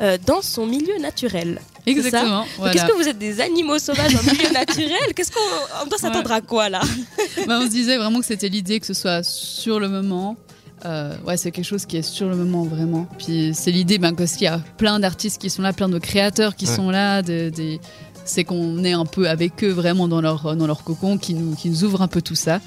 euh, 0.00 0.18
dans 0.24 0.40
son 0.40 0.66
milieu 0.66 0.96
naturel. 1.00 1.60
C'est 1.84 1.90
Exactement. 1.90 2.40
Donc, 2.40 2.48
voilà. 2.58 2.74
Est-ce 2.74 2.86
que 2.92 2.96
vous 3.02 3.08
êtes 3.08 3.18
des 3.18 3.40
animaux 3.40 3.78
sauvages 3.80 4.14
en 4.14 4.22
milieu 4.22 4.50
naturel? 4.52 5.14
Qu'est-ce 5.16 5.32
qu'on 5.32 5.40
on 5.84 5.86
doit 5.88 5.98
s'attendre 5.98 6.30
à 6.30 6.40
quoi 6.40 6.68
là? 6.68 6.80
Bah, 7.48 7.58
on 7.60 7.64
se 7.64 7.70
disait 7.70 7.96
vraiment 7.96 8.20
que 8.20 8.26
c'était 8.26 8.48
l'idée 8.48 8.78
que 8.78 8.86
ce 8.86 8.94
soit 8.94 9.22
sur 9.24 9.80
le 9.80 9.88
moment. 9.88 10.36
Euh, 10.84 11.16
ouais, 11.26 11.36
c'est 11.36 11.50
quelque 11.50 11.64
chose 11.64 11.86
qui 11.86 11.96
est 11.96 12.02
sur 12.02 12.28
le 12.28 12.36
moment 12.36 12.62
vraiment. 12.62 13.08
Puis 13.18 13.50
c'est 13.52 13.72
l'idée 13.72 13.98
ben, 13.98 14.14
parce 14.14 14.34
qu'il 14.34 14.44
y 14.44 14.46
a 14.46 14.60
plein 14.76 15.00
d'artistes 15.00 15.40
qui 15.40 15.50
sont 15.50 15.60
là, 15.62 15.72
plein 15.72 15.88
de 15.88 15.98
créateurs 15.98 16.54
qui 16.54 16.66
Ouais. 16.66 16.76
sont 16.76 16.90
là. 16.90 17.20
de- 17.22 17.48
des- 17.50 17.80
c'est 18.28 18.44
qu'on 18.44 18.84
est 18.84 18.92
un 18.92 19.04
peu 19.06 19.28
avec 19.28 19.64
eux 19.64 19.70
vraiment 19.70 20.06
dans 20.08 20.20
leur, 20.20 20.54
dans 20.56 20.66
leur 20.66 20.84
cocon, 20.84 21.18
qui 21.18 21.34
nous, 21.34 21.54
qui 21.54 21.68
nous 21.70 21.84
ouvrent 21.84 22.02
un 22.02 22.08
peu 22.08 22.22
tout 22.22 22.34
ça. 22.34 22.60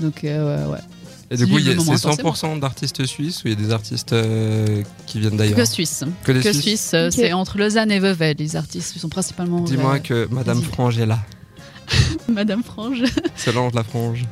Donc 0.00 0.24
euh, 0.24 0.66
ouais. 0.68 0.78
Et 1.30 1.36
du 1.36 1.46
coup, 1.46 1.54
le 1.56 1.60
il 1.60 1.66
y 1.68 1.72
a- 1.72 1.74
moment, 1.74 1.96
c'est 1.96 2.06
100% 2.08 2.60
d'artistes 2.60 3.04
suisses 3.04 3.42
ou 3.42 3.48
il 3.48 3.54
y 3.54 3.56
a 3.56 3.66
des 3.66 3.72
artistes 3.72 4.12
euh, 4.12 4.82
qui 5.06 5.18
viennent 5.18 5.36
d'ailleurs? 5.36 5.56
Que 5.56 5.64
Suisse. 5.64 6.04
Que 6.22 6.30
Que 6.30 6.52
Suisses. 6.52 6.62
Suisse, 6.62 6.90
euh, 6.94 7.10
c'est 7.10 7.32
entre 7.32 7.58
Lausanne 7.58 7.90
et 7.90 7.98
Vevey. 7.98 8.34
Les 8.38 8.54
artistes 8.54 8.96
sont 8.98 9.08
principalement. 9.08 9.60
Dis-moi 9.62 9.94
euh, 9.94 9.98
que 9.98 10.28
Madame. 10.30 10.62
Frange 10.62 10.98
est 10.98 11.06
là. 11.06 11.18
Madame 12.28 12.62
Frange. 12.62 13.02
Solange 13.36 13.72
la 13.74 13.82
Frange. 13.82 14.24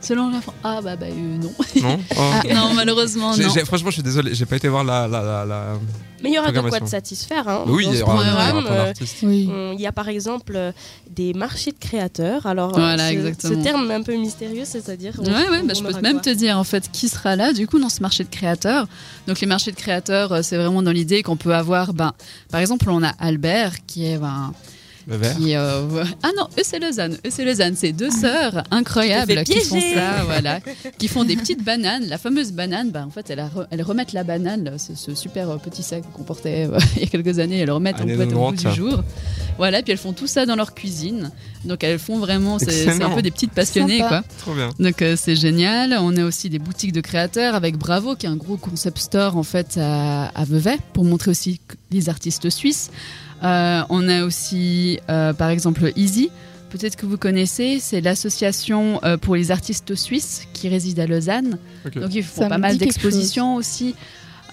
Selon 0.00 0.30
la 0.30 0.40
Fran- 0.40 0.54
Ah 0.62 0.80
bah, 0.82 0.94
bah 0.96 1.06
euh, 1.06 1.38
non. 1.38 1.52
Non 1.82 1.98
Oh. 2.16 2.20
Ah, 2.20 2.42
non, 2.54 2.72
malheureusement 2.74 3.36
non. 3.36 3.48
Franchement, 3.64 3.90
je 3.90 3.94
suis 3.94 4.02
désolé, 4.02 4.34
j'ai 4.34 4.46
pas 4.46 4.56
été 4.56 4.68
voir 4.68 4.84
la. 4.84 5.08
la, 5.08 5.22
la, 5.22 5.44
la- 5.44 5.64
Mais 6.22 6.30
il 6.30 6.34
y 6.34 6.38
aura 6.38 6.52
de 6.52 6.60
quoi 6.60 6.80
te 6.80 6.86
satisfaire. 6.86 7.48
Hein, 7.48 7.64
Oui, 7.66 7.84
dans 7.84 7.92
il 7.92 7.98
y 7.98 8.02
aura, 8.02 8.22
il 8.24 8.28
y 8.28 8.32
aura 8.32 8.72
euh, 8.72 8.84
d'artistes. 8.86 9.16
Oui. 9.22 9.48
on- 9.52 9.72
Il 9.72 9.80
y 9.80 9.86
a 9.86 9.92
par 9.92 10.08
exemple 10.08 10.52
euh, 10.56 10.72
des 11.10 11.32
marchés 11.34 11.72
de 11.72 11.78
créateurs. 11.78 12.46
Alors, 12.46 12.70
euh, 12.76 12.80
Voilà, 12.80 13.08
ce, 13.08 13.12
exactement. 13.14 13.54
ce 13.58 13.62
terme 13.64 13.90
un 13.90 14.02
peu 14.02 14.14
mystérieux, 14.16 14.64
c'est-à-dire. 14.64 15.14
Ouais, 15.18 15.48
ouais, 15.50 15.62
bah, 15.64 15.74
je 15.74 15.82
peux 15.82 16.00
même 16.00 16.14
quoi 16.14 16.22
te 16.22 16.30
dire 16.30 16.56
en 16.58 16.64
fait 16.64 16.90
qui 16.92 17.08
sera 17.08 17.34
là 17.36 17.52
du 17.52 17.66
coup 17.66 17.78
dans 17.80 17.88
ce 17.88 18.00
marché 18.00 18.22
de 18.24 18.28
créateurs. 18.30 18.86
Donc 19.26 19.40
les 19.40 19.46
marchés 19.48 19.72
de 19.72 19.76
créateurs, 19.76 20.32
euh, 20.32 20.42
c'est 20.42 20.56
vraiment 20.56 20.82
dans 20.82 20.92
l'idée 20.92 21.22
qu'on 21.24 21.36
peut 21.36 21.54
avoir, 21.54 21.92
ben, 21.92 22.12
par 22.50 22.60
exemple, 22.60 22.88
on 22.88 23.02
a 23.02 23.10
Albert 23.18 23.84
qui 23.86 24.06
est, 24.06 24.18
ben. 24.18 24.52
Qui, 25.38 25.54
euh, 25.56 26.04
ah 26.22 26.28
non, 26.36 26.44
eux 26.58 26.62
c'est 26.62 26.78
Lausanne, 26.78 27.16
eux 27.26 27.30
c'est 27.30 27.44
Lausanne, 27.44 27.74
c'est 27.76 27.92
deux 27.92 28.10
sœurs 28.10 28.62
incroyables 28.70 29.42
qui 29.44 29.60
font 29.60 29.80
ça, 29.80 30.24
voilà, 30.24 30.60
qui 30.98 31.08
font 31.08 31.24
des 31.24 31.36
petites 31.36 31.64
bananes. 31.64 32.04
La 32.06 32.18
fameuse 32.18 32.52
banane, 32.52 32.90
bah, 32.90 33.04
en 33.06 33.10
fait, 33.10 33.30
elles, 33.30 33.38
re- 33.38 33.66
elles 33.70 33.82
remettent 33.82 34.12
la 34.12 34.24
banane, 34.24 34.64
là, 34.64 34.72
ce, 34.78 34.94
ce 34.94 35.14
super 35.14 35.48
euh, 35.50 35.56
petit 35.56 35.82
sac 35.82 36.02
qu'on 36.12 36.24
portait 36.24 36.66
euh, 36.70 36.78
il 36.96 37.02
y 37.02 37.04
a 37.04 37.08
quelques 37.08 37.38
années, 37.38 37.58
elles 37.58 37.66
le 37.66 37.72
remettent 37.72 37.96
Ah, 38.00 38.02
en 38.04 38.06
boîte 38.16 38.32
au 38.32 38.50
bout 38.50 38.56
du 38.56 38.74
jour. 38.74 39.02
Voilà, 39.56 39.82
puis 39.82 39.92
elles 39.92 39.98
font 39.98 40.12
tout 40.12 40.26
ça 40.28 40.46
dans 40.46 40.54
leur 40.56 40.74
cuisine. 40.74 41.30
Donc 41.64 41.82
elles 41.82 41.98
font 41.98 42.18
vraiment, 42.18 42.58
c'est 42.58 42.88
un 43.02 43.10
peu 43.10 43.22
des 43.22 43.30
petites 43.32 43.52
passionnées, 43.52 43.98
Sympa. 43.98 44.08
quoi. 44.08 44.24
Trop 44.38 44.54
bien. 44.54 44.68
Donc 44.78 45.02
euh, 45.02 45.16
c'est 45.18 45.34
génial. 45.36 45.96
On 46.00 46.16
a 46.16 46.24
aussi 46.24 46.48
des 46.48 46.58
boutiques 46.60 46.92
de 46.92 47.00
créateurs 47.00 47.54
avec 47.56 47.76
Bravo, 47.76 48.14
qui 48.14 48.26
est 48.26 48.28
un 48.28 48.36
gros 48.36 48.56
concept 48.56 48.98
store 48.98 49.36
en 49.36 49.42
fait 49.42 49.76
à, 49.76 50.26
à 50.28 50.44
Vevey 50.44 50.76
pour 50.92 51.04
montrer 51.04 51.30
aussi 51.32 51.60
les 51.90 52.08
artistes 52.08 52.50
suisses. 52.50 52.90
Euh, 53.42 53.82
on 53.88 54.08
a 54.08 54.24
aussi 54.24 54.98
euh, 55.08 55.32
par 55.32 55.50
exemple 55.50 55.92
Easy. 55.96 56.30
Peut-être 56.70 56.96
que 56.96 57.06
vous 57.06 57.16
connaissez, 57.16 57.78
c'est 57.80 58.00
l'association 58.00 59.00
euh, 59.02 59.16
pour 59.16 59.36
les 59.36 59.50
artistes 59.50 59.94
suisses 59.94 60.46
qui 60.52 60.68
réside 60.68 61.00
à 61.00 61.06
Lausanne. 61.06 61.58
Donc 61.94 62.14
ils 62.14 62.22
font 62.22 62.42
Ça 62.42 62.48
pas 62.48 62.58
mal 62.58 62.76
d'expositions 62.76 63.54
aussi. 63.54 63.94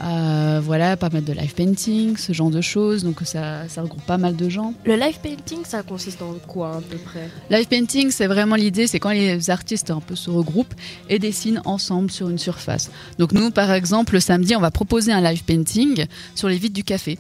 Euh, 0.04 0.60
voilà, 0.62 0.98
pas 0.98 1.10
mal 1.10 1.24
de 1.24 1.32
live 1.32 1.54
painting, 1.54 2.18
ce 2.18 2.34
genre 2.34 2.50
de 2.50 2.62
choses. 2.62 3.04
Donc 3.04 3.22
ça, 3.24 3.68
ça 3.68 3.82
regroupe 3.82 4.06
pas 4.06 4.18
mal 4.18 4.36
de 4.36 4.50
gens. 4.50 4.74
Le 4.86 4.96
live 4.96 5.20
painting, 5.22 5.60
ça 5.66 5.84
consiste 5.84 6.22
en 6.22 6.34
quoi 6.48 6.78
à 6.78 6.82
peu 6.82 6.98
près? 6.98 7.30
Live 7.50 7.68
painting, 7.68 8.12
c'est 8.12 8.28
vraiment 8.28 8.56
l'idée, 8.56 8.88
c'est 8.88 9.00
quand 9.00 9.12
les 9.12 9.50
artistes 9.50 9.92
un 9.92 10.02
peu 10.02 10.16
se 10.16 10.30
regroupent 10.30 10.74
et 11.10 11.20
dessinent 11.20 11.62
ensemble 11.66 12.12
sur 12.12 12.30
une 12.30 12.38
surface. 12.38 12.92
Donc 13.20 13.32
nous, 13.32 13.52
par 13.52 13.72
exemple, 13.72 14.14
le 14.14 14.20
samedi, 14.20 14.56
on 14.56 14.62
va 14.62 14.72
proposer 14.72 15.12
un 15.12 15.22
live 15.22 15.44
painting 15.44 16.06
sur 16.34 16.50
les 16.50 16.58
vitres 16.58 16.76
du 16.76 16.84
café. 16.84 17.18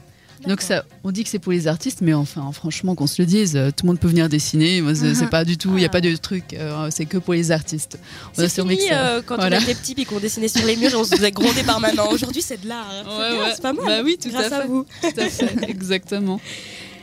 Donc 0.48 0.62
ça, 0.62 0.86
on 1.04 1.12
dit 1.12 1.24
que 1.24 1.30
c'est 1.30 1.40
pour 1.40 1.52
les 1.52 1.68
artistes, 1.68 2.00
mais 2.02 2.14
enfin, 2.14 2.50
franchement, 2.52 2.94
qu'on 2.96 3.08
se 3.08 3.22
le 3.22 3.26
dise, 3.26 3.56
euh, 3.56 3.70
tout 3.72 3.86
le 3.86 3.88
monde 3.88 4.00
peut 4.00 4.08
venir 4.08 4.30
dessiner. 4.30 4.82
Moi, 4.82 4.94
c'est 4.96 5.30
pas 5.30 5.44
du 5.46 5.58
tout, 5.58 5.70
il 5.72 5.78
n'y 5.80 5.86
a 5.86 5.90
pas 5.90 6.02
de 6.02 6.16
truc, 6.16 6.54
euh, 6.54 6.88
c'est 6.92 7.06
que 7.06 7.18
pour 7.18 7.34
les 7.34 7.52
artistes. 7.52 7.98
On 8.38 8.44
a 8.44 8.48
C'est 8.48 8.62
fini 8.62 8.80
ça. 8.82 9.06
euh, 9.08 9.22
quand 9.26 9.36
Voilà. 9.38 9.58
on 9.58 9.62
était 9.62 9.74
petits 9.76 9.96
et 9.98 10.06
qu'on 10.06 10.20
dessinait 10.20 10.48
sur 10.48 10.66
les 10.66 10.76
murs 10.76 10.92
et 10.92 10.96
on 10.96 11.04
se 11.04 11.16
faisait 11.16 11.32
gronder 11.32 11.64
par 11.64 11.80
maman. 11.80 12.10
Aujourd'hui, 12.12 12.42
c'est 12.42 12.62
de 12.62 12.68
l'art. 12.68 12.86
hein. 12.92 13.04
C'est 13.06 13.10
Ouais, 13.18 13.32
bien, 13.32 13.40
ouais. 13.46 13.52
C'est 13.56 13.62
pas 13.62 13.74
mal. 13.74 13.86
Bah 13.86 14.02
oui, 14.04 14.18
tout 14.22 14.30
grâce 14.30 14.52
à 14.52 14.58
à 14.58 14.62
fait. 14.62 14.68
vous. 14.68 14.86
Tout 15.02 15.20
à 15.22 15.30
fait, 15.30 15.56
exactement. 15.70 16.40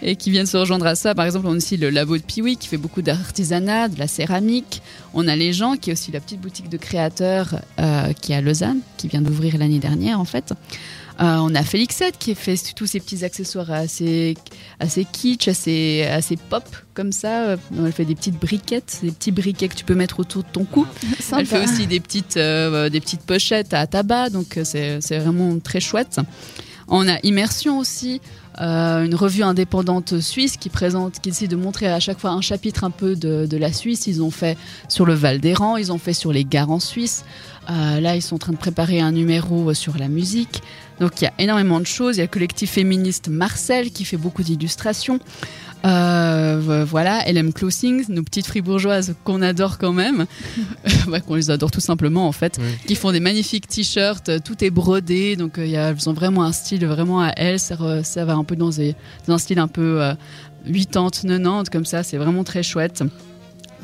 et 0.04 0.16
qui 0.16 0.30
viennent 0.30 0.46
se 0.46 0.56
rejoindre 0.56 0.86
à 0.86 0.94
ça. 0.94 1.14
Par 1.14 1.24
exemple, 1.24 1.46
on 1.48 1.52
a 1.52 1.56
aussi 1.56 1.76
le 1.76 1.88
labo 1.90 2.16
de 2.16 2.22
Piwi 2.22 2.56
qui 2.56 2.68
fait 2.68 2.76
beaucoup 2.76 3.02
d'artisanat, 3.02 3.88
de 3.88 3.98
la 3.98 4.08
céramique. 4.08 4.82
On 5.14 5.26
a 5.28 5.36
les 5.36 5.52
gens 5.52 5.76
qui 5.76 5.90
est 5.90 5.92
aussi 5.92 6.10
la 6.12 6.20
petite 6.20 6.40
boutique 6.40 6.68
de 6.68 6.76
créateurs 6.76 7.56
euh, 7.80 8.12
qui 8.12 8.32
est 8.32 8.36
à 8.36 8.40
Lausanne, 8.40 8.80
qui 8.96 9.08
vient 9.08 9.20
d'ouvrir 9.22 9.58
l'année 9.58 9.78
dernière 9.78 10.18
en 10.20 10.24
fait. 10.24 10.52
Euh, 11.22 11.36
on 11.38 11.54
a 11.54 11.62
Félixette 11.62 12.18
qui 12.18 12.34
fait 12.34 12.56
tous 12.74 12.86
ces 12.86 12.98
petits 12.98 13.24
accessoires 13.24 13.70
assez, 13.70 14.36
assez 14.80 15.04
kitsch, 15.04 15.46
assez, 15.46 16.02
assez 16.10 16.36
pop 16.36 16.64
comme 16.94 17.12
ça. 17.12 17.44
Euh, 17.44 17.56
Elle 17.78 17.92
fait 17.92 18.04
des 18.04 18.16
petites 18.16 18.40
briquettes, 18.40 18.98
des 19.02 19.12
petits 19.12 19.30
briquets 19.30 19.68
que 19.68 19.76
tu 19.76 19.84
peux 19.84 19.94
mettre 19.94 20.18
autour 20.18 20.42
de 20.42 20.48
ton 20.48 20.64
cou. 20.64 20.84
Elle 21.38 21.46
fait 21.46 21.62
aussi 21.62 21.86
des 21.86 22.00
petites, 22.00 22.36
euh, 22.36 22.88
des 22.88 23.00
petites 23.00 23.22
pochettes 23.22 23.72
à 23.72 23.86
tabac, 23.86 24.30
donc 24.30 24.58
c'est 24.64 25.00
c'est 25.00 25.18
vraiment 25.18 25.58
très 25.60 25.80
chouette. 25.80 26.20
On 26.88 27.08
a 27.08 27.18
Immersion 27.22 27.78
aussi, 27.78 28.20
euh, 28.60 29.04
une 29.04 29.14
revue 29.14 29.42
indépendante 29.42 30.20
suisse 30.20 30.56
qui 30.58 30.68
présente, 30.68 31.20
qui 31.20 31.30
essaie 31.30 31.46
de 31.46 31.56
montrer 31.56 31.86
à 31.86 32.00
chaque 32.00 32.18
fois 32.18 32.30
un 32.30 32.40
chapitre 32.40 32.84
un 32.84 32.90
peu 32.90 33.16
de, 33.16 33.46
de 33.46 33.56
la 33.56 33.72
Suisse. 33.72 34.06
Ils 34.06 34.22
ont 34.22 34.30
fait 34.30 34.58
sur 34.88 35.06
le 35.06 35.14
Val 35.14 35.40
d'Héran, 35.40 35.78
ils 35.78 35.90
ont 35.90 35.98
fait 35.98 36.12
sur 36.12 36.32
les 36.32 36.44
gares 36.44 36.70
en 36.70 36.80
Suisse. 36.80 37.24
Euh, 37.70 38.00
là, 38.00 38.16
ils 38.16 38.22
sont 38.22 38.34
en 38.36 38.38
train 38.38 38.52
de 38.52 38.58
préparer 38.58 39.00
un 39.00 39.12
numéro 39.12 39.72
sur 39.74 39.96
la 39.96 40.08
musique. 40.08 40.62
Donc 41.00 41.20
il 41.20 41.24
y 41.24 41.26
a 41.28 41.32
énormément 41.38 41.80
de 41.80 41.86
choses. 41.86 42.16
Il 42.16 42.18
y 42.18 42.22
a 42.22 42.24
le 42.24 42.30
collectif 42.30 42.70
féministe 42.72 43.28
Marcel 43.28 43.90
qui 43.90 44.04
fait 44.04 44.16
beaucoup 44.16 44.42
d'illustrations. 44.42 45.18
Euh, 45.84 46.84
voilà, 46.88 47.24
LM 47.30 47.52
Clothing, 47.52 48.04
nos 48.08 48.22
petites 48.22 48.46
fribourgeoises 48.46 49.14
qu'on 49.24 49.42
adore 49.42 49.78
quand 49.78 49.92
même, 49.92 50.26
qu'on 51.26 51.34
les 51.34 51.50
adore 51.50 51.72
tout 51.72 51.80
simplement 51.80 52.28
en 52.28 52.32
fait, 52.32 52.58
qui 52.86 52.94
font 52.94 53.10
des 53.10 53.18
magnifiques 53.18 53.66
t-shirts, 53.66 54.28
euh, 54.28 54.38
tout 54.44 54.62
est 54.62 54.70
brodé, 54.70 55.34
donc 55.34 55.58
euh, 55.58 55.64
il 55.66 55.72
y 55.72 55.76
a- 55.76 55.88
elles 55.90 56.08
ont 56.08 56.12
vraiment 56.12 56.44
un 56.44 56.52
style 56.52 56.86
vraiment 56.86 57.20
à 57.22 57.30
elles, 57.36 57.58
ça, 57.58 57.74
re- 57.74 58.04
ça 58.04 58.24
va 58.24 58.34
un 58.34 58.44
peu 58.44 58.54
dans, 58.54 58.70
des- 58.70 58.94
dans 59.26 59.34
un 59.34 59.38
style 59.38 59.58
un 59.58 59.66
peu 59.66 60.00
euh, 60.02 60.14
80, 60.72 60.84
90 61.40 61.70
comme 61.70 61.84
ça, 61.84 62.04
c'est 62.04 62.16
vraiment 62.16 62.44
très 62.44 62.62
chouette. 62.62 63.02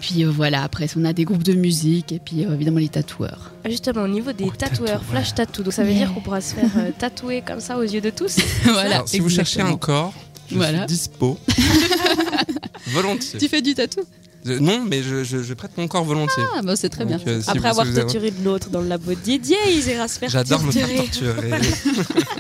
Puis 0.01 0.25
euh, 0.25 0.31
voilà, 0.31 0.63
après 0.63 0.87
on 0.97 1.05
a 1.05 1.13
des 1.13 1.25
groupes 1.25 1.43
de 1.43 1.53
musique 1.55 2.13
et 2.13 2.19
puis 2.19 2.45
euh, 2.45 2.55
évidemment 2.55 2.79
les 2.79 2.89
tatoueurs. 2.89 3.53
Justement, 3.69 4.03
au 4.03 4.09
niveau 4.09 4.33
des 4.33 4.49
tatoueurs, 4.51 5.03
flash 5.05 5.35
tattoo, 5.35 5.63
donc 5.63 5.73
ça 5.73 5.83
veut 5.83 5.91
Yeah. 5.91 6.07
dire 6.07 6.15
qu'on 6.15 6.21
pourra 6.21 6.41
se 6.41 6.55
faire 6.55 6.71
euh, 6.77 6.91
tatouer 6.99 7.43
comme 7.47 7.61
ça 7.61 7.77
aux 7.79 7.83
yeux 7.83 8.01
de 8.01 8.11
tous 8.11 8.37
voilà, 8.65 8.97
Alors, 8.97 9.09
si 9.09 9.19
vous 9.19 9.29
cherchez 9.29 9.61
un 9.61 9.77
corps, 9.77 10.15
je 10.51 10.57
Voilà. 10.57 10.79
suis 10.79 10.87
dispo. 10.97 11.39
volontiers. 12.89 13.39
Tu 13.41 13.49
fais 13.49 13.61
du 13.63 13.75
tatou 13.75 14.01
Euh, 14.47 14.61
non, 14.61 14.85
mais 14.89 15.03
je, 15.03 15.25
je- 15.25 15.43
je 15.43 15.55
prête 15.55 15.73
mon 15.77 15.89
corps 15.89 16.05
volontiers. 16.05 16.45
Ah 16.57 16.63
bah 16.63 16.77
c'est 16.77 16.89
très 16.89 17.05
Donc, 17.05 17.23
bien. 17.25 17.33
euh, 17.35 17.43
si 17.43 17.51
Après 17.51 17.69
avoir 17.69 17.87
avez- 17.87 18.01
torturé 18.01 18.31
de 18.31 18.43
l'autre 18.45 18.71
dans 18.71 18.81
le 18.81 18.87
labo 18.89 19.11
de 19.11 19.17
Didier, 19.17 19.57
ils 19.69 19.89
ira 19.89 20.07
se 20.07 20.19
faire 20.21 20.31
J'adore 20.31 20.63
me 20.63 20.71
faire 20.71 20.87
torturer. 20.89 21.51
torturer. 21.51 21.61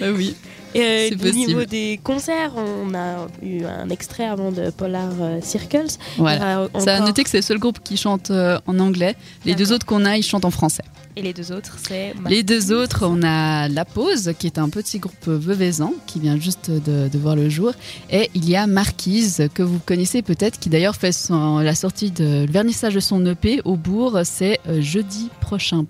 Bah 0.00 0.06
oui. 0.14 0.34
Et 0.74 0.80
euh, 0.80 1.14
au 1.14 1.18
possible. 1.18 1.34
niveau 1.36 1.64
des 1.64 2.00
concerts, 2.02 2.52
on 2.56 2.94
a 2.94 3.26
eu 3.42 3.64
un 3.64 3.88
extrait 3.90 4.24
avant 4.26 4.50
de 4.52 4.70
Polar 4.70 5.10
euh, 5.20 5.40
Circles. 5.42 5.86
Voilà. 6.16 6.68
A 6.74 6.80
Ça 6.80 6.96
a 6.96 7.00
noté 7.00 7.24
que 7.24 7.30
c'est 7.30 7.38
le 7.38 7.42
seul 7.42 7.58
groupe 7.58 7.78
qui 7.82 7.96
chante 7.96 8.30
euh, 8.30 8.58
en 8.66 8.78
anglais. 8.78 9.16
Les 9.44 9.54
deux 9.54 9.72
autres 9.72 9.84
qu'on 9.86 10.04
a, 10.04 10.16
ils 10.16 10.22
chantent 10.22 10.44
en 10.44 10.50
français. 10.50 10.84
Et 11.14 11.20
les 11.20 11.34
deux 11.34 11.52
autres, 11.52 11.76
c'est. 11.86 12.14
Les 12.30 12.42
deux 12.42 12.72
autres, 12.72 13.04
on 13.06 13.22
a 13.22 13.68
La 13.68 13.84
Pause, 13.84 14.32
qui 14.38 14.46
est 14.46 14.58
un 14.58 14.70
petit 14.70 14.98
groupe 14.98 15.26
veuvezan, 15.26 15.92
qui 16.06 16.20
vient 16.20 16.38
juste 16.40 16.70
de, 16.70 17.08
de 17.08 17.18
voir 17.18 17.36
le 17.36 17.50
jour. 17.50 17.72
Et 18.10 18.30
il 18.34 18.48
y 18.48 18.56
a 18.56 18.66
Marquise, 18.66 19.46
que 19.52 19.62
vous 19.62 19.78
connaissez 19.84 20.22
peut-être, 20.22 20.58
qui 20.58 20.70
d'ailleurs 20.70 20.96
fait 20.96 21.12
son- 21.12 21.58
la 21.58 21.74
sortie 21.74 22.10
de 22.10 22.46
le 22.46 22.50
vernissage 22.50 22.94
de 22.94 23.00
son 23.00 23.26
EP 23.26 23.60
au 23.66 23.76
bourg. 23.76 24.20
C'est 24.24 24.58
euh, 24.68 24.80
jeudi 24.80 25.28
prochain. 25.42 25.84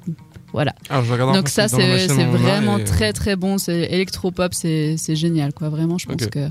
Voilà. 0.52 0.74
Alors, 0.90 1.04
je 1.04 1.12
regarde 1.12 1.30
un 1.30 1.34
Donc 1.34 1.48
ça, 1.48 1.68
c'est 1.68 2.06
vraiment 2.26 2.78
et, 2.78 2.82
euh, 2.82 2.84
très 2.84 3.12
très 3.12 3.36
bon. 3.36 3.58
C'est 3.58 3.80
électropop, 3.90 4.52
c'est 4.54 4.96
c'est 4.98 5.16
génial, 5.16 5.52
quoi. 5.52 5.68
Vraiment, 5.68 5.98
je 5.98 6.06
pense 6.06 6.26
que 6.26 6.48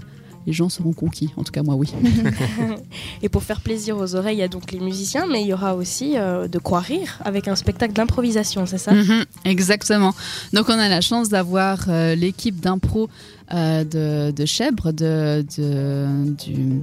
les 0.47 0.53
gens 0.53 0.69
seront 0.69 0.93
conquis. 0.93 1.29
En 1.37 1.43
tout 1.43 1.51
cas, 1.51 1.61
moi, 1.61 1.75
oui. 1.75 1.93
Et 3.21 3.29
pour 3.29 3.43
faire 3.43 3.61
plaisir 3.61 3.97
aux 3.97 4.15
oreilles, 4.15 4.37
il 4.37 4.39
y 4.39 4.43
a 4.43 4.47
donc 4.47 4.71
les 4.71 4.79
musiciens, 4.79 5.25
mais 5.31 5.41
il 5.41 5.47
y 5.47 5.53
aura 5.53 5.75
aussi 5.75 6.17
euh, 6.17 6.47
de 6.47 6.57
quoi 6.57 6.79
rire 6.79 7.19
avec 7.23 7.47
un 7.47 7.55
spectacle 7.55 7.93
d'improvisation, 7.93 8.65
c'est 8.65 8.79
ça? 8.79 8.91
Mhm, 8.93 9.25
exactement. 9.45 10.13
Donc 10.53 10.65
on 10.69 10.79
a 10.79 10.89
la 10.89 11.01
chance 11.01 11.29
d'avoir 11.29 11.85
euh, 11.89 12.15
l'équipe 12.15 12.59
d'impro 12.59 13.07
euh, 13.53 13.83
de, 13.83 14.31
de 14.31 14.45
Chèvre, 14.45 14.91
de, 14.91 15.45
de- 15.57 16.31
du, 16.43 16.81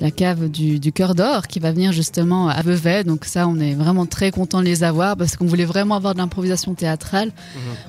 la 0.00 0.10
cave 0.10 0.48
du, 0.48 0.78
du 0.78 0.92
Cœur 0.92 1.14
d'Or, 1.14 1.46
qui 1.46 1.60
va 1.60 1.72
venir 1.72 1.92
justement 1.92 2.48
à 2.48 2.62
Vevey. 2.62 3.04
Donc 3.04 3.24
ça, 3.24 3.46
on 3.48 3.58
est 3.58 3.74
vraiment 3.74 4.06
très 4.06 4.30
content 4.30 4.60
de 4.60 4.64
les 4.64 4.84
avoir 4.84 5.16
parce 5.16 5.36
qu'on 5.36 5.46
voulait 5.46 5.64
vraiment 5.64 5.96
avoir 5.96 6.14
de 6.14 6.18
l'improvisation 6.18 6.74
théâtrale. 6.74 7.32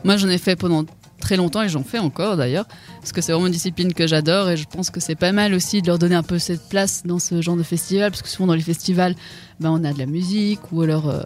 Moi, 0.04 0.18
j'en 0.18 0.30
ai 0.30 0.38
fait 0.38 0.56
pendant 0.56 0.86
très 1.20 1.38
longtemps 1.38 1.64
et 1.64 1.70
j'en 1.70 1.84
fais 1.84 1.98
encore 1.98 2.38
d'ailleurs 2.38 2.68
parce 3.00 3.12
que 3.12 3.22
c'est 3.22 3.32
vraiment 3.32 3.48
une 3.48 3.54
discipline 3.54 3.94
que 3.94 4.06
j'adore 4.06 4.50
et 4.50 4.58
je 4.58 4.66
pense 4.66 4.90
que 4.90 5.00
c'est 5.00 5.16
pas 5.16 5.32
mal 5.32 5.54
aussi 5.54 5.82
de 5.82 5.88
leur 5.88 5.98
donner 5.98 6.14
un 6.14 6.24
peu 6.24 6.38
cette 6.40 6.68
place 6.70 7.04
dans 7.04 7.20
ce 7.20 7.42
genre 7.42 7.56
de 7.56 7.64
festival 7.64 8.12
parce 8.12 8.22
que 8.22 8.28
souvent 8.28 8.48
dans 8.48 8.54
les 8.54 8.62
festivals 8.62 9.16
ben, 9.60 9.72
on 9.72 9.84
a 9.86 9.94
de 9.94 9.98
la 9.98 10.06
musique 10.06 10.60
ou 10.72 10.82
alors 10.82 11.10
euh, 11.10 11.24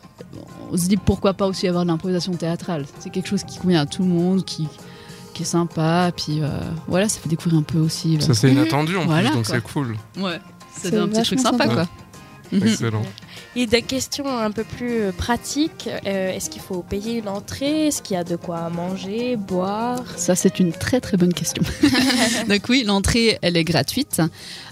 on 0.71 0.77
se 0.77 0.87
dit 0.87 0.95
pourquoi 0.95 1.33
pas 1.33 1.47
aussi 1.47 1.67
avoir 1.67 1.83
de 1.83 1.89
l'improvisation 1.89 2.33
théâtrale 2.33 2.85
c'est 2.99 3.09
quelque 3.09 3.27
chose 3.27 3.43
qui 3.43 3.57
convient 3.57 3.81
à 3.81 3.85
tout 3.87 4.03
le 4.03 4.09
monde 4.09 4.45
qui, 4.45 4.67
qui 5.39 5.43
est 5.43 5.45
sympa 5.45 6.11
puis 6.13 6.41
euh, 6.41 6.49
voilà 6.89 7.07
ça 7.07 7.17
fait 7.21 7.29
découvrir 7.29 7.59
un 7.59 7.63
peu 7.63 7.77
aussi 7.79 8.17
euh, 8.17 8.19
Ça, 8.19 8.33
c'est 8.33 8.51
inattendu 8.51 8.97
en 8.97 9.05
Voilà, 9.05 9.29
plus, 9.29 9.35
donc 9.37 9.45
c'est 9.45 9.63
cool. 9.63 9.95
ouais 10.17 10.33
ça 10.33 10.81
C'est 10.81 10.91
donne 10.91 11.03
un 11.03 11.07
petit 11.07 11.21
truc 11.23 11.39
sympa, 11.39 11.63
sympa. 11.63 11.73
quoi. 11.75 11.87
Excellent. 12.53 13.01
Et 13.55 13.65
des 13.65 13.81
questions 13.81 14.27
un 14.27 14.51
peu 14.51 14.63
plus 14.63 15.01
euh, 15.01 15.11
pratiques. 15.11 15.89
euh, 16.05 16.31
Est-ce 16.33 16.49
qu'il 16.49 16.61
faut 16.61 16.81
payer 16.83 17.17
une 17.19 17.27
entrée? 17.27 17.87
Est-ce 17.87 18.01
qu'il 18.01 18.15
y 18.15 18.19
a 18.19 18.23
de 18.23 18.35
quoi 18.35 18.69
manger, 18.69 19.35
boire? 19.35 20.03
Ça, 20.17 20.35
c'est 20.35 20.59
une 20.59 20.71
très 20.71 20.99
très 21.01 21.17
bonne 21.17 21.33
question. 21.33 21.63
donc 22.49 22.61
oui, 22.69 22.83
l'entrée, 22.85 23.37
elle 23.41 23.57
est 23.57 23.63
gratuite. 23.63 24.21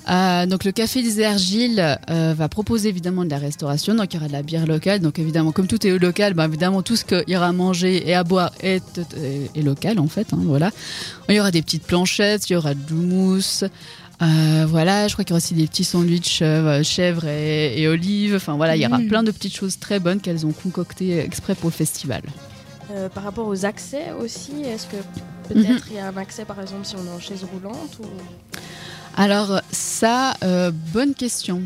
Euh, 0.09 0.45
donc 0.45 0.63
le 0.63 0.71
Café 0.71 1.01
des 1.03 1.21
Argiles 1.23 1.97
euh, 2.09 2.33
va 2.37 2.47
proposer 2.47 2.87
évidemment 2.89 3.25
de 3.25 3.29
la 3.29 3.37
restauration. 3.39 3.93
Donc 3.95 4.13
il 4.13 4.17
y 4.17 4.19
aura 4.19 4.27
de 4.27 4.33
la 4.33 4.43
bière 4.43 4.65
locale. 4.65 4.99
Donc 5.01 5.19
évidemment, 5.19 5.51
comme 5.51 5.67
tout 5.67 5.85
est 5.85 5.97
local, 5.97 6.33
bah, 6.33 6.45
évidemment 6.45 6.81
tout 6.81 6.95
ce 6.95 7.03
qu'il 7.03 7.23
y 7.27 7.35
aura 7.35 7.47
à 7.47 7.51
manger 7.51 8.07
et 8.09 8.13
à 8.13 8.23
boire 8.23 8.51
est, 8.61 8.99
est- 9.17 9.49
est 9.55 9.61
local 9.61 9.99
en 9.99 10.07
fait. 10.07 10.33
hein, 10.33 10.39
voilà. 10.43 10.71
Il 11.29 11.35
y 11.35 11.39
aura 11.39 11.51
des 11.51 11.61
petites 11.61 11.83
planchettes, 11.83 12.49
il 12.49 12.53
y 12.53 12.55
aura 12.55 12.73
de 12.73 12.79
l'houmous. 12.89 13.63
Euh, 14.21 14.65
voilà, 14.67 15.07
je 15.07 15.13
crois 15.13 15.23
qu'il 15.23 15.31
y 15.31 15.33
aura 15.33 15.37
aussi 15.37 15.53
des 15.53 15.67
petits 15.67 15.83
sandwichs 15.83 16.39
euh, 16.41 16.81
chèvre 16.83 17.25
et, 17.25 17.79
et 17.79 17.87
olives. 17.87 18.35
Enfin 18.35 18.55
voilà, 18.55 18.75
il 18.75 18.81
y 18.81 18.87
aura 18.87 18.97
Mm. 18.97 19.07
plein 19.07 19.23
de 19.23 19.31
petites 19.31 19.55
choses 19.55 19.77
très 19.79 19.99
bonnes 19.99 20.19
qu'elles 20.19 20.45
ont 20.45 20.51
concoctées 20.53 21.19
exprès 21.19 21.53
pour 21.53 21.69
le 21.69 21.73
festival. 21.75 22.23
Euh, 22.91 23.09
Par 23.09 23.23
rapport 23.23 23.47
aux 23.47 23.65
accès 23.65 24.11
aussi, 24.19 24.63
est-ce 24.63 24.87
que 24.87 24.95
peut-être 25.49 25.87
il 25.91 25.97
y 25.97 25.99
a 25.99 26.07
un 26.07 26.17
accès 26.17 26.45
par 26.45 26.59
exemple 26.61 26.85
si 26.85 26.95
on 26.95 27.05
est 27.05 27.15
en 27.15 27.19
chaise 27.19 27.45
roulante 27.53 27.99
ou... 28.01 28.05
Alors 29.15 29.61
ça, 29.71 30.33
euh, 30.43 30.71
bonne 30.93 31.13
question. 31.13 31.63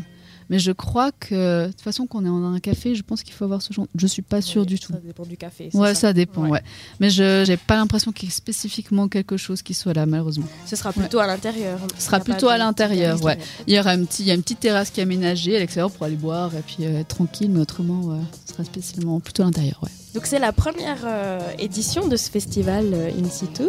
Mais 0.52 0.58
je 0.58 0.70
crois 0.70 1.10
que 1.12 1.66
de 1.66 1.70
toute 1.72 1.80
façon 1.80 2.06
qu'on 2.06 2.24
est 2.24 2.28
en 2.28 2.44
un 2.44 2.60
café, 2.60 2.94
je 2.94 3.02
pense 3.02 3.22
qu'il 3.22 3.32
faut 3.32 3.44
avoir 3.44 3.62
ce 3.62 3.72
genre. 3.72 3.86
Je 3.96 4.06
suis 4.06 4.22
pas 4.22 4.40
sûre 4.40 4.66
du 4.66 4.78
tout. 4.78 4.92
Ça 4.92 4.98
dépend 4.98 5.24
du 5.24 5.36
café. 5.36 5.70
Ouais, 5.74 5.94
ça, 5.94 6.12
dépend. 6.12 6.42
Ouais. 6.42 6.50
Ouais. 6.50 6.62
Mais 7.00 7.10
je 7.10 7.42
j'ai 7.46 7.56
pas 7.56 7.76
l'impression 7.76 8.12
qu'il 8.12 8.28
y 8.28 8.32
ait 8.32 8.34
spécifiquement 8.34 9.08
quelque 9.08 9.36
chose 9.36 9.62
qui 9.62 9.74
soit 9.74 9.94
là, 9.94 10.06
malheureusement. 10.06 10.46
Ce 10.66 10.76
sera 10.76 10.92
plutôt 10.92 11.18
à 11.18 11.26
l'intérieur. 11.26 11.80
Ce 11.96 12.04
sera 12.04 12.20
plutôt 12.20 12.48
à 12.48 12.58
l'intérieur, 12.58 13.22
ouais. 13.24 13.38
Il 13.66 13.74
y 13.74 13.80
aura 13.80 13.90
un 13.90 14.04
petit, 14.04 14.22
il 14.22 14.28
y 14.28 14.30
a 14.30 14.34
une 14.34 14.42
petite 14.42 14.60
terrasse 14.60 14.90
qui 14.90 15.00
est 15.00 15.04
aménagée 15.04 15.56
à 15.56 15.58
l'extérieur 15.58 15.90
pour 15.90 16.04
aller 16.04 16.16
boire 16.16 16.54
et 16.54 16.62
puis 16.62 16.84
euh, 16.84 17.00
être 17.00 17.08
tranquille, 17.08 17.50
mais 17.50 17.60
autrement, 17.60 18.12
euh, 18.12 18.16
ce 18.46 18.52
sera 18.52 18.64
spécialement 18.64 19.18
plutôt 19.20 19.42
à 19.42 19.46
l'intérieur, 19.46 19.80
ouais. 19.82 19.90
Donc 20.14 20.26
c'est 20.26 20.38
la 20.38 20.52
première 20.52 20.98
euh, 21.06 21.40
édition 21.58 22.06
de 22.06 22.16
ce 22.16 22.30
festival 22.30 22.90
euh, 22.92 23.10
In 23.18 23.28
situ. 23.30 23.64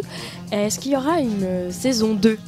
Est-ce 0.52 0.78
qu'il 0.78 0.92
y 0.92 0.96
aura 0.96 1.20
une 1.20 1.42
euh, 1.42 1.70
saison 1.70 2.14
2 2.14 2.38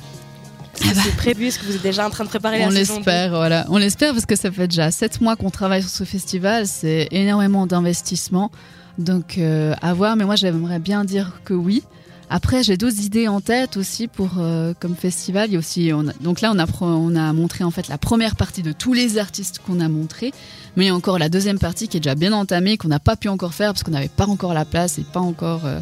Que 0.81 0.95
C'est 0.95 1.17
prévu, 1.17 1.47
est-ce 1.47 1.59
que 1.59 1.65
vous 1.67 1.75
êtes 1.77 1.83
déjà 1.83 2.07
en 2.07 2.11
train 2.11 2.25
de 2.25 2.29
préparer 2.29 2.63
On 2.65 2.69
la 2.69 2.75
saison 2.77 2.95
2 2.95 2.99
l'espère, 3.01 3.31
voilà. 3.31 3.67
On 3.71 3.77
l'espère 3.79 4.13
parce 4.13 4.27
que 4.27 4.37
ça 4.37 4.51
fait 4.51 4.69
déjà 4.69 4.91
sept 4.91 5.21
mois 5.21 5.37
qu'on 5.37 5.51
travaille 5.51 5.83
sur 5.83 5.91
ce 5.91 6.05
festival. 6.05 6.67
C'est 6.67 7.09
énormément 7.11 7.67
d'investissement. 7.67 8.51
Donc, 8.99 9.39
euh, 9.39 9.75
à 9.83 9.95
voir. 9.95 10.17
Mais 10.17 10.25
moi, 10.25 10.37
j'aimerais 10.37 10.79
bien 10.79 11.05
dire 11.05 11.41
que 11.45 11.55
oui. 11.55 11.83
Après, 12.29 12.63
j'ai 12.65 12.77
d'autres 12.77 13.01
idées 13.03 13.29
en 13.29 13.41
tête 13.41 13.77
aussi 13.77 14.09
pour 14.09 14.31
euh, 14.39 14.75
comme 14.81 14.97
festival. 14.97 15.49
Il 15.49 15.53
y 15.53 15.57
a 15.57 15.59
aussi, 15.61 15.91
on 15.95 16.09
a- 16.09 16.13
donc 16.21 16.41
là, 16.41 16.53
on 16.55 16.59
a, 16.59 16.67
on 16.81 17.15
a 17.15 17.33
montré 17.33 17.63
en 17.63 17.71
fait 17.71 17.87
la 17.89 17.99
première 17.99 18.35
partie 18.35 18.63
de 18.63 18.73
tous 18.73 18.93
les 18.95 19.17
artistes 19.19 19.61
qu'on 19.65 19.79
a 19.81 19.89
montrés. 19.89 20.33
Mais 20.77 20.85
il 20.85 20.89
y 20.89 20.91
a 20.91 20.95
encore 20.95 21.19
la 21.21 21.29
deuxième 21.29 21.59
partie 21.61 21.87
qui 21.89 21.99
est 21.99 22.01
déjà 22.01 22.15
bien 22.17 22.33
entamée, 22.33 22.79
qu'on 22.79 22.89
n'a 22.89 22.99
pas 22.99 23.17
pu 23.17 23.29
encore 23.29 23.55
faire 23.55 23.73
parce 23.73 23.83
qu'on 23.85 23.93
n'avait 23.93 24.09
pas 24.09 24.27
encore 24.27 24.55
la 24.55 24.65
place 24.65 24.99
et 24.99 25.03
pas 25.05 25.21
encore. 25.21 25.67
euh, 25.67 25.79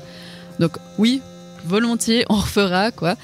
Donc, 0.61 0.72
oui, 0.98 1.22
volontiers, 1.64 2.26
on 2.28 2.35
refera 2.37 2.90
quoi. 2.90 3.16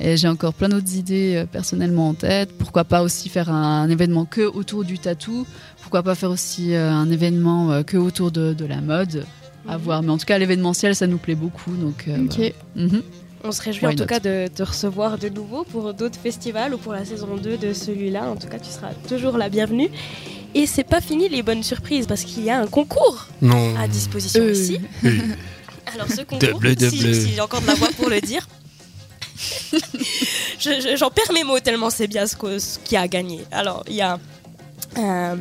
Et 0.00 0.16
j'ai 0.16 0.28
encore 0.28 0.52
plein 0.52 0.68
d'autres 0.68 0.94
idées 0.94 1.36
euh, 1.36 1.46
personnellement 1.46 2.10
en 2.10 2.14
tête. 2.14 2.50
Pourquoi 2.58 2.84
pas 2.84 3.02
aussi 3.02 3.28
faire 3.28 3.48
un, 3.50 3.88
événement 3.88 4.24
que 4.26 4.42
autour 4.42 4.84
du 4.84 4.98
tatou 4.98 5.46
Pourquoi 5.80 6.02
pas 6.02 6.14
faire 6.14 6.30
aussi 6.30 6.74
euh, 6.74 6.90
un 6.92 7.10
événement 7.10 7.72
euh, 7.72 7.82
que 7.82 7.96
autour 7.96 8.30
de, 8.30 8.52
de 8.52 8.64
la 8.66 8.80
mode 8.82 9.24
À 9.68 9.76
voir. 9.78 10.02
Mais 10.02 10.10
en 10.10 10.18
tout 10.18 10.26
cas, 10.26 10.36
l'événementiel, 10.38 10.94
ça 10.94 11.06
nous 11.06 11.16
plaît 11.18 11.34
beaucoup. 11.34 11.74
Donc, 11.76 12.04
euh, 12.08 12.24
Ok. 12.24 12.34
voilà. 12.36 12.88
Mhm. 12.88 13.02
On 13.44 13.52
se 13.52 13.62
réjouit 13.62 13.86
Why 13.86 13.92
en 13.92 13.96
tout 13.96 14.02
not? 14.02 14.06
cas 14.08 14.18
de 14.20 14.48
te 14.48 14.62
recevoir 14.62 15.18
de 15.18 15.28
nouveau 15.28 15.62
pour 15.64 15.94
d'autres 15.94 16.18
festivals 16.18 16.74
ou 16.74 16.78
pour 16.78 16.92
la 16.92 17.04
saison 17.04 17.36
2 17.36 17.56
de 17.56 17.72
celui-là. 17.72 18.28
En 18.28 18.36
tout 18.36 18.48
cas, 18.48 18.58
tu 18.58 18.70
seras 18.70 18.90
toujours 19.08 19.38
la 19.38 19.48
bienvenue. 19.48 19.88
Et 20.54 20.66
c'est 20.66 20.84
pas 20.84 21.00
fini 21.00 21.28
les 21.28 21.42
bonnes 21.42 21.62
surprises 21.62 22.06
parce 22.06 22.24
qu'il 22.24 22.42
y 22.44 22.50
a 22.50 22.60
un 22.60 22.66
concours 22.66 23.26
Non. 23.42 23.74
à 23.78 23.86
disposition 23.88 24.42
Euh. 24.42 24.52
ici. 24.52 24.80
Oui. 25.04 25.20
Alors 25.94 26.08
ce 26.08 26.22
concours, 26.22 26.60
Double, 26.60 26.74
si, 26.78 27.14
si 27.14 27.32
j'ai 27.34 27.40
encore 27.40 27.60
de 27.60 27.66
la 27.68 27.74
voix 27.74 27.88
pour 27.96 28.08
le 28.10 28.20
dire, 28.20 28.48
Je- 30.58 30.80
je- 30.80 30.96
J'en 30.96 31.10
perds 31.10 31.32
mes 31.32 31.44
mots 31.44 31.60
tellement 31.60 31.90
c'est 31.90 32.06
bien 32.06 32.26
ce, 32.26 32.36
que- 32.36 32.58
ce 32.58 32.78
qui 32.78 32.96
a 32.96 33.06
gagné. 33.08 33.44
Alors, 33.52 33.84
il 33.88 33.94
y 33.96 34.00
a. 34.02 34.18
euh, 34.98 35.36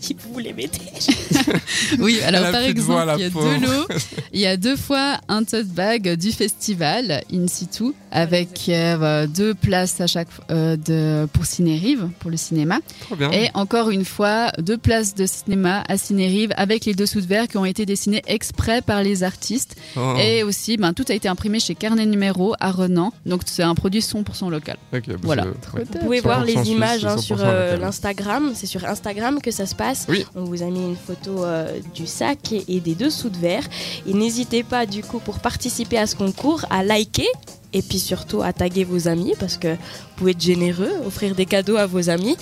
si 0.00 0.14
vous 0.14 0.32
voulez 0.32 0.52
m'aider. 0.52 0.78
Oui, 1.98 2.20
alors 2.24 2.50
par 2.50 2.62
de 2.62 2.80
voix, 2.80 3.02
exemple, 3.04 3.14
il 3.18 3.22
y 3.22 3.26
a 3.26 3.30
pauvre. 3.30 3.58
deux 3.58 3.66
lots. 3.66 3.86
Il 4.32 4.40
y 4.40 4.46
a 4.46 4.56
deux 4.56 4.76
fois 4.76 5.18
un 5.28 5.42
tote 5.44 5.66
bag 5.68 6.14
du 6.16 6.32
festival 6.32 7.22
in 7.32 7.46
situ 7.48 7.92
avec 8.10 8.66
euh, 8.68 9.26
deux 9.26 9.54
places 9.54 10.00
à 10.00 10.06
chaque 10.06 10.28
euh, 10.50 10.76
de 10.76 11.26
pour 11.32 11.46
Ciné-Rive, 11.46 12.08
pour 12.18 12.30
le 12.30 12.36
cinéma. 12.36 12.78
Trop 13.00 13.16
bien. 13.16 13.30
Et 13.32 13.48
encore 13.54 13.90
une 13.90 14.04
fois, 14.04 14.52
deux 14.58 14.76
places 14.76 15.14
de 15.14 15.24
cinéma 15.26 15.82
à 15.88 15.96
Ciné-Rive 15.96 16.52
avec 16.56 16.84
les 16.84 16.94
dessous 16.94 17.20
de 17.22 17.26
verre 17.26 17.48
qui 17.48 17.56
ont 17.56 17.64
été 17.64 17.86
dessinés 17.86 18.22
exprès 18.26 18.82
par 18.82 19.02
les 19.02 19.22
artistes. 19.22 19.76
Oh. 19.96 20.14
Et 20.20 20.42
aussi, 20.42 20.76
ben, 20.76 20.92
tout 20.92 21.04
a 21.08 21.14
été 21.14 21.28
imprimé 21.28 21.58
chez 21.58 21.74
Carnet 21.74 22.06
Numéro 22.06 22.54
à 22.60 22.70
Renan. 22.70 23.12
Donc 23.24 23.42
c'est 23.46 23.62
un 23.62 23.74
produit 23.74 24.00
100% 24.00 24.50
local. 24.50 24.76
Parce 24.90 25.02
Voilà. 25.22 25.44
que- 25.44 25.76
ouais. 25.78 25.84
Vous 25.90 25.98
pouvez 26.00 26.20
voir 26.20 26.44
100% 26.44 26.46
les 26.46 26.70
images 26.70 27.04
hein, 27.06 27.16
100% 27.16 27.20
sur 27.22 27.38
euh, 27.40 27.76
l'Instagram. 27.78 28.52
C'est 28.54 28.66
sur 28.66 28.84
Instagram 28.84 29.40
que 29.42 29.50
ça 29.50 29.64
se 29.66 29.74
passe. 29.74 29.97
Oui. 30.08 30.24
On 30.34 30.44
vous 30.44 30.62
a 30.62 30.66
mis 30.66 30.84
une 30.84 30.96
photo 30.96 31.44
euh, 31.44 31.78
du 31.94 32.06
sac 32.06 32.52
et, 32.52 32.64
et 32.68 32.80
des 32.80 32.94
dessous 32.94 33.30
de 33.30 33.38
verre. 33.38 33.64
Et 34.06 34.14
n'hésitez 34.14 34.62
pas, 34.62 34.86
du 34.86 35.02
coup, 35.02 35.18
pour 35.18 35.38
participer 35.40 35.98
à 35.98 36.06
ce 36.06 36.16
concours, 36.16 36.64
à 36.70 36.82
liker. 36.82 37.28
Et 37.74 37.82
puis 37.82 37.98
surtout 37.98 38.40
à 38.40 38.52
taguer 38.54 38.84
vos 38.84 39.08
amis 39.08 39.34
parce 39.38 39.58
que 39.58 39.68
vous 39.68 40.16
pouvez 40.16 40.30
être 40.30 40.40
généreux, 40.40 40.90
offrir 41.06 41.34
des 41.34 41.44
cadeaux 41.44 41.76
à 41.76 41.86
vos 41.86 42.08
amis. 42.08 42.36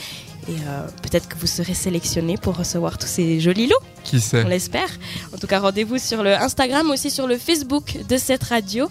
Et 0.49 0.53
euh, 0.53 0.87
peut-être 1.03 1.27
que 1.29 1.37
vous 1.37 1.49
serez 1.49 1.75
sélectionné 1.75 2.37
pour 2.37 2.57
recevoir 2.57 2.99
tous 2.99 3.09
ces 3.09 3.41
jolis 3.41 3.67
lots. 3.67 3.77
Qui 4.05 4.21
sait 4.21 4.45
On 4.45 4.49
l'espère. 4.49 4.89
En 5.35 5.39
tout 5.39 5.49
cas, 5.49 5.59
rendez-vous 5.59 5.99
sur 5.99 6.23
le 6.23 6.35
Instagram, 6.35 6.89
aussi 6.91 7.11
sur 7.11 7.27
le 7.27 7.37
Facebook 7.37 7.99
de 8.09 8.17
cette 8.17 8.45
radio. 8.45 8.89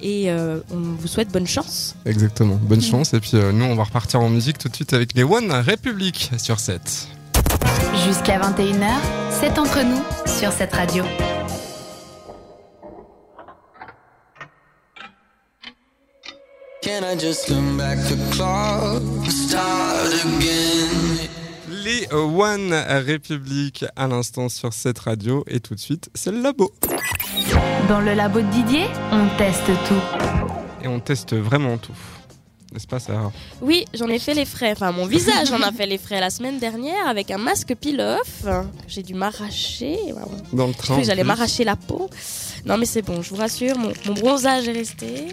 Et 0.00 0.30
euh, 0.30 0.58
on 0.72 0.80
vous 0.80 1.06
souhaite 1.06 1.30
bonne 1.30 1.46
chance. 1.46 1.94
Exactement. 2.04 2.58
Bonne 2.60 2.82
chance. 2.82 3.14
Et 3.14 3.20
puis 3.20 3.32
euh, 3.34 3.52
nous, 3.52 3.64
on 3.64 3.76
va 3.76 3.84
repartir 3.84 4.20
en 4.20 4.28
musique 4.28 4.58
tout 4.58 4.68
de 4.68 4.74
suite 4.74 4.92
avec 4.94 5.14
les 5.14 5.22
One 5.22 5.52
République 5.52 6.32
sur 6.38 6.58
7. 6.58 7.08
Jusqu'à 8.06 8.38
21h, 8.38 8.86
c'est 9.30 9.58
entre 9.58 9.82
nous 9.82 10.00
sur 10.26 10.52
cette 10.52 10.72
radio. 10.72 11.02
Can 16.84 17.02
I 17.02 17.18
just 17.18 17.48
come 17.48 17.76
back 17.76 17.98
to 18.08 18.14
club, 18.30 19.02
start 19.28 20.24
again? 20.24 21.26
Les 21.68 22.06
One 22.12 22.72
République 22.72 23.84
à 23.96 24.06
l'instant 24.06 24.48
sur 24.48 24.72
cette 24.72 25.00
radio. 25.00 25.42
Et 25.48 25.58
tout 25.58 25.74
de 25.74 25.80
suite, 25.80 26.08
c'est 26.14 26.30
le 26.30 26.40
labo. 26.40 26.72
Dans 27.88 28.00
le 28.00 28.14
labo 28.14 28.40
de 28.40 28.46
Didier, 28.46 28.84
on 29.10 29.26
teste 29.36 29.66
tout. 29.88 30.84
Et 30.84 30.86
on 30.86 31.00
teste 31.00 31.34
vraiment 31.34 31.76
tout. 31.76 31.96
N'est-ce 32.76 32.86
pas, 32.86 32.98
Sarah 33.00 33.32
Oui, 33.62 33.86
j'en 33.94 34.06
ai 34.08 34.18
fait 34.18 34.34
les 34.34 34.44
frais. 34.44 34.72
Enfin, 34.72 34.92
mon 34.92 35.06
visage 35.06 35.50
en 35.50 35.62
a 35.62 35.72
fait 35.72 35.86
les 35.86 35.96
frais 35.96 36.20
la 36.20 36.28
semaine 36.28 36.58
dernière 36.58 37.06
avec 37.08 37.30
un 37.30 37.38
masque 37.38 37.74
peel-off. 37.74 38.44
J'ai 38.86 39.02
dû 39.02 39.14
m'arracher. 39.14 39.96
Dans 40.52 40.66
le 40.66 40.74
train. 40.74 41.02
j'allais 41.02 41.24
m'arracher 41.24 41.64
la 41.64 41.76
peau. 41.76 42.10
Non, 42.66 42.76
mais 42.76 42.84
c'est 42.84 43.00
bon, 43.00 43.22
je 43.22 43.30
vous 43.30 43.36
rassure, 43.36 43.78
mon, 43.78 43.92
mon 44.06 44.12
bronzage 44.12 44.68
est 44.68 44.72
resté. 44.72 45.28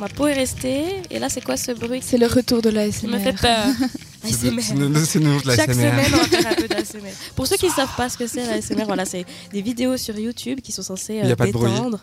Ma 0.00 0.08
peau 0.08 0.26
est 0.26 0.32
restée. 0.34 0.82
Et 1.12 1.20
là, 1.20 1.28
c'est 1.28 1.44
quoi 1.44 1.56
ce 1.56 1.70
bruit 1.70 2.00
C'est 2.02 2.18
le 2.18 2.26
retour 2.26 2.60
de 2.60 2.70
l'ASMR. 2.70 3.08
me 3.12 3.18
fait 3.20 3.34
peur 3.40 3.66
C'est 4.24 4.50
de- 4.50 4.58
ASMR. 4.58 4.62
c'est 4.62 4.74
nous- 4.74 5.04
c'est 5.04 5.18
nous 5.20 5.40
de 5.42 5.46
la 5.46 5.56
Chaque 5.56 5.70
SMR. 5.70 5.90
semaine, 5.90 6.06
on 6.12 6.16
va 6.16 6.24
faire 6.24 6.46
un 6.50 6.54
peu 6.54 6.68
d'ASMR. 6.68 7.10
Pour 7.36 7.46
ceux 7.46 7.56
qui 7.56 7.66
ne 7.66 7.70
savent 7.72 7.94
pas 7.96 8.08
ce 8.08 8.18
que 8.18 8.26
c'est 8.26 8.44
l'ASMR, 8.46 8.84
voilà, 8.84 9.04
c'est 9.04 9.24
des 9.52 9.62
vidéos 9.62 9.96
sur 9.96 10.18
YouTube 10.18 10.60
qui 10.60 10.72
sont 10.72 10.82
censées 10.82 11.20
Il 11.22 11.26
y 11.26 11.28
a 11.30 11.32
euh, 11.32 11.36
pas 11.36 11.46
de 11.46 11.52
bruit. 11.52 11.70
détendre. 11.70 12.00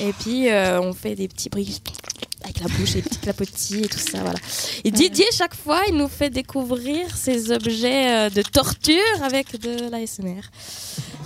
Et 0.00 0.12
puis, 0.14 0.48
euh, 0.50 0.80
on 0.80 0.92
fait 0.94 1.14
des 1.14 1.28
petits 1.28 1.48
bruits 1.48 1.80
avec 2.42 2.60
la 2.60 2.68
bouche, 2.68 2.92
des 2.92 3.02
petits 3.02 3.18
clapotis 3.18 3.82
et 3.82 3.88
tout 3.88 3.98
ça, 3.98 4.20
voilà. 4.20 4.38
Et 4.84 4.90
Didier, 4.90 5.26
chaque 5.32 5.54
fois, 5.54 5.82
il 5.88 5.96
nous 5.96 6.08
fait 6.08 6.30
découvrir 6.30 7.16
ces 7.16 7.52
objets 7.52 8.08
euh, 8.08 8.30
de 8.30 8.42
torture 8.42 9.22
avec 9.22 9.60
de 9.60 9.90
l'ASMR. 9.90 10.40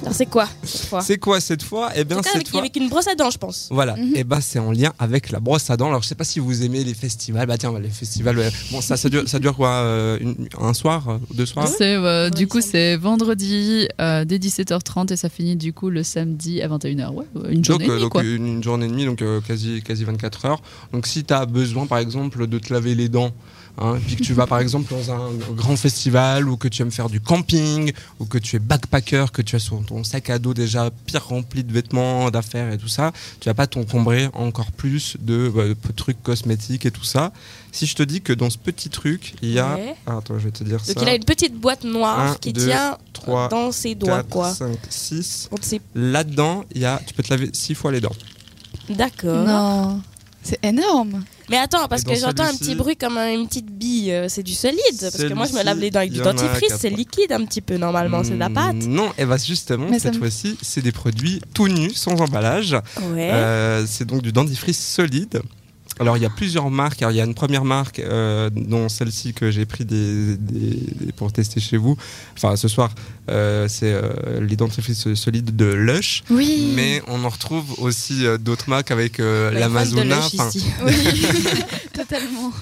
Alors, 0.03 0.15
c'est 0.15 0.27
quoi 0.27 0.47
cette 0.65 0.87
fois 0.87 1.01
C'est 1.01 1.19
quoi 1.19 1.41
cette 1.41 1.63
fois 1.63 1.91
Eh 1.97 2.05
bien, 2.05 2.23
cette 2.23 2.35
avec, 2.35 2.49
fois. 2.49 2.61
avec 2.61 2.77
une 2.77 2.89
brosse 2.89 3.07
à 3.07 3.15
dents, 3.15 3.31
je 3.31 3.39
pense. 3.39 3.69
Voilà, 3.71 3.97
Mhm. 3.97 4.13
et 4.17 4.25
ben 4.25 4.41
c'est 4.41 4.59
en 4.59 4.71
lien 4.73 4.93
avec 4.99 5.31
la 5.31 5.41
brosse 5.41 5.71
à 5.71 5.77
dents. 5.77 5.89
Alors 5.89 6.03
je 6.03 6.09
sais 6.09 6.15
pas 6.15 6.25
si 6.25 6.41
vous 6.41 6.63
aimez 6.63 6.85
les 6.85 6.95
festivals. 6.95 7.47
Bah 7.47 7.57
tiens, 7.57 7.73
bah, 7.73 7.81
les 7.81 7.89
festivals. 7.89 8.37
Bon, 8.71 8.81
ça, 8.81 8.97
ça 8.97 9.09
dure, 9.09 9.27
ça 9.29 9.39
dure 9.39 9.57
quoi 9.57 9.71
euh, 9.71 10.19
une- 10.21 10.49
Un 10.61 10.75
soir, 10.75 11.09
euh, 11.09 11.19
deux 11.33 11.47
soirs 11.47 11.69
C'est, 11.69 11.95
euh, 11.95 12.29
du 12.29 12.47
coup, 12.49 12.61
c'est 12.61 12.97
vendredi 12.97 13.89
euh, 14.01 14.25
dès 14.25 14.39
17h30 14.39 15.13
et 15.13 15.17
ça 15.17 15.29
finit 15.29 15.57
du 15.57 15.73
coup 15.73 15.89
le 15.91 16.03
samedi 16.03 16.61
à 16.61 16.69
21h. 16.69 17.13
Ouais, 17.15 17.25
une 17.51 17.63
Donc, 17.63 17.65
journée 17.65 17.85
et 17.87 17.89
euh, 17.89 17.93
demie, 17.93 18.03
donc 18.03 18.13
quoi. 18.13 18.23
une, 18.25 18.47
une 18.47 18.63
journée 18.63 18.87
et 18.87 18.91
demie, 18.91 19.05
donc 19.07 19.23
euh, 19.23 19.41
quasi, 19.41 19.83
quasi 19.83 20.05
24 20.05 20.45
heures. 20.47 20.63
Donc 20.93 21.07
si 21.07 21.25
tu 21.25 21.33
as 21.33 21.47
besoin 21.47 21.87
par 21.87 21.99
exemple 21.99 22.47
de 22.47 22.59
te 22.59 22.73
laver 22.73 22.95
les 22.95 23.09
dents, 23.09 23.31
hein, 23.79 23.99
puis 24.07 24.17
que 24.17 24.23
tu 24.23 24.33
vas 24.35 24.47
par 24.47 24.59
exemple 24.61 24.93
dans 24.95 25.11
un 25.13 25.31
grand 25.55 25.77
festival 25.77 26.49
ou 26.49 26.57
que 26.57 26.69
tu 26.69 26.83
aimes 26.83 26.91
faire 26.91 27.09
du 27.09 27.21
camping 27.21 27.93
ou 28.21 28.27
que 28.27 28.39
tu 28.39 28.57
es 28.57 28.59
backpacker, 28.59 29.27
que 29.33 29.43
tu 29.43 29.57
as 29.57 29.59
sur 29.59 29.85
ton 29.85 30.05
sac 30.05 30.31
à 30.31 30.39
dos 30.39 30.55
déjà 30.55 30.91
pire 31.07 31.27
rempli 31.27 31.65
de 31.65 31.73
vêtements, 31.73 32.31
d'affaires 32.31 32.73
et 32.73 32.79
tout 32.79 32.89
ça, 32.89 33.13
tu 33.41 33.49
vas 33.49 33.55
pas 33.55 33.67
t'encombrer 33.67 34.29
encore 34.35 34.73
plus 34.73 35.17
de, 35.21 35.49
bah, 35.55 35.65
de 35.69 35.77
trucs 35.97 36.23
cosmétiques 36.23 36.87
et 36.87 36.91
tout 36.91 37.05
ça. 37.05 37.33
Si 37.73 37.87
je 37.87 37.97
te 37.97 38.03
dis 38.05 38.21
que 38.21 38.33
dans 38.33 38.51
ce 38.51 38.59
petit 38.59 38.89
truc, 38.89 39.35
il 39.43 39.51
y 39.51 39.59
a... 39.59 39.75
Ouais. 39.75 39.97
Ah, 40.07 40.19
attends, 40.19 40.39
je 40.39 40.45
vais 40.45 40.53
te 40.53 40.63
dire 40.63 40.77
Donc, 40.79 40.87
ça. 40.87 41.03
il 41.03 41.09
a 41.09 41.15
une 41.17 41.25
petite 41.25 41.55
boîte 41.55 41.83
noire 41.83 42.21
Un, 42.21 42.35
qui 42.37 42.53
deux, 42.53 42.67
tient 42.67 42.97
3, 43.13 43.49
dans 43.49 43.73
ses 43.73 43.97
doigts, 43.97 44.19
4, 44.19 44.29
quoi. 44.29 44.55
5, 44.55 44.79
6. 44.89 45.49
On 45.51 45.57
ne 45.57 45.63
sait- 45.63 45.81
Là-dedans, 45.97 46.65
il 46.73 46.83
y 46.83 46.85
a, 46.85 47.01
tu 47.05 47.13
peux 47.15 47.25
te 47.25 47.31
laver 47.31 47.51
6 47.53 47.75
fois 47.75 47.91
les 47.91 48.01
dents. 48.01 48.13
D'accord. 48.89 49.45
Non, 49.47 50.01
c'est 50.43 50.65
énorme. 50.65 51.25
Mais 51.51 51.59
attends, 51.59 51.87
parce 51.89 52.03
que 52.05 52.15
j'entends 52.15 52.45
un 52.45 52.55
petit 52.57 52.75
bruit 52.75 52.97
comme 52.97 53.19
une 53.19 53.47
petite 53.47 53.67
bille. 53.71 54.11
euh, 54.13 54.27
C'est 54.29 54.43
du 54.43 54.55
solide. 54.55 54.79
Parce 55.01 55.17
que 55.17 55.33
moi, 55.35 55.47
je 55.47 55.53
me 55.55 55.63
lave 55.63 55.79
les 55.79 55.91
dents 55.91 56.01
avec 56.01 56.13
du 56.13 56.21
dentifrice. 56.21 56.75
C'est 56.79 56.91
liquide 56.91 57.33
un 57.33 57.45
petit 57.45 57.61
peu, 57.61 57.77
normalement. 57.77 58.23
C'est 58.25 58.31
de 58.31 58.39
la 58.39 58.49
Mm, 58.49 58.55
pâte. 58.55 58.77
Non, 58.87 59.13
et 59.19 59.25
bah 59.27 59.37
justement, 59.37 59.87
Mais 59.91 59.99
cette 59.99 60.15
me- 60.15 60.19
fois-ci, 60.21 60.57
c'est 60.63 60.81
des 60.83 60.93
produits 60.93 61.41
tout 61.53 61.69
nus, 61.69 61.93
sans 61.95 62.13
emballage. 62.21 62.73
Ouais. 63.13 63.31
Euh, 63.33 63.85
c'est 63.87 64.05
donc 64.07 64.23
du 64.23 64.33
dentifrice 64.33 64.79
solide. 64.85 65.43
Alors, 66.01 66.17
il 66.17 66.23
y 66.23 66.27
a 66.27 66.31
plusieurs 66.31 66.71
marques. 66.71 67.03
Alors, 67.03 67.13
il 67.13 67.17
y 67.17 67.21
a 67.21 67.25
une 67.25 67.35
première 67.35 67.65
marque, 67.65 68.01
euh, 68.01 68.51
dont 68.51 68.89
celle-ci 68.89 69.33
que 69.33 69.51
j'ai 69.51 69.65
pris 69.65 69.85
des, 69.85 70.37
des- 70.37 70.81
des- 71.07 71.13
pour 71.13 71.33
tester 71.33 71.61
chez 71.61 71.77
vous. 71.77 71.97
Enfin, 72.37 72.57
ce 72.57 72.67
soir, 72.67 72.91
euh, 73.31 73.69
c'est 73.69 73.93
euh, 73.93 74.11
solides 75.15 75.55
de 75.55 75.67
Lush. 75.67 76.25
Oui. 76.31 76.73
Mais 76.75 77.01
on 77.07 77.23
en 77.25 77.29
retrouve 77.29 77.79
aussi 77.79 78.27
euh, 78.27 78.39
d'autres 78.39 78.69
marques 78.69 78.91
avec 78.91 79.19
l'Amazona. 79.19 80.19
Enfin. 80.19 80.51
Oui, 80.85 80.93
totalement. 81.93 82.53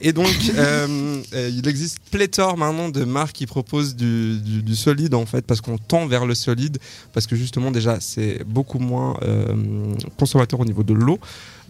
Et 0.00 0.12
donc, 0.12 0.26
euh, 0.56 1.22
euh, 1.34 1.50
il 1.52 1.66
existe 1.68 1.98
pléthore 2.10 2.56
maintenant 2.56 2.88
de 2.88 3.04
marques 3.04 3.32
qui 3.36 3.46
proposent 3.46 3.94
du, 3.94 4.38
du- 4.40 4.62
du 4.62 4.74
solide 4.76 5.14
en 5.14 5.26
fait, 5.26 5.46
parce 5.46 5.60
qu'on 5.60 5.78
tend 5.78 6.06
vers 6.06 6.26
le 6.26 6.34
solide, 6.34 6.78
parce 7.12 7.26
que 7.26 7.36
justement 7.36 7.70
déjà 7.70 8.00
c'est 8.00 8.42
beaucoup 8.44 8.78
moins 8.80 9.16
euh, 9.22 9.94
consommateur 10.18 10.60
au 10.60 10.64
niveau 10.64 10.82
de 10.82 10.94
l'eau, 10.94 11.18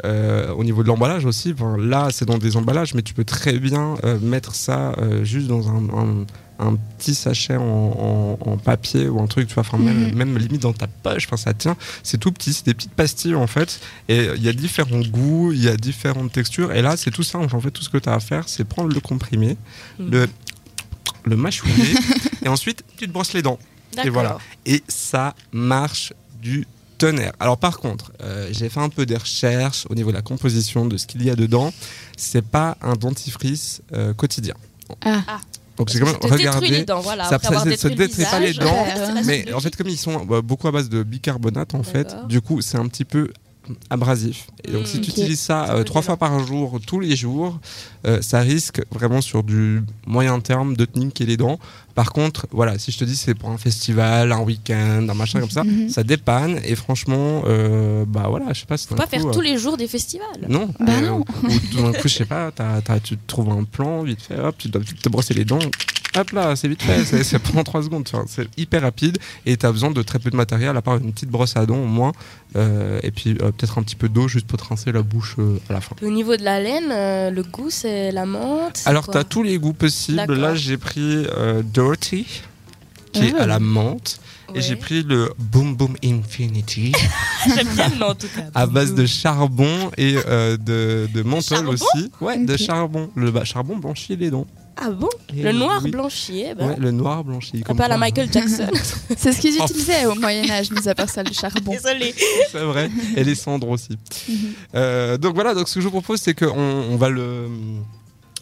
euh, 0.04 0.50
au 0.52 0.64
niveau 0.64 0.82
de 0.82 0.88
l'emballage 0.88 1.24
aussi. 1.26 1.52
Enfin, 1.52 1.76
là, 1.76 2.08
c'est 2.10 2.24
dans 2.24 2.38
des 2.38 2.56
emballages, 2.56 2.94
mais 2.94 3.02
tu 3.02 3.14
peux 3.14 3.24
très 3.24 3.58
bien 3.58 3.96
mettre 4.22 4.54
ça 4.54 4.94
juste 5.22 5.46
dans 5.48 5.68
un, 5.68 5.88
un- 5.90 6.26
un 6.58 6.74
petit 6.98 7.14
sachet 7.14 7.56
en, 7.56 7.62
en- 7.62 8.38
en 8.50 8.56
papier 8.56 9.08
ou 9.08 9.20
un 9.20 9.26
truc, 9.26 9.46
tu 9.48 9.54
vois, 9.54 9.60
enfin, 9.60 9.78
même, 9.78 10.08
Mhm. 10.08 10.14
même 10.14 10.38
limite 10.38 10.62
dans 10.62 10.72
ta 10.72 10.86
poche, 10.88 11.26
enfin, 11.26 11.36
ça 11.36 11.54
tient. 11.54 11.76
C'est 12.02 12.18
tout 12.18 12.32
petit, 12.32 12.52
c'est 12.52 12.66
des 12.66 12.74
petites 12.74 12.92
pastilles 12.94 13.34
en 13.36 13.46
fait. 13.46 13.80
Et 14.08 14.28
il 14.36 14.42
y 14.42 14.48
a 14.48 14.52
différents 14.52 15.00
goûts, 15.00 15.52
il 15.52 15.62
y 15.62 15.68
a 15.68 15.76
différentes 15.76 16.32
textures. 16.32 16.72
Et 16.72 16.82
là, 16.82 16.96
c'est 16.96 17.10
tout 17.10 17.22
simple. 17.22 17.54
En 17.54 17.60
fait, 17.60 17.70
tout 17.70 17.82
ce 17.82 17.88
que 17.90 17.98
tu 17.98 18.08
as 18.08 18.14
à 18.14 18.20
faire, 18.20 18.48
c'est 18.48 18.64
prendre 18.64 18.92
le 18.92 19.00
comprimé, 19.00 19.56
Mm. 19.98 20.10
le, 20.10 20.28
le 21.24 21.36
mâchouiller, 21.36 21.94
et 22.44 22.48
ensuite, 22.48 22.82
tu 22.96 23.06
te 23.06 23.12
brosses 23.12 23.32
les 23.34 23.42
dents. 23.42 23.58
Et 24.04 24.10
voilà. 24.10 24.38
Et 24.66 24.82
ça 24.88 25.34
marche 25.52 26.12
du 26.40 26.66
tonnerre. 26.98 27.32
Alors 27.40 27.58
par 27.58 27.78
contre, 27.78 28.12
euh, 28.22 28.48
j'ai 28.52 28.68
fait 28.68 28.80
un 28.80 28.88
peu 28.88 29.06
des 29.06 29.16
recherches 29.16 29.86
au 29.90 29.94
niveau 29.94 30.10
de 30.10 30.16
la 30.16 30.22
composition 30.22 30.84
de 30.86 30.96
ce 30.96 31.06
qu'il 31.06 31.22
y 31.24 31.30
a 31.30 31.36
dedans. 31.36 31.72
C'est 32.16 32.42
pas 32.44 32.76
un 32.82 32.94
dentifrice 32.94 33.82
euh, 33.92 34.12
quotidien. 34.14 34.54
Ah. 35.04 35.40
Donc 35.78 35.88
j'ai 35.90 36.00
quand 36.00 36.06
même 36.06 36.16
regardé. 36.20 36.68
les 36.68 36.84
dents, 36.84 37.00
voilà. 37.00 37.24
Ça- 37.24 37.38
ça- 37.42 37.48
ça 37.76 37.88
détruit 37.88 38.24
pas 38.24 38.40
les 38.40 38.52
dents, 38.52 38.86
c'est 39.14 39.24
Mais 39.26 39.52
en 39.52 39.60
fait, 39.60 39.74
comme 39.76 39.88
ils 39.88 39.96
sont 39.96 40.26
euh, 40.30 40.42
beaucoup 40.42 40.66
à 40.68 40.72
base 40.72 40.88
de 40.88 41.02
bicarbonate, 41.02 41.74
en 41.74 41.82
fait, 41.82 42.14
du 42.28 42.40
coup, 42.40 42.60
c'est 42.60 42.78
un 42.78 42.86
petit 42.88 43.04
peu 43.04 43.30
abrasif. 43.90 44.48
Et 44.64 44.72
donc, 44.72 44.82
Mm, 44.82 44.86
si 44.86 45.00
tu 45.00 45.10
utilises 45.10 45.40
ça 45.40 45.70
euh, 45.74 45.84
trois 45.84 46.02
fois 46.02 46.16
par 46.16 46.38
jour, 46.46 46.78
tous 46.86 47.00
les 47.00 47.16
jours, 47.16 47.58
euh, 48.06 48.20
ça 48.22 48.40
risque 48.40 48.80
vraiment 48.90 49.20
sur 49.20 49.42
du 49.42 49.82
moyen 50.06 50.40
terme 50.40 50.76
de 50.76 50.84
te 50.84 50.98
niquer 50.98 51.26
les 51.26 51.36
dents. 51.36 51.58
Par 51.94 52.12
contre, 52.12 52.46
voilà, 52.52 52.78
si 52.78 52.92
je 52.92 52.98
te 52.98 53.04
dis 53.04 53.16
c'est 53.16 53.34
pour 53.34 53.50
un 53.50 53.58
festival, 53.58 54.30
un 54.30 54.40
week-end, 54.40 55.06
un 55.08 55.14
machin 55.14 55.40
comme 55.40 55.50
ça, 55.50 55.64
Mhm. 55.64 55.88
ça 55.88 56.04
dépanne. 56.04 56.60
Et 56.64 56.76
franchement, 56.76 57.42
euh, 57.46 58.04
bah 58.06 58.26
voilà, 58.28 58.52
je 58.52 58.60
sais 58.60 58.66
pas. 58.66 58.76
Faut 58.78 58.94
pas 58.94 59.06
faire 59.08 59.28
tous 59.30 59.40
les 59.40 59.58
jours 59.58 59.76
des 59.76 59.88
festivals. 59.88 60.26
Non. 60.48 60.70
Bah 60.78 61.00
non. 61.00 61.24
Ou 61.44 61.58
tout 61.72 61.82
d'un 61.82 61.92
coup, 61.92 62.06
je 62.08 62.14
sais 62.14 62.24
pas, 62.24 62.52
t'as- 62.52 62.80
t'as- 62.82 63.00
tu 63.00 63.16
te 63.16 63.26
trouves 63.26 63.50
un 63.50 63.64
plan, 63.64 64.02
vite 64.04 64.22
fait, 64.22 64.38
hop, 64.38 64.54
tu 64.58 64.68
dois 64.68 64.80
te 65.02 65.08
brosser 65.08 65.34
les 65.34 65.44
dents. 65.44 65.58
Hop 66.16 66.30
là, 66.32 66.56
c'est 66.56 66.68
vite 66.68 66.82
fait, 66.82 67.04
c'est- 67.04 67.22
c'est 67.24 67.38
pendant 67.38 67.64
3 67.64 67.82
secondes, 67.82 68.08
Enfin, 68.12 68.24
c'est 68.28 68.48
hyper 68.56 68.82
rapide 68.82 69.18
et 69.46 69.56
t'as 69.56 69.70
besoin 69.72 69.90
de 69.90 70.02
très 70.02 70.18
peu 70.18 70.30
de 70.30 70.36
matériel 70.36 70.76
à 70.76 70.82
part 70.82 70.96
une 70.96 71.12
petite 71.12 71.28
brosse 71.30 71.56
à 71.56 71.66
dents 71.66 71.76
au 71.78 71.86
moins 71.86 72.12
euh, 72.56 72.98
et 73.02 73.10
puis 73.10 73.30
euh, 73.42 73.50
peut-être 73.52 73.78
un 73.78 73.82
petit 73.82 73.96
peu 73.96 74.08
d'eau 74.08 74.26
juste 74.28 74.46
pour 74.46 74.58
te 74.58 74.64
rincer 74.64 74.90
la 74.92 75.02
bouche 75.02 75.36
euh, 75.38 75.58
à 75.68 75.74
la 75.74 75.80
fin. 75.80 75.94
Au 76.02 76.10
niveau 76.10 76.36
de 76.36 76.42
la 76.44 76.60
laine, 76.60 76.88
le 77.34 77.42
goût 77.42 77.70
c'est 77.70 78.10
la 78.12 78.26
menthe. 78.26 78.82
Alors 78.86 79.04
quoi 79.04 79.14
t'as 79.14 79.24
tous 79.24 79.42
les 79.42 79.58
goûts 79.58 79.72
possibles, 79.74 80.34
là 80.34 80.54
j'ai 80.54 80.76
pris 80.78 81.26
Dirty 81.64 82.26
qui 83.12 83.24
est 83.26 83.34
Ah. 83.38 83.42
à 83.42 83.46
la 83.46 83.58
menthe 83.58 84.20
et 84.54 84.60
j'ai 84.62 84.76
pris 84.76 85.02
le 85.02 85.30
Boom 85.38 85.76
Boom 85.76 85.94
Infinity 86.04 86.92
J'aime 87.54 87.68
bien 87.74 87.88
le 87.90 87.98
nom 87.98 88.06
en 88.08 88.14
tout 88.14 88.28
cas. 88.34 88.42
à 88.54 88.66
base 88.66 88.94
de 88.94 89.04
charbon 89.06 89.90
et 89.98 90.16
euh, 90.26 90.56
de, 90.56 91.08
de 91.12 91.22
menthol 91.22 91.68
aussi. 91.68 92.10
Ouais, 92.20 92.38
de 92.38 92.56
charbon. 92.56 93.10
Le 93.14 93.30
bah, 93.30 93.44
charbon 93.44 93.76
blanchit 93.76 94.16
les 94.16 94.30
dents. 94.30 94.46
Ah 94.80 94.90
bon 94.90 95.08
Le 95.34 95.50
noir 95.52 95.80
oui. 95.82 95.90
blanchi, 95.90 96.44
eh 96.48 96.54
ben. 96.54 96.68
Ouais, 96.70 96.76
le 96.78 96.90
noir 96.92 97.24
blanchi. 97.24 97.58
Un 97.58 97.62
comme 97.62 97.76
peu 97.76 97.82
à 97.82 97.88
la. 97.88 97.96
Michael 97.98 98.30
Jackson. 98.32 98.68
C'est 99.16 99.32
ce 99.32 99.40
qu'ils 99.40 99.56
Oh. 99.60 99.64
utilisaient 99.64 100.06
au 100.06 100.14
Moyen-Âge, 100.14 100.70
mis 100.70 100.88
à 100.88 100.94
part 100.94 101.08
ça, 101.08 101.22
le 101.24 101.32
charbon. 101.32 101.72
Désolée. 101.72 102.14
C'est 102.52 102.62
vrai. 102.64 102.88
Et 103.16 103.24
les 103.24 103.34
cendres 103.34 103.68
aussi. 103.70 103.98
Mhm. 104.28 104.36
Euh, 104.76 105.18
donc 105.18 105.34
voilà, 105.34 105.54
donc 105.54 105.68
ce 105.68 105.74
que 105.74 105.80
je 105.80 105.84
vous 105.86 105.90
propose, 105.90 106.20
c'est 106.20 106.34
qu'on 106.34 106.46
on 106.56 106.96
va 106.96 107.08
le. 107.08 107.48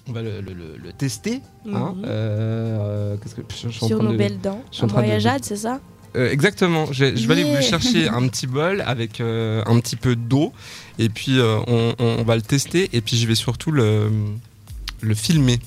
On 0.08 0.12
va 0.12 0.22
le, 0.22 0.40
le- 0.40 0.52
le- 0.52 0.76
le 0.76 0.92
tester. 0.92 1.40
hein. 1.72 1.94
Mhm. 1.96 2.04
Euh, 2.06 3.14
euh, 3.14 3.16
que- 3.16 3.28
je 3.50 3.70
Sur 3.70 4.02
nos 4.02 4.12
de- 4.12 4.16
belles 4.16 4.40
dents. 4.40 4.62
je 4.70 4.76
suis 4.76 4.84
en 4.84 4.86
Un 4.86 4.88
train 4.90 5.00
de- 5.00 5.06
voyageade, 5.06 5.42
c'est 5.44 5.56
ça? 5.56 5.80
Euh, 6.16 6.30
exactement. 6.30 6.86
Je, 6.92 7.16
je 7.16 7.26
vais 7.26 7.32
aller 7.34 7.42
Yeah. 7.42 7.56
vous 7.60 7.66
chercher 7.66 8.08
un 8.18 8.28
petit 8.28 8.46
bol 8.46 8.82
avec 8.86 9.20
euh, 9.20 9.62
un 9.66 9.80
petit 9.80 9.96
peu 9.96 10.14
d'eau 10.16 10.52
et 10.98 11.08
puis 11.08 11.38
euh, 11.40 11.58
on, 11.66 11.94
on- 11.98 12.16
on 12.20 12.22
va 12.24 12.36
le 12.36 12.42
tester 12.42 12.88
et 12.92 13.00
puis 13.00 13.16
je 13.16 13.26
vais 13.26 13.34
surtout 13.34 13.70
le, 13.70 14.10
le 15.00 15.14
filmer. 15.14 15.58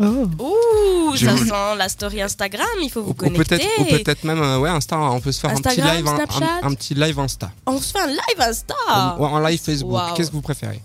Oh. 0.00 0.26
Ouh, 0.40 1.14
Je 1.16 1.24
ça 1.26 1.34
vous- 1.34 1.44
sent 1.46 1.76
la 1.78 1.88
story 1.88 2.20
Instagram, 2.22 2.66
il 2.82 2.90
faut 2.90 3.02
vous 3.02 3.10
Ou, 3.10 3.12
ou 3.12 3.14
connecter. 3.14 3.44
peut-être 3.58 3.80
ou 3.80 3.84
peut-être 3.84 4.24
même 4.24 4.42
euh, 4.42 4.58
ouais 4.58 4.68
Insta. 4.70 4.98
On 4.98 5.20
peut 5.20 5.30
se 5.32 5.40
faire 5.40 5.50
un 5.50 5.54
petit 5.56 5.80
live, 5.80 6.06
un- 6.08 6.18
un, 6.64 6.68
un 6.68 6.74
petit 6.74 6.94
live 6.94 7.18
Insta. 7.18 7.52
On 7.66 7.78
se 7.78 7.92
fait 7.92 8.00
un 8.00 8.08
live 8.08 8.40
Insta. 8.40 9.16
Ou 9.18 9.24
en 9.24 9.38
live 9.40 9.60
Facebook. 9.60 10.00
Qu'est-ce 10.16 10.30
que 10.30 10.34
vous 10.36 10.40
préférez? 10.42 10.80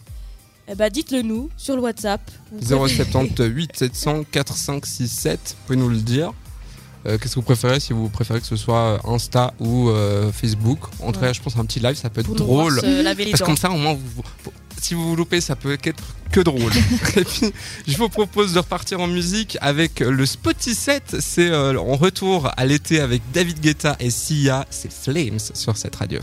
Eh 0.71 0.75
ben, 0.75 0.89
dites-le 0.91 1.23
nous 1.23 1.49
sur 1.57 1.75
le 1.75 1.81
WhatsApp. 1.81 2.21
Vous 2.51 2.59
préférez- 2.59 2.95
078 2.95 3.75
700 3.75 4.23
4567. 4.31 5.39
Vous 5.39 5.55
pouvez 5.65 5.77
nous 5.79 5.89
le 5.89 5.97
dire. 5.97 6.31
Euh, 7.07 7.17
Qu'est-ce 7.17 7.31
que 7.35 7.39
vous 7.39 7.45
préférez 7.45 7.79
si 7.79 7.93
vous 7.93 8.09
préférez 8.09 8.41
que 8.41 8.45
ce 8.45 8.57
soit 8.57 8.99
Insta 9.07 9.53
ou 9.59 9.89
euh, 9.89 10.31
Facebook? 10.31 10.79
En 11.01 11.11
tout 11.11 11.19
cas, 11.19 11.27
Ouais. 11.27 11.33
je 11.33 11.41
pense 11.41 11.55
un 11.57 11.65
petit 11.65 11.79
live, 11.79 11.95
ça 11.95 12.09
peut 12.11 12.19
être 12.21 12.27
Pour 12.27 12.35
nous 12.35 12.45
voir 12.45 12.67
drôle. 12.67 12.81
se 12.81 13.01
laver 13.01 13.25
les 13.25 13.31
Parce 13.31 13.41
que 13.41 13.45
comme 13.47 13.57
ça, 13.57 13.71
au 13.71 13.77
moins, 13.77 13.93
vous- 13.93 14.21
vous- 14.43 14.51
si 14.81 14.93
vous 14.93 15.09
vous 15.09 15.15
loupez, 15.15 15.41
ça 15.41 15.55
peut 15.55 15.77
être 15.83 16.03
que 16.31 16.39
drôle. 16.39 16.71
Et 17.17 17.23
puis, 17.23 17.51
je 17.87 17.97
vous 17.97 18.09
propose 18.09 18.53
de 18.53 18.59
repartir 18.59 18.99
en 18.99 19.07
musique 19.07 19.57
avec 19.61 19.99
le 19.99 20.25
Spotty 20.25 20.75
7. 20.75 21.17
C'est 21.19 21.49
euh, 21.49 21.79
en 21.79 21.95
retour 21.95 22.51
à 22.55 22.65
l'été 22.65 22.99
avec 22.99 23.21
David 23.33 23.59
Guetta 23.59 23.95
et 23.99 24.09
Sia. 24.09 24.65
C'est 24.69 24.91
Flames 24.91 25.39
sur 25.39 25.77
cette 25.77 25.95
radio. 25.95 26.19